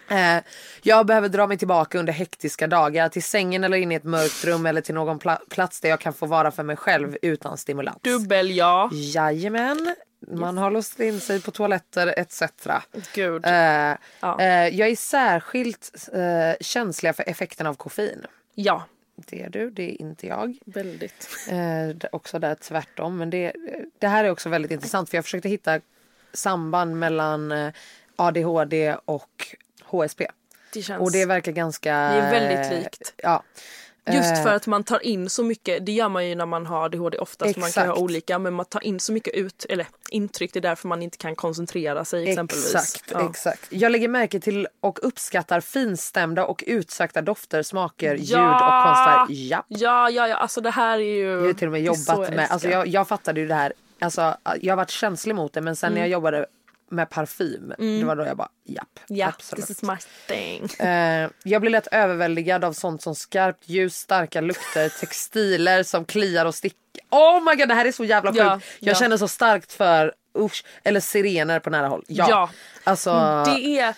Eh, 0.08 0.44
jag 0.82 1.06
behöver 1.06 1.30
dra 1.30 1.48
mig 1.48 1.58
tillbaka 1.58 2.00
under 2.00 2.14
hektiska 2.14 2.68
dagar 2.68 3.10
till 3.10 3.24
sängen 3.24 3.64
eller 3.64 3.78
in 3.78 3.92
i 3.92 3.96
ett 3.96 4.04
mörkt 4.04 4.46
rum 4.46 4.66
eller 4.66 4.82
till 4.82 4.96
någon 4.96 5.20
pla- 5.20 5.50
plats 5.50 5.80
där 5.82 5.90
jag 5.90 6.00
kan 6.00 6.14
få 6.14 6.26
vara 6.26 6.52
för 6.52 6.64
mig 6.64 6.76
själv 6.76 7.18
utan 7.22 7.58
stimulans. 7.58 7.98
Dubbel 8.02 8.56
ja. 8.56 8.90
Jajamän. 8.94 9.96
Man 10.32 10.58
har 10.58 10.72
låst 10.72 11.00
in 11.00 11.20
sig 11.20 11.42
på 11.42 11.52
toaletter 11.52 12.14
etc. 12.18 12.42
Gud. 13.14 13.46
Eh, 13.46 13.52
Ja. 14.20 14.40
eh, 14.40 14.68
jag 14.68 14.90
är 14.90 14.96
särskilt 14.96 15.92
eh, 16.14 16.20
känslig 16.66 17.16
för 17.16 17.30
effekten 17.30 17.68
av 17.68 17.74
koffein. 17.74 18.26
Ja, 18.56 18.84
Det 19.16 19.44
är 19.44 19.50
du, 19.50 19.70
det 19.70 19.92
är 19.92 20.02
inte 20.02 20.28
jag. 20.28 20.58
väldigt. 20.66 21.48
Eh, 21.50 22.10
också 22.12 22.40
där 22.40 22.56
tvärtom. 22.56 23.18
Men 23.18 23.30
det, 23.30 23.54
det 24.00 24.08
här 24.08 24.24
är 24.24 24.30
också 24.30 24.50
väldigt 24.50 24.72
intressant 24.72 25.10
för 25.10 25.18
jag 25.18 25.26
försökte 25.26 25.50
hitta 25.50 25.80
samband 26.34 27.00
mellan 27.00 27.52
eh, 27.52 27.74
ADHD 28.16 28.96
och 29.06 29.56
HSP. 29.84 30.28
Det 30.74 30.82
känns... 30.82 31.02
Och 31.02 31.12
det 31.12 31.26
verkar 31.26 31.52
ganska... 31.52 31.94
Det 31.94 32.22
är 32.22 32.32
väldigt 32.32 32.84
likt. 32.84 33.14
Ja. 33.18 33.44
Just 34.14 34.38
Eh, 34.38 34.44
för 34.44 34.54
att 34.54 34.68
man 34.68 34.84
tar 34.84 35.06
in 35.06 35.30
så 35.30 35.44
mycket, 35.44 35.86
det 35.86 35.92
gör 35.92 36.10
man 36.10 36.28
ju 36.30 36.36
när 36.36 36.46
man 36.46 36.66
har 36.66 36.86
ADHD 36.86 37.18
oftast, 37.18 37.58
man 37.58 37.72
kan 37.72 37.84
ha 37.84 37.94
Exakt. 37.94 38.02
olika 38.02 38.40
men 38.40 38.54
man 38.54 38.66
tar 38.66 38.84
in 38.84 39.00
så 39.00 39.14
mycket 39.14 39.34
ut, 39.34 39.66
eller 39.70 39.88
intryck, 40.10 40.54
det 40.54 40.60
är 40.60 40.62
därför 40.62 40.88
man 40.88 41.02
inte 41.02 41.18
kan 41.18 41.36
koncentrera 41.36 42.06
sig 42.06 42.30
exempelvis. 42.30 42.76
Exakt, 42.76 43.12
ja. 43.12 43.30
exakt. 43.30 43.68
Jag 43.70 43.92
lägger 43.92 44.08
märke 44.08 44.40
till 44.40 44.68
och 44.80 45.00
uppskattar 45.02 45.60
finstämda 45.62 46.46
och 46.46 46.64
utsökta 46.68 47.22
dofter, 47.22 47.64
smaker, 47.64 48.16
ljud 48.16 48.30
Ja! 48.30 48.54
och 48.54 48.86
konstverk. 48.86 49.30
Ja. 49.30 49.64
Ja, 49.68 50.10
ja, 50.10 50.28
ja, 50.28 50.36
alltså 50.36 50.62
det 50.62 50.72
här 50.72 51.00
är 51.00 51.16
ju... 51.16 51.32
Jag 51.32 51.42
har 51.42 51.54
till 51.54 51.68
och 51.68 51.72
med 51.72 51.82
jobbat 51.82 52.34
med, 52.34 52.48
alltså 52.52 52.70
jag, 52.70 52.88
jag 52.88 53.08
fattade 53.08 53.40
ju 53.40 53.48
det 53.48 53.56
här, 53.56 53.74
alltså 54.00 54.38
jag 54.62 54.72
har 54.72 54.78
varit 54.78 54.90
känslig 54.90 55.36
mot 55.36 55.54
det 55.54 55.62
men 55.62 55.76
sen 55.76 55.94
när 55.94 56.02
jag 56.02 56.10
jobbade 56.10 56.46
med 56.92 57.10
parfym, 57.10 57.74
det 57.78 58.04
var 58.04 58.16
då 58.16 58.26
jag 58.26 58.38
bara 58.38 58.50
japp, 58.64 59.00
Mm. 59.10 59.20
Ja, 59.20 59.28
absolut. 59.28 59.68
this 59.68 59.78
is 59.78 59.84
my 59.84 59.96
thing. 60.28 60.88
Eh, 60.88 61.30
jag 61.44 61.62
blir 61.62 61.72
lätt 61.72 61.88
överväldigad 61.92 62.64
av 62.64 62.74
sånt 62.74 63.02
som 63.02 63.16
skarpt 63.16 63.70
ljus, 63.70 63.96
starka 63.96 64.42
lukter, 64.42 64.90
textiler 65.00 65.84
som 65.84 66.06
kliar 66.06 66.46
och 66.46 66.56
sticker. 66.56 66.80
Oh 67.12 67.44
my 67.44 67.56
god 67.56 67.68
det 67.68 67.74
här 67.76 67.86
är 67.86 67.92
så 67.92 68.04
jävla 68.06 68.32
sjukt. 68.32 68.40
Ja, 68.44 68.60
jag 68.80 68.96
ja. 68.96 69.00
känner 69.00 69.18
så 69.18 69.28
starkt 69.28 69.74
för 69.74 70.14
usch, 70.38 70.64
eller 70.84 71.00
sirener 71.00 71.60
på 71.60 71.70
nära 71.70 71.88
håll. 71.88 72.04
Ja. 72.08 72.26
Ja. 72.30 72.50
Alltså, 72.84 73.12
Det 73.46 73.80
är... 73.80 73.94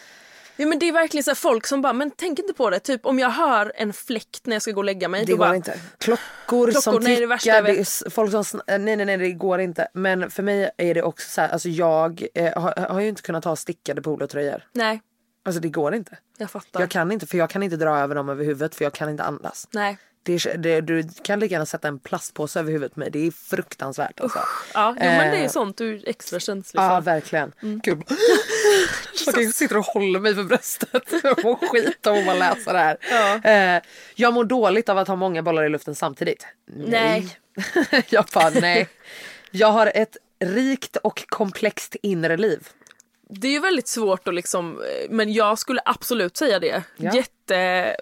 Ja, 0.57 0.65
men 0.65 0.79
det 0.79 0.87
är 0.87 0.91
verkligen 0.91 1.23
så 1.23 1.35
folk 1.35 1.67
som 1.67 1.81
bara, 1.81 1.93
men 1.93 2.11
tänk 2.11 2.39
inte 2.39 2.53
på 2.53 2.69
det. 2.69 2.79
Typ 2.79 3.05
om 3.05 3.19
jag 3.19 3.29
hör 3.29 3.71
en 3.75 3.93
fläkt 3.93 4.45
när 4.45 4.55
jag 4.55 4.61
ska 4.61 4.71
gå 4.71 4.79
och 4.79 4.85
lägga 4.85 5.07
mig. 5.07 5.25
det 5.25 5.31
går 5.31 5.37
bara, 5.37 5.55
inte. 5.55 5.79
Klockor, 5.97 6.71
som 6.71 6.81
Klockor, 6.81 6.99
nej, 6.99 7.15
det 7.15 7.23
är 7.23 7.27
det 7.27 7.37
tickar, 7.37 7.63
det 7.63 7.79
är 7.79 8.09
folk 8.09 8.47
som 8.47 8.61
eh, 8.67 8.79
nej 8.79 8.95
nej 8.95 9.05
nej 9.05 9.17
det 9.17 9.31
går 9.31 9.59
inte. 9.59 9.87
Men 9.93 10.31
för 10.31 10.43
mig 10.43 10.69
är 10.77 10.93
det 10.93 11.03
också 11.03 11.29
så 11.29 11.41
här, 11.41 11.49
alltså 11.49 11.69
jag 11.69 12.25
eh, 12.33 12.61
har, 12.61 12.87
har 12.89 12.99
ju 12.99 13.07
inte 13.07 13.21
kunnat 13.21 13.45
ha 13.45 13.55
stickade 13.55 14.01
polotröjor. 14.01 14.63
Nej, 14.73 15.01
Alltså 15.47 15.61
det 15.61 15.69
går 15.69 15.95
inte. 15.95 16.17
jag 16.37 16.51
fattar. 16.51 16.79
Jag 16.79 16.89
kan 16.89 17.11
inte 17.11 17.27
för 17.27 17.37
jag 17.37 17.49
kan 17.49 17.63
inte 17.63 17.75
dra 17.75 17.97
över 17.99 18.15
dem 18.15 18.29
över 18.29 18.45
huvudet 18.45 18.75
för 18.75 18.83
jag 18.83 18.93
kan 18.93 19.09
inte 19.09 19.23
andas. 19.23 19.67
Nej. 19.71 19.97
Det 20.28 20.38
det, 20.63 20.82
du 20.82 21.07
kan 21.23 21.39
lika 21.39 21.51
gärna 21.53 21.65
sätta 21.65 21.88
en 21.88 21.99
plastpåse 21.99 22.59
över 22.59 22.71
huvudet 22.71 22.95
mig. 22.95 23.11
Det 23.11 23.28
är 23.28 23.32
fruktansvärt 23.32 24.19
alltså. 24.19 24.39
Ja, 24.73 24.89
jo, 24.97 25.03
men 25.05 25.32
det 25.32 25.38
är 25.38 25.43
Eh, 25.43 25.49
sånt 25.49 25.78
du 25.78 25.95
är 25.95 26.09
extra 26.09 26.39
känslig 26.39 26.82
Ja 26.82 26.89
för. 26.89 27.01
verkligen. 27.01 27.51
Gud. 27.61 28.03
Jag 29.36 29.53
sitter 29.53 29.78
och 29.78 29.86
håller 29.86 30.19
mig 30.19 30.36
för 30.36 30.43
bröstet. 30.43 31.03
Jag 31.23 31.43
mår 31.43 31.55
skit 31.55 32.07
om 32.07 32.25
man 32.25 32.39
läser 32.39 32.73
det 32.73 32.80
här. 32.80 33.75
Eh, 33.78 33.82
jag 34.15 34.34
mår 34.34 34.43
dåligt 34.43 34.89
av 34.89 34.97
att 34.97 35.07
ha 35.07 35.15
många 35.15 35.43
bollar 35.43 35.63
i 35.65 35.69
luften 35.69 35.95
samtidigt. 35.95 36.47
Nej. 36.75 37.38
jag 38.09 38.25
bara 38.34 38.49
nej. 38.49 38.88
Jag 39.51 39.71
har 39.71 39.91
ett 39.95 40.17
rikt 40.39 40.95
och 40.97 41.23
komplext 41.28 41.95
inre 42.01 42.38
liv. 42.38 42.67
Det 43.30 43.47
är 43.47 43.51
ju 43.51 43.59
väldigt 43.59 43.88
svårt 43.88 44.28
att 44.28 44.34
liksom, 44.34 44.82
eh, 44.82 45.09
men 45.09 45.34
jag 45.34 45.59
skulle 45.59 45.82
absolut 45.86 46.38
säga 46.38 46.59
det. 46.59 46.84
Ja. 46.97 47.13
Jätte, 47.15 47.95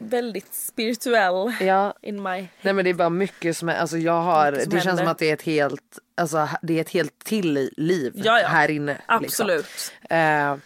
väldigt 0.00 0.54
spirituell 0.54 1.52
Ja. 1.60 1.94
in 2.02 2.22
my... 2.22 2.48
Nej 2.62 2.72
men 2.74 2.84
det 2.84 2.90
är 2.90 2.94
bara 2.94 3.08
mycket 3.10 3.56
som 3.56 3.68
är, 3.68 3.76
alltså 3.76 3.98
jag 3.98 4.20
har, 4.20 4.52
Mycket 4.52 4.64
som 4.64 4.70
det 4.70 4.76
känns 4.76 4.86
händer. 4.86 5.02
som 5.04 5.10
att 5.10 5.18
det 5.18 5.30
är 5.30 5.34
ett 5.34 5.42
helt, 5.42 5.98
alltså 6.16 6.48
det 6.62 6.76
är 6.76 6.80
ett 6.80 6.90
helt 6.90 7.18
till 7.24 7.70
liv 7.76 8.12
Ja, 8.14 8.40
ja. 8.40 8.48
här 8.48 8.70
inne. 8.70 8.92
liksom. 8.92 9.24
Absolut. 9.24 9.92
Eh, 10.10 10.56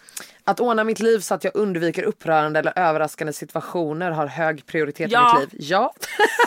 att 0.47 0.59
ordna 0.59 0.83
mitt 0.83 0.99
liv 0.99 1.19
så 1.19 1.33
att 1.33 1.43
jag 1.43 1.55
undviker 1.55 2.03
upprörande 2.03 2.59
eller 2.59 2.79
överraskande 2.79 3.33
situationer 3.33 4.11
har 4.11 4.27
hög 4.27 4.65
prioritet 4.65 5.11
Ja. 5.11 5.37
i 5.37 5.41
mitt 5.41 5.53
liv. 5.53 5.61
Ja. 5.71 5.93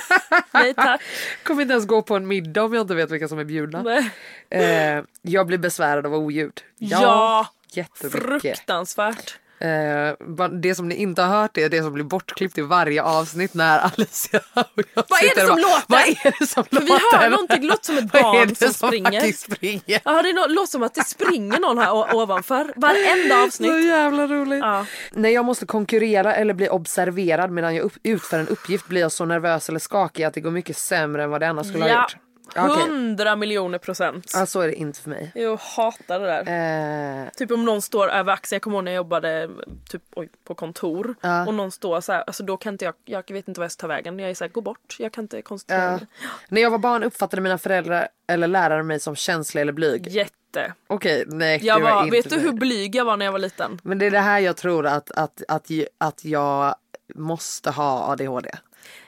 Nej 0.53 0.75
tack. 0.75 1.01
Kommer 1.43 1.63
inte 1.63 1.73
ens 1.73 1.87
gå 1.87 2.03
på 2.03 2.17
en 2.17 2.27
middag 2.27 2.63
om 2.65 2.75
jag 2.75 2.81
inte 2.81 2.95
vet 2.95 3.11
vilka 3.11 3.29
som 3.29 3.39
är 3.39 3.45
bjudna. 3.45 3.83
Nej. 3.83 4.11
Eh, 4.51 5.05
jag 5.23 5.47
blir 5.47 5.59
besvärad 5.59 6.07
av 6.07 6.15
oljud. 6.15 6.61
Ja. 6.79 6.99
Ja, 7.03 7.47
Jättemycket. 7.73 8.23
fruktansvärt. 8.23 9.39
Eh, 9.61 10.49
det 10.61 10.75
som 10.75 10.89
ni 10.89 10.95
inte 10.95 11.23
har 11.23 11.41
hört 11.41 11.57
är 11.59 11.69
det 11.69 11.83
som 11.83 11.93
blir 11.93 12.05
bortklippt 12.05 12.59
i 12.59 12.63
varje 12.63 13.03
avsnitt 13.03 13.55
när 13.55 13.79
Alicia 13.79 14.41
och 14.55 14.83
jag 14.95 15.05
Vad 15.09 15.23
är 15.23 15.35
det 15.35 15.41
som 15.41 15.49
bara, 15.49 15.57
låter? 15.57 15.85
Vad 15.87 16.01
är 16.01 16.39
det 16.41 16.47
som 16.47 16.65
För 16.65 16.81
vi 16.81 16.87
låter? 16.89 17.19
hör 17.19 17.31
någonting, 17.31 17.63
låter 17.67 17.85
som 17.85 17.99
ett 17.99 18.13
barn 18.13 18.55
som 18.55 18.69
som 18.73 18.89
springer. 18.89 19.33
springer? 19.33 20.01
Ja, 20.05 20.23
det 20.23 20.33
nå- 20.33 20.47
låter 20.49 20.71
som 20.71 20.83
att 20.83 20.95
det 20.95 21.05
springer 21.05 21.61
någon 21.61 21.79
här 21.79 22.15
ovanför. 22.17 22.73
Varenda 22.77 23.43
avsnitt. 23.45 23.71
Så 23.73 23.79
jävla 23.79 24.27
roligt. 24.27 24.61
Ja. 24.61 24.87
När 25.13 25.29
jag 25.29 25.45
måste 25.45 25.67
konkurrera 25.67 26.35
eller 26.35 26.55
bli 26.55 26.69
observerad 26.69 27.51
medan 27.51 27.75
jag 27.75 27.85
upp, 27.85 27.95
utför 28.03 28.39
en 28.39 28.49
uppgift 28.49 28.87
blir 28.89 29.01
jag 29.01 29.13
så 29.13 29.25
nervös 29.25 29.69
eller 29.69 29.79
skakig 29.79 30.25
att 30.25 30.35
det 30.35 30.41
går 30.41 30.51
mycket 30.51 30.77
sämre 30.77 31.23
än 31.25 31.31
vad 31.31 31.41
det 31.41 31.49
annars 31.49 31.67
skulle 31.69 31.85
ha 31.85 31.91
Ja, 31.91 32.03
gjort. 32.03 32.17
Hundra 32.55 33.37
miljoner 33.37 33.79
procent. 33.79 34.31
Ja, 34.35 34.47
så 34.47 34.61
är 34.61 34.67
det 34.69 34.75
inte 34.75 35.01
för 35.01 35.11
mig. 35.11 35.33
Jag 35.35 35.57
hatar 35.57 36.21
det 36.21 36.27
där. 36.27 37.23
Eh, 37.25 37.31
Typ 37.31 37.51
om 37.51 37.65
någon 37.65 37.83
står 37.83 38.09
över 38.09 38.33
axeln, 38.33 38.57
jag 38.57 38.63
kommer 38.63 38.77
ihåg 38.77 38.85
när 38.85 38.93
jag 38.93 38.97
jobbade 38.97 39.51
typ, 39.91 40.03
oj, 40.17 40.29
på 40.45 40.55
kontor 40.55 41.15
Ja. 41.21 41.47
och 41.47 41.55
någon 41.55 41.71
står 41.73 42.01
så 42.01 42.13
här, 42.13 42.25
alltså 42.27 42.43
då 42.43 42.57
kan 42.57 42.75
inte 42.75 42.85
jag, 42.85 42.95
jag 43.05 43.33
vet 43.33 43.49
inte 43.49 43.61
vad 43.61 43.65
jag 43.65 43.73
ska 43.73 43.81
ta 43.81 43.87
vägen. 43.87 44.19
Jag 44.19 44.31
är 44.31 44.35
såhär, 44.35 44.51
gå 44.51 44.61
bort, 44.61 44.97
jag 44.99 45.13
kan 45.13 45.25
inte 45.25 45.43
koncentrera 45.43 45.83
ja. 45.85 45.91
mig. 45.91 46.07
När 46.49 46.61
jag 46.63 46.71
var 46.71 46.79
barn 46.79 47.03
uppfattade 47.05 47.43
mina 47.43 47.59
föräldrar 47.59 48.09
eller 48.27 48.49
lärare 48.49 48.83
mig 48.83 49.01
som 49.01 49.17
känslig 49.17 49.61
eller 49.63 49.73
blyg. 49.73 50.09
Jätte. 50.09 50.73
Okej, 50.87 51.25
nej 51.27 51.61
Jag 51.67 51.81
var 51.81 51.91
var, 51.95 52.05
inte 52.05 52.17
vet 52.17 52.31
du 52.31 52.39
hur 52.39 52.53
blyg 52.53 52.95
jag 52.95 53.05
var 53.05 53.17
när 53.17 53.25
jag 53.25 53.33
var 53.33 53.39
liten? 53.39 53.81
Men 53.83 53.99
det 53.99 54.07
är 54.07 54.11
det 54.11 54.19
här 54.21 54.39
jag 54.39 54.57
tror 54.57 54.87
att, 54.87 55.11
att, 55.11 55.43
att, 55.49 55.71
att 55.99 56.25
jag 56.25 56.75
måste 57.15 57.71
ha 57.71 58.13
ADHD. 58.13 58.51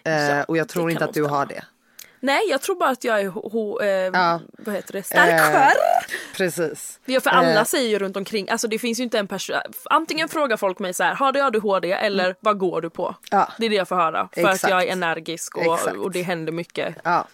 Eh, 0.05 0.29
Ja, 0.31 0.45
och 0.45 0.57
jag 0.57 0.69
tror 0.69 0.91
inte 0.91 1.05
att 1.05 1.15
du 1.15 1.25
har 1.25 1.47
det. 1.47 1.65
Nej, 2.23 2.41
jag 2.51 2.61
tror 2.63 2.77
bara 2.77 2.91
att 2.91 3.05
jag 3.05 3.21
är 3.21 3.29
ho, 3.29 3.49
ho, 3.51 3.81
eh, 3.81 3.89
Ja. 3.89 4.41
vad 4.59 4.75
heter 4.75 4.93
det, 4.93 5.03
stark 5.03 5.31
Eh. 5.31 5.69
Precis. 6.37 7.01
Ja, 7.05 7.21
för 7.21 7.31
alla 7.31 7.61
Eh. 7.61 7.65
säger 7.65 7.89
ju 7.89 7.99
runt 7.99 8.17
omkring, 8.17 8.49
alltså 8.51 8.69
det 8.69 8.79
finns 8.79 8.99
ju 9.01 9.03
inte 9.05 9.19
en 9.19 9.29
person, 9.29 9.57
antingen 9.85 10.29
frågar 10.29 10.57
folk 10.57 10.79
mig 10.79 10.95
så 10.95 11.03
här, 11.05 11.15
har 11.15 11.33
du 11.33 11.41
ADHD 11.41 11.93
eller 11.93 12.35
vad 12.41 12.59
går 12.59 12.81
du 12.81 12.91
på? 12.91 13.07
Mm. 13.07 13.17
Ja. 13.31 13.53
Det 13.59 13.67
är 13.67 13.71
det 13.71 13.77
jag 13.77 13.89
får 13.89 13.97
höra. 13.97 14.29
För 14.35 14.41
Exakt. 14.41 14.65
att 14.65 14.71
jag 14.71 14.83
är 14.83 14.93
energisk 14.93 15.57
och, 15.57 15.75
Exakt. 15.75 15.97
och 15.97 16.11
det 16.11 16.23
händer 16.23 16.53
mycket. 16.53 16.95
Ja. 17.05 17.27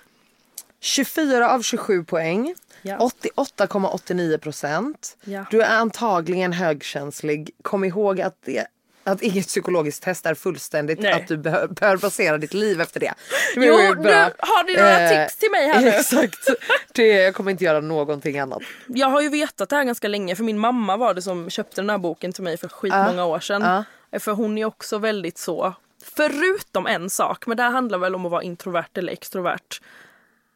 24 0.80 1.50
av 1.50 1.62
27 1.62 2.04
poäng. 2.04 2.54
Ja. 2.82 2.96
88,89 2.98 4.38
procent. 4.38 5.16
Ja. 5.24 5.44
Du 5.50 5.62
är 5.62 5.76
antagligen 5.76 6.52
högkänslig. 6.52 7.50
Kom 7.62 7.84
ihåg 7.84 8.20
att, 8.20 8.36
det, 8.44 8.66
att 9.06 9.22
inget 9.22 9.46
psykologiskt 9.46 10.02
test 10.02 10.26
är 10.26 10.34
fullständigt. 10.34 11.00
Nej. 11.00 11.12
Att 11.12 11.28
du 11.28 11.36
bör, 11.36 11.66
bör 11.68 11.96
basera 11.96 12.38
ditt 12.38 12.54
liv 12.54 12.80
efter 12.80 13.00
det. 13.00 13.14
Det 13.54 13.66
Jo, 13.66 13.76
nu 13.76 14.12
har 14.38 14.66
ni 14.66 14.76
några 14.76 15.00
Eh, 15.00 15.24
tips 15.24 15.36
till 15.36 15.50
mig 15.50 15.66
här 15.66 15.80
nu. 15.80 15.88
Exakt. 15.88 16.48
Det, 16.92 17.06
jag 17.06 17.34
kommer 17.34 17.50
inte 17.50 17.64
göra 17.64 17.80
någonting 17.80 18.38
annat. 18.38 18.62
Jag 18.86 19.08
har 19.08 19.20
ju 19.20 19.28
vetat 19.28 19.68
det 19.68 19.76
här 19.76 19.84
ganska 19.84 20.08
länge 20.08 20.36
för 20.36 20.44
min 20.44 20.58
mamma 20.58 20.96
var 20.96 21.14
det 21.14 21.22
som 21.22 21.50
köpte 21.50 21.80
den 21.80 21.90
här 21.90 21.98
boken 21.98 22.32
till 22.32 22.42
mig 22.42 22.56
för 22.56 22.68
skitmånga 22.68 23.24
år 23.24 23.40
sedan. 23.40 23.84
För 24.18 24.32
hon 24.32 24.58
är 24.58 24.64
också 24.64 24.98
väldigt 24.98 25.38
så, 25.38 25.74
förutom 26.04 26.86
en 26.86 27.10
sak, 27.10 27.46
men 27.46 27.56
det 27.56 27.62
här 27.62 27.70
handlar 27.70 27.98
väl 27.98 28.14
om 28.14 28.26
att 28.26 28.32
vara 28.32 28.42
introvert 28.42 28.88
eller 28.94 29.12
extrovert. 29.12 29.80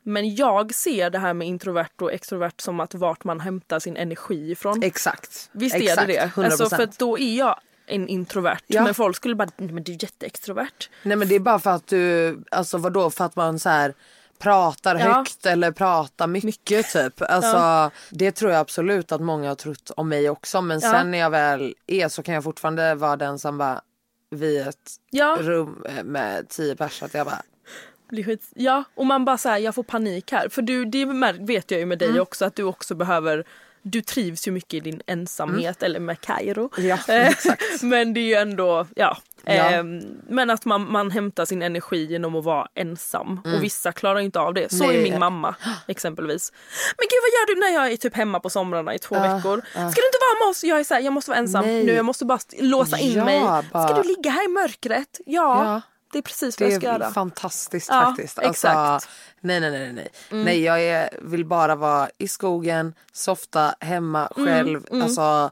Men 0.02 0.34
jag 0.34 0.74
ser 0.74 1.10
det 1.10 1.18
här 1.18 1.34
med 1.34 1.48
introvert 1.48 2.00
och 2.00 2.12
extrovert 2.12 2.54
som 2.60 2.80
att 2.80 2.94
vart 2.94 3.24
man 3.24 3.40
hämtar 3.40 3.78
sin 3.78 3.96
energi 3.96 4.50
ifrån. 4.50 4.82
Exakt. 4.82 5.50
Visst 5.52 5.76
Exakt. 5.76 6.02
är 6.02 6.06
det 6.06 6.12
det? 6.12 6.30
100%. 6.34 6.44
Alltså, 6.44 6.76
för 6.76 6.88
då 6.98 7.18
är 7.18 7.38
jag 7.38 7.60
en 7.90 8.08
introvert. 8.08 8.60
Ja. 8.66 8.82
Men 8.84 8.94
folk 8.94 9.16
skulle 9.16 9.34
bara, 9.34 9.48
"Nej, 9.56 9.72
men 9.72 9.82
du 9.84 9.92
är 9.92 10.02
jätteextrovert. 10.02 10.88
Nej 11.02 11.16
men 11.16 11.28
det 11.28 11.34
är 11.34 11.40
bara 11.40 11.58
för 11.58 11.70
att 11.70 11.86
du, 11.86 12.38
alltså 12.50 12.78
vadå 12.78 13.10
för 13.10 13.24
att 13.24 13.36
man 13.36 13.58
så 13.58 13.68
här 13.68 13.94
pratar 14.38 14.96
Ja. 14.96 15.12
högt 15.14 15.46
eller 15.46 15.72
pratar 15.72 16.26
mycket 16.26 16.92
typ. 16.92 17.22
Alltså 17.22 17.90
det 18.10 18.32
tror 18.32 18.50
jag 18.52 18.60
absolut 18.60 19.12
att 19.12 19.20
många 19.20 19.48
har 19.48 19.54
trott 19.54 19.90
om 19.96 20.08
mig 20.08 20.30
också 20.30 20.60
men 20.60 20.80
Ja. 20.80 20.90
sen 20.92 21.10
när 21.10 21.18
jag 21.18 21.30
väl 21.30 21.74
är 21.86 22.08
så 22.08 22.22
kan 22.22 22.34
jag 22.34 22.44
fortfarande 22.44 22.94
vara 22.94 23.16
den 23.16 23.38
som 23.38 23.58
bara 23.58 23.80
vid 24.30 24.60
ett 24.68 24.90
Ja. 25.10 25.36
rum 25.40 25.84
eh, 25.88 26.04
med 26.04 26.48
tio 26.48 26.76
personer 26.76 27.06
att 27.08 27.14
jag 27.14 27.26
bara. 27.26 27.42
Ja, 28.54 28.84
och 28.94 29.06
man 29.06 29.24
bara 29.24 29.38
säger 29.38 29.58
jag 29.58 29.74
får 29.74 29.82
panik 29.82 30.32
här. 30.32 30.48
För 30.48 30.62
du, 30.62 30.84
det 30.84 31.04
vet 31.40 31.70
jag 31.70 31.80
ju 31.80 31.86
med 31.86 31.98
dig 31.98 32.08
Mm. 32.08 32.22
också 32.22 32.44
att 32.44 32.54
du 32.56 32.62
också 32.62 32.94
behöver 32.94 33.44
du 33.82 34.02
trivs 34.02 34.48
ju 34.48 34.52
mycket 34.52 34.74
i 34.74 34.80
din 34.80 35.02
ensamhet 35.06 35.82
eller 35.82 36.00
med 36.00 36.20
Kairo. 36.20 36.70
Mm. 36.78 36.88
Ja, 36.88 36.98
Eh. 37.14 37.34
Men 37.82 38.14
det 38.14 38.20
är 38.20 38.24
ju 38.24 38.34
ändå, 38.34 38.86
ja. 38.96 39.16
Ja. 39.44 39.52
Ehm, 39.52 40.00
men 40.28 40.50
att 40.50 40.64
man, 40.64 40.92
man 40.92 41.10
hämtar 41.10 41.44
sin 41.44 41.62
energi 41.62 42.04
genom 42.04 42.34
att 42.36 42.44
vara 42.44 42.68
ensam. 42.74 43.40
Och 43.44 43.62
vissa 43.62 43.92
klarar 43.92 44.18
inte 44.20 44.40
av 44.40 44.54
det. 44.54 44.72
Så 44.72 44.84
Mm. 44.84 44.96
Nej. 44.96 45.06
är 45.06 45.10
min 45.10 45.20
mamma 45.20 45.54
exempelvis. 45.88 46.52
Men 46.98 47.06
gud 47.10 47.18
vad 47.22 47.30
gör 47.30 47.54
du 47.54 47.60
när 47.60 47.82
jag 47.84 47.92
är 47.92 47.96
typ 47.96 48.16
hemma 48.16 48.40
på 48.40 48.50
somrarna 48.50 48.94
i 48.94 48.98
två 48.98 49.14
veckor? 49.14 49.60
Ska 49.70 49.80
du 49.80 50.06
inte 50.06 50.18
vara 50.20 50.44
med 50.44 50.50
oss? 50.50 50.64
Jag 50.64 50.80
är 50.80 50.84
så 50.84 50.94
här, 50.94 51.00
jag 51.00 51.12
måste 51.12 51.30
vara 51.30 51.38
ensam 51.38 51.64
Nej. 51.66 51.84
nu. 51.84 51.92
Jag 51.92 52.04
måste 52.04 52.24
bara 52.24 52.38
låsa 52.58 52.98
in 52.98 53.12
Ja, 53.12 53.24
mig. 53.24 53.40
bara- 53.72 53.88
Ska 53.88 54.02
du 54.02 54.08
ligga 54.08 54.30
här 54.30 54.44
i 54.44 54.48
mörkret? 54.48 55.20
Ja. 55.26 55.80
Det 56.12 56.18
är 56.18 56.22
precis 56.22 56.60
vad 56.60 56.68
Det 56.68 56.72
jag 56.72 56.82
ska 56.82 56.90
är 56.90 56.98
göra. 56.98 57.10
fantastiskt 57.10 57.88
Ja, 57.88 58.04
faktiskt. 58.06 58.38
Alltså, 58.38 58.50
exakt. 58.68 59.08
nej, 59.40 59.60
nej, 59.60 59.70
nej, 59.70 59.92
nej. 59.92 60.08
Nej, 60.44 60.62
jag 60.62 60.82
är, 60.82 61.10
vill 61.22 61.44
bara 61.44 61.74
vara 61.74 62.10
i 62.18 62.28
skogen, 62.28 62.94
softa, 63.12 63.74
hemma, 63.80 64.32
själv. 64.36 64.86
Alltså, 64.92 65.50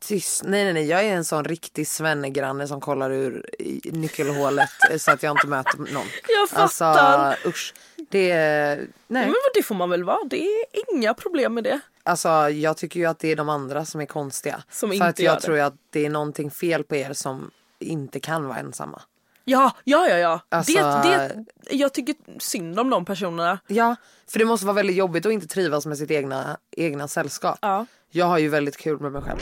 tyst. 0.00 0.42
Nej, 0.44 0.64
nej, 0.64 0.72
nej. 0.72 0.86
Jag 0.86 1.04
är 1.04 1.14
en 1.14 1.24
sån 1.24 1.44
riktig 1.44 1.88
svennegranne 1.88 2.68
som 2.68 2.80
kollar 2.80 3.10
ur 3.10 3.50
nyckelhålet 3.84 4.70
så 4.98 5.10
att 5.10 5.22
jag 5.22 5.30
inte 5.30 5.46
möter 5.46 5.78
någon. 5.78 6.06
Jag 6.28 6.48
fattar. 6.48 6.92
Alltså, 7.28 7.48
usch. 7.48 7.74
Det 8.10 8.30
är, 8.30 8.76
nej. 9.06 9.26
Men 9.26 9.34
det 9.54 9.62
får 9.62 9.74
man 9.74 9.90
väl 9.90 10.04
vara. 10.04 10.24
Det 10.24 10.44
är 10.44 10.94
inga 10.94 11.14
problem 11.14 11.54
med 11.54 11.64
det. 11.64 11.80
Alltså, 12.04 12.28
jag 12.50 12.76
tycker 12.76 13.00
ju 13.00 13.06
att 13.06 13.18
det 13.18 13.28
är 13.32 13.36
de 13.36 13.48
andra 13.48 13.84
som 13.84 14.00
är 14.00 14.06
konstiga. 14.06 14.62
Som 14.70 14.90
För 14.90 15.04
att 15.04 15.18
jag 15.18 15.36
det. 15.36 15.40
tror 15.40 15.58
att 15.60 15.74
det 15.90 16.06
är 16.06 16.10
någonting 16.10 16.50
fel 16.50 16.84
på 16.84 16.96
er 16.96 17.12
som 17.12 17.50
inte 17.78 18.20
kan 18.20 18.46
vara 18.46 18.58
ensamma. 18.58 19.02
Ja, 19.44 19.72
ja, 19.84 20.08
ja. 20.08 20.16
ja. 20.18 20.40
Alltså- 20.48 20.72
Det, 20.72 21.02
det, 21.02 21.44
jag 21.76 21.92
tycker 21.94 22.14
synd 22.38 22.78
om 22.80 22.90
de 22.90 23.04
personerna. 23.04 23.58
Ja, 23.66 23.96
för 24.30 24.38
det 24.38 24.44
måste 24.44 24.66
vara 24.66 24.74
väldigt 24.74 24.96
jobbigt 24.96 25.26
att 25.26 25.32
inte 25.32 25.46
trivas 25.46 25.86
med 25.86 25.98
sitt 25.98 26.10
egna, 26.10 26.56
egna 26.76 27.08
sällskap. 27.08 27.58
Ja. 27.62 27.86
Jag 28.10 28.26
har 28.26 28.38
ju 28.38 28.48
väldigt 28.48 28.76
kul 28.76 29.00
med 29.00 29.12
mig 29.12 29.22
själv. 29.22 29.38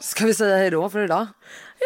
Ska 0.00 0.26
vi 0.26 0.34
säga 0.34 0.56
hej 0.56 0.70
då 0.70 0.88
för 0.90 1.04
idag? 1.04 1.26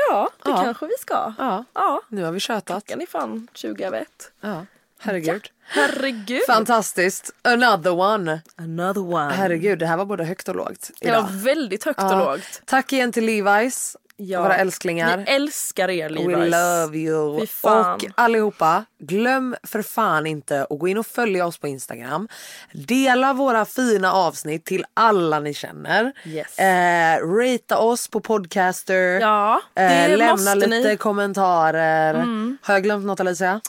Ja, 0.08 0.28
det 0.44 0.50
Ja. 0.50 0.62
kanske 0.62 0.86
vi 0.86 0.92
ska. 1.00 1.32
Ja, 1.38 1.64
Ja, 1.74 2.00
nu 2.08 2.24
har 2.24 2.32
vi 2.32 2.40
tjötat. 2.40 2.66
klockan 2.86 3.02
är 3.02 3.06
fan 3.06 3.48
20 3.54 3.84
över 3.84 4.00
ett. 4.00 4.32
Ja, 4.40 4.66
herregud. 4.98 5.46
Herregud. 5.62 6.40
Fantastiskt. 6.46 7.30
Another 7.42 7.90
one. 8.00 8.40
Another 8.56 9.00
one. 9.14 9.32
Herregud, 9.34 9.78
det 9.78 9.86
här 9.86 9.96
var 9.96 10.04
både 10.04 10.24
högt 10.24 10.48
och 10.48 10.56
lågt 10.56 10.90
det 11.00 11.08
idag. 11.08 11.22
var 11.22 11.28
väldigt 11.30 11.84
högt 11.84 12.00
Ja. 12.00 12.20
och 12.22 12.32
lågt. 12.36 12.62
Tack 12.64 12.92
igen 12.92 13.12
till 13.12 13.28
Levi's, 13.28 13.96
Ja. 14.22 14.42
våra 14.42 14.56
älsklingar. 14.56 15.16
Vi 15.16 15.32
älskar 15.32 15.90
er 15.90 16.08
Levi's. 16.08 16.36
We 16.36 16.48
love 16.48 16.98
you. 16.98 17.42
Och 17.62 18.04
allihopa, 18.14 18.84
glöm 18.98 19.56
för 19.62 19.82
fan 19.82 20.26
inte 20.26 20.66
att 20.70 20.78
gå 20.78 20.88
in 20.88 20.98
och 20.98 21.06
följa 21.06 21.46
oss 21.46 21.58
på 21.58 21.68
Instagram. 21.68 22.28
Dela 22.72 23.32
våra 23.32 23.64
fina 23.64 24.12
avsnitt 24.12 24.64
till 24.64 24.84
alla 24.94 25.40
ni 25.40 25.54
känner. 25.54 26.12
Yes. 26.24 26.58
Eh, 26.58 27.26
rata 27.26 27.78
oss 27.78 28.08
på 28.08 28.20
Podcaster. 28.20 29.20
Ja, 29.20 29.60
eh, 29.74 30.16
lämna 30.16 30.54
lite 30.54 30.68
ni. 30.68 30.84
Mm. 30.84 30.96
kommentarer. 30.96 32.14
Har 32.62 32.74
jag 32.74 32.82
glömt 32.82 33.06
något 33.06 33.20
Alicia? 33.20 33.60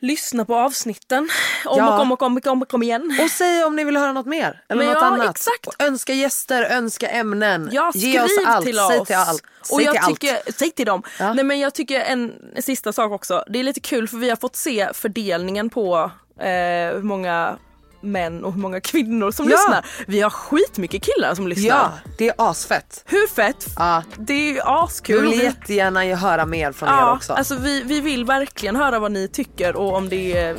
Lyssna 0.00 0.44
på 0.44 0.56
avsnitten. 0.56 1.28
Om 1.66 1.78
Ja. 1.78 1.94
och 1.94 2.00
om 2.02 2.12
och 2.12 2.22
om 2.22 2.36
och 2.36 2.46
om, 2.46 2.62
och 2.62 2.74
om 2.74 2.82
igen. 2.82 3.18
Och 3.24 3.30
säg 3.30 3.64
om 3.64 3.76
ni 3.76 3.84
vill 3.84 3.96
höra 3.96 4.12
något 4.12 4.26
mer. 4.26 4.62
Eller 4.68 4.84
Men 4.84 4.92
något 4.94 5.02
ja, 5.02 5.06
annat. 5.06 5.30
exakt. 5.30 5.82
Önska 5.82 6.12
gäster, 6.12 6.62
önska 6.62 7.08
ämnen. 7.08 7.68
Ja, 7.72 7.92
Ge 7.94 8.20
oss 8.20 8.30
allt. 8.46 8.66
till 8.66 8.76
Säg 8.76 9.00
oss. 9.00 9.06
till 9.06 9.16
allt. 9.16 9.42
Säg 9.62 9.74
och 9.74 9.82
jag 9.82 9.92
till 9.94 10.02
allt. 10.04 10.20
tycker, 10.20 10.52
säg 10.52 10.70
till 10.70 10.86
dem. 10.86 11.02
Ja. 11.18 11.32
Nej 11.32 11.44
men 11.44 11.60
jag 11.60 11.74
tycker 11.74 12.00
en 12.00 12.32
sista 12.60 12.92
sak 12.92 13.12
också. 13.12 13.44
Det 13.48 13.58
är 13.58 13.62
lite 13.64 13.80
kul 13.80 14.08
för 14.08 14.16
vi 14.16 14.28
har 14.30 14.36
fått 14.36 14.56
se 14.56 14.88
fördelningen 14.94 15.70
på 15.70 16.10
eh, 16.40 16.46
hur 16.94 17.02
många 17.02 17.58
män 18.00 18.44
och 18.44 18.52
hur 18.52 18.60
många 18.60 18.80
kvinnor 18.80 19.30
som 19.30 19.46
Ja. 19.50 19.56
lyssnar. 19.56 19.86
Vi 20.06 20.20
har 20.20 20.30
skitmycket 20.30 21.02
killar 21.02 21.34
som 21.34 21.48
lyssnar. 21.48 21.66
Ja, 21.68 21.90
det 22.18 22.28
är 22.28 22.34
asfett. 22.38 23.02
Hur 23.06 23.26
fett? 23.28 23.66
Ja. 23.76 24.02
Det 24.16 24.32
är 24.32 24.46
ju 24.48 24.52
Vi 24.54 24.60
askul. 24.64 25.20
vill 25.22 25.38
Vi- 25.38 25.44
jättegärna 25.44 26.04
höra 26.14 26.46
mer 26.46 26.72
från 26.72 26.88
er 26.88 26.92
ja, 26.92 27.12
också. 27.16 27.32
alltså 27.32 27.54
vi, 27.54 27.82
vi 27.82 28.00
vill 28.00 28.24
verkligen 28.24 28.76
höra 28.76 28.98
vad 28.98 29.12
ni 29.12 29.28
tycker 29.28 29.76
och 29.76 29.94
om 29.96 30.08
det 30.08 30.36
är, 30.38 30.56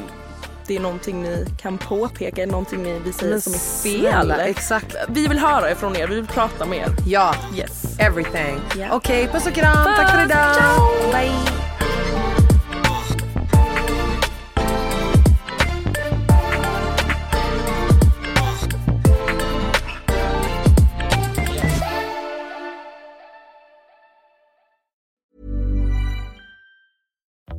det 0.68 0.76
är 0.76 0.80
någonting 0.80 1.22
ni 1.24 1.46
kan 1.62 1.78
påpeka, 1.78 2.46
någonting 2.46 2.84
ni 2.84 3.00
vi 3.06 3.14
säger 3.14 3.32
Men 3.32 3.42
som 3.42 3.54
är 3.54 3.58
fel. 3.84 4.32
exakt. 4.40 4.96
Vi 5.08 5.28
vill 5.28 5.40
höra 5.40 5.72
ifrån 5.72 5.96
er, 5.96 6.08
vi 6.08 6.16
vill 6.16 6.28
prata 6.28 6.66
med 6.66 6.78
er. 6.80 6.88
Ja, 7.08 7.36
Yes. 7.56 8.00
everything. 8.00 8.60
Ja. 8.78 8.88
Okej, 8.92 9.28
puss 9.28 9.46
och 9.48 9.54
kram. 9.54 9.74
Tack 9.86 10.10
för 10.12 10.18
Puss, 10.18 10.26
idag. 10.32 10.56
ciao. 10.56 11.12
Bye. 11.12 11.32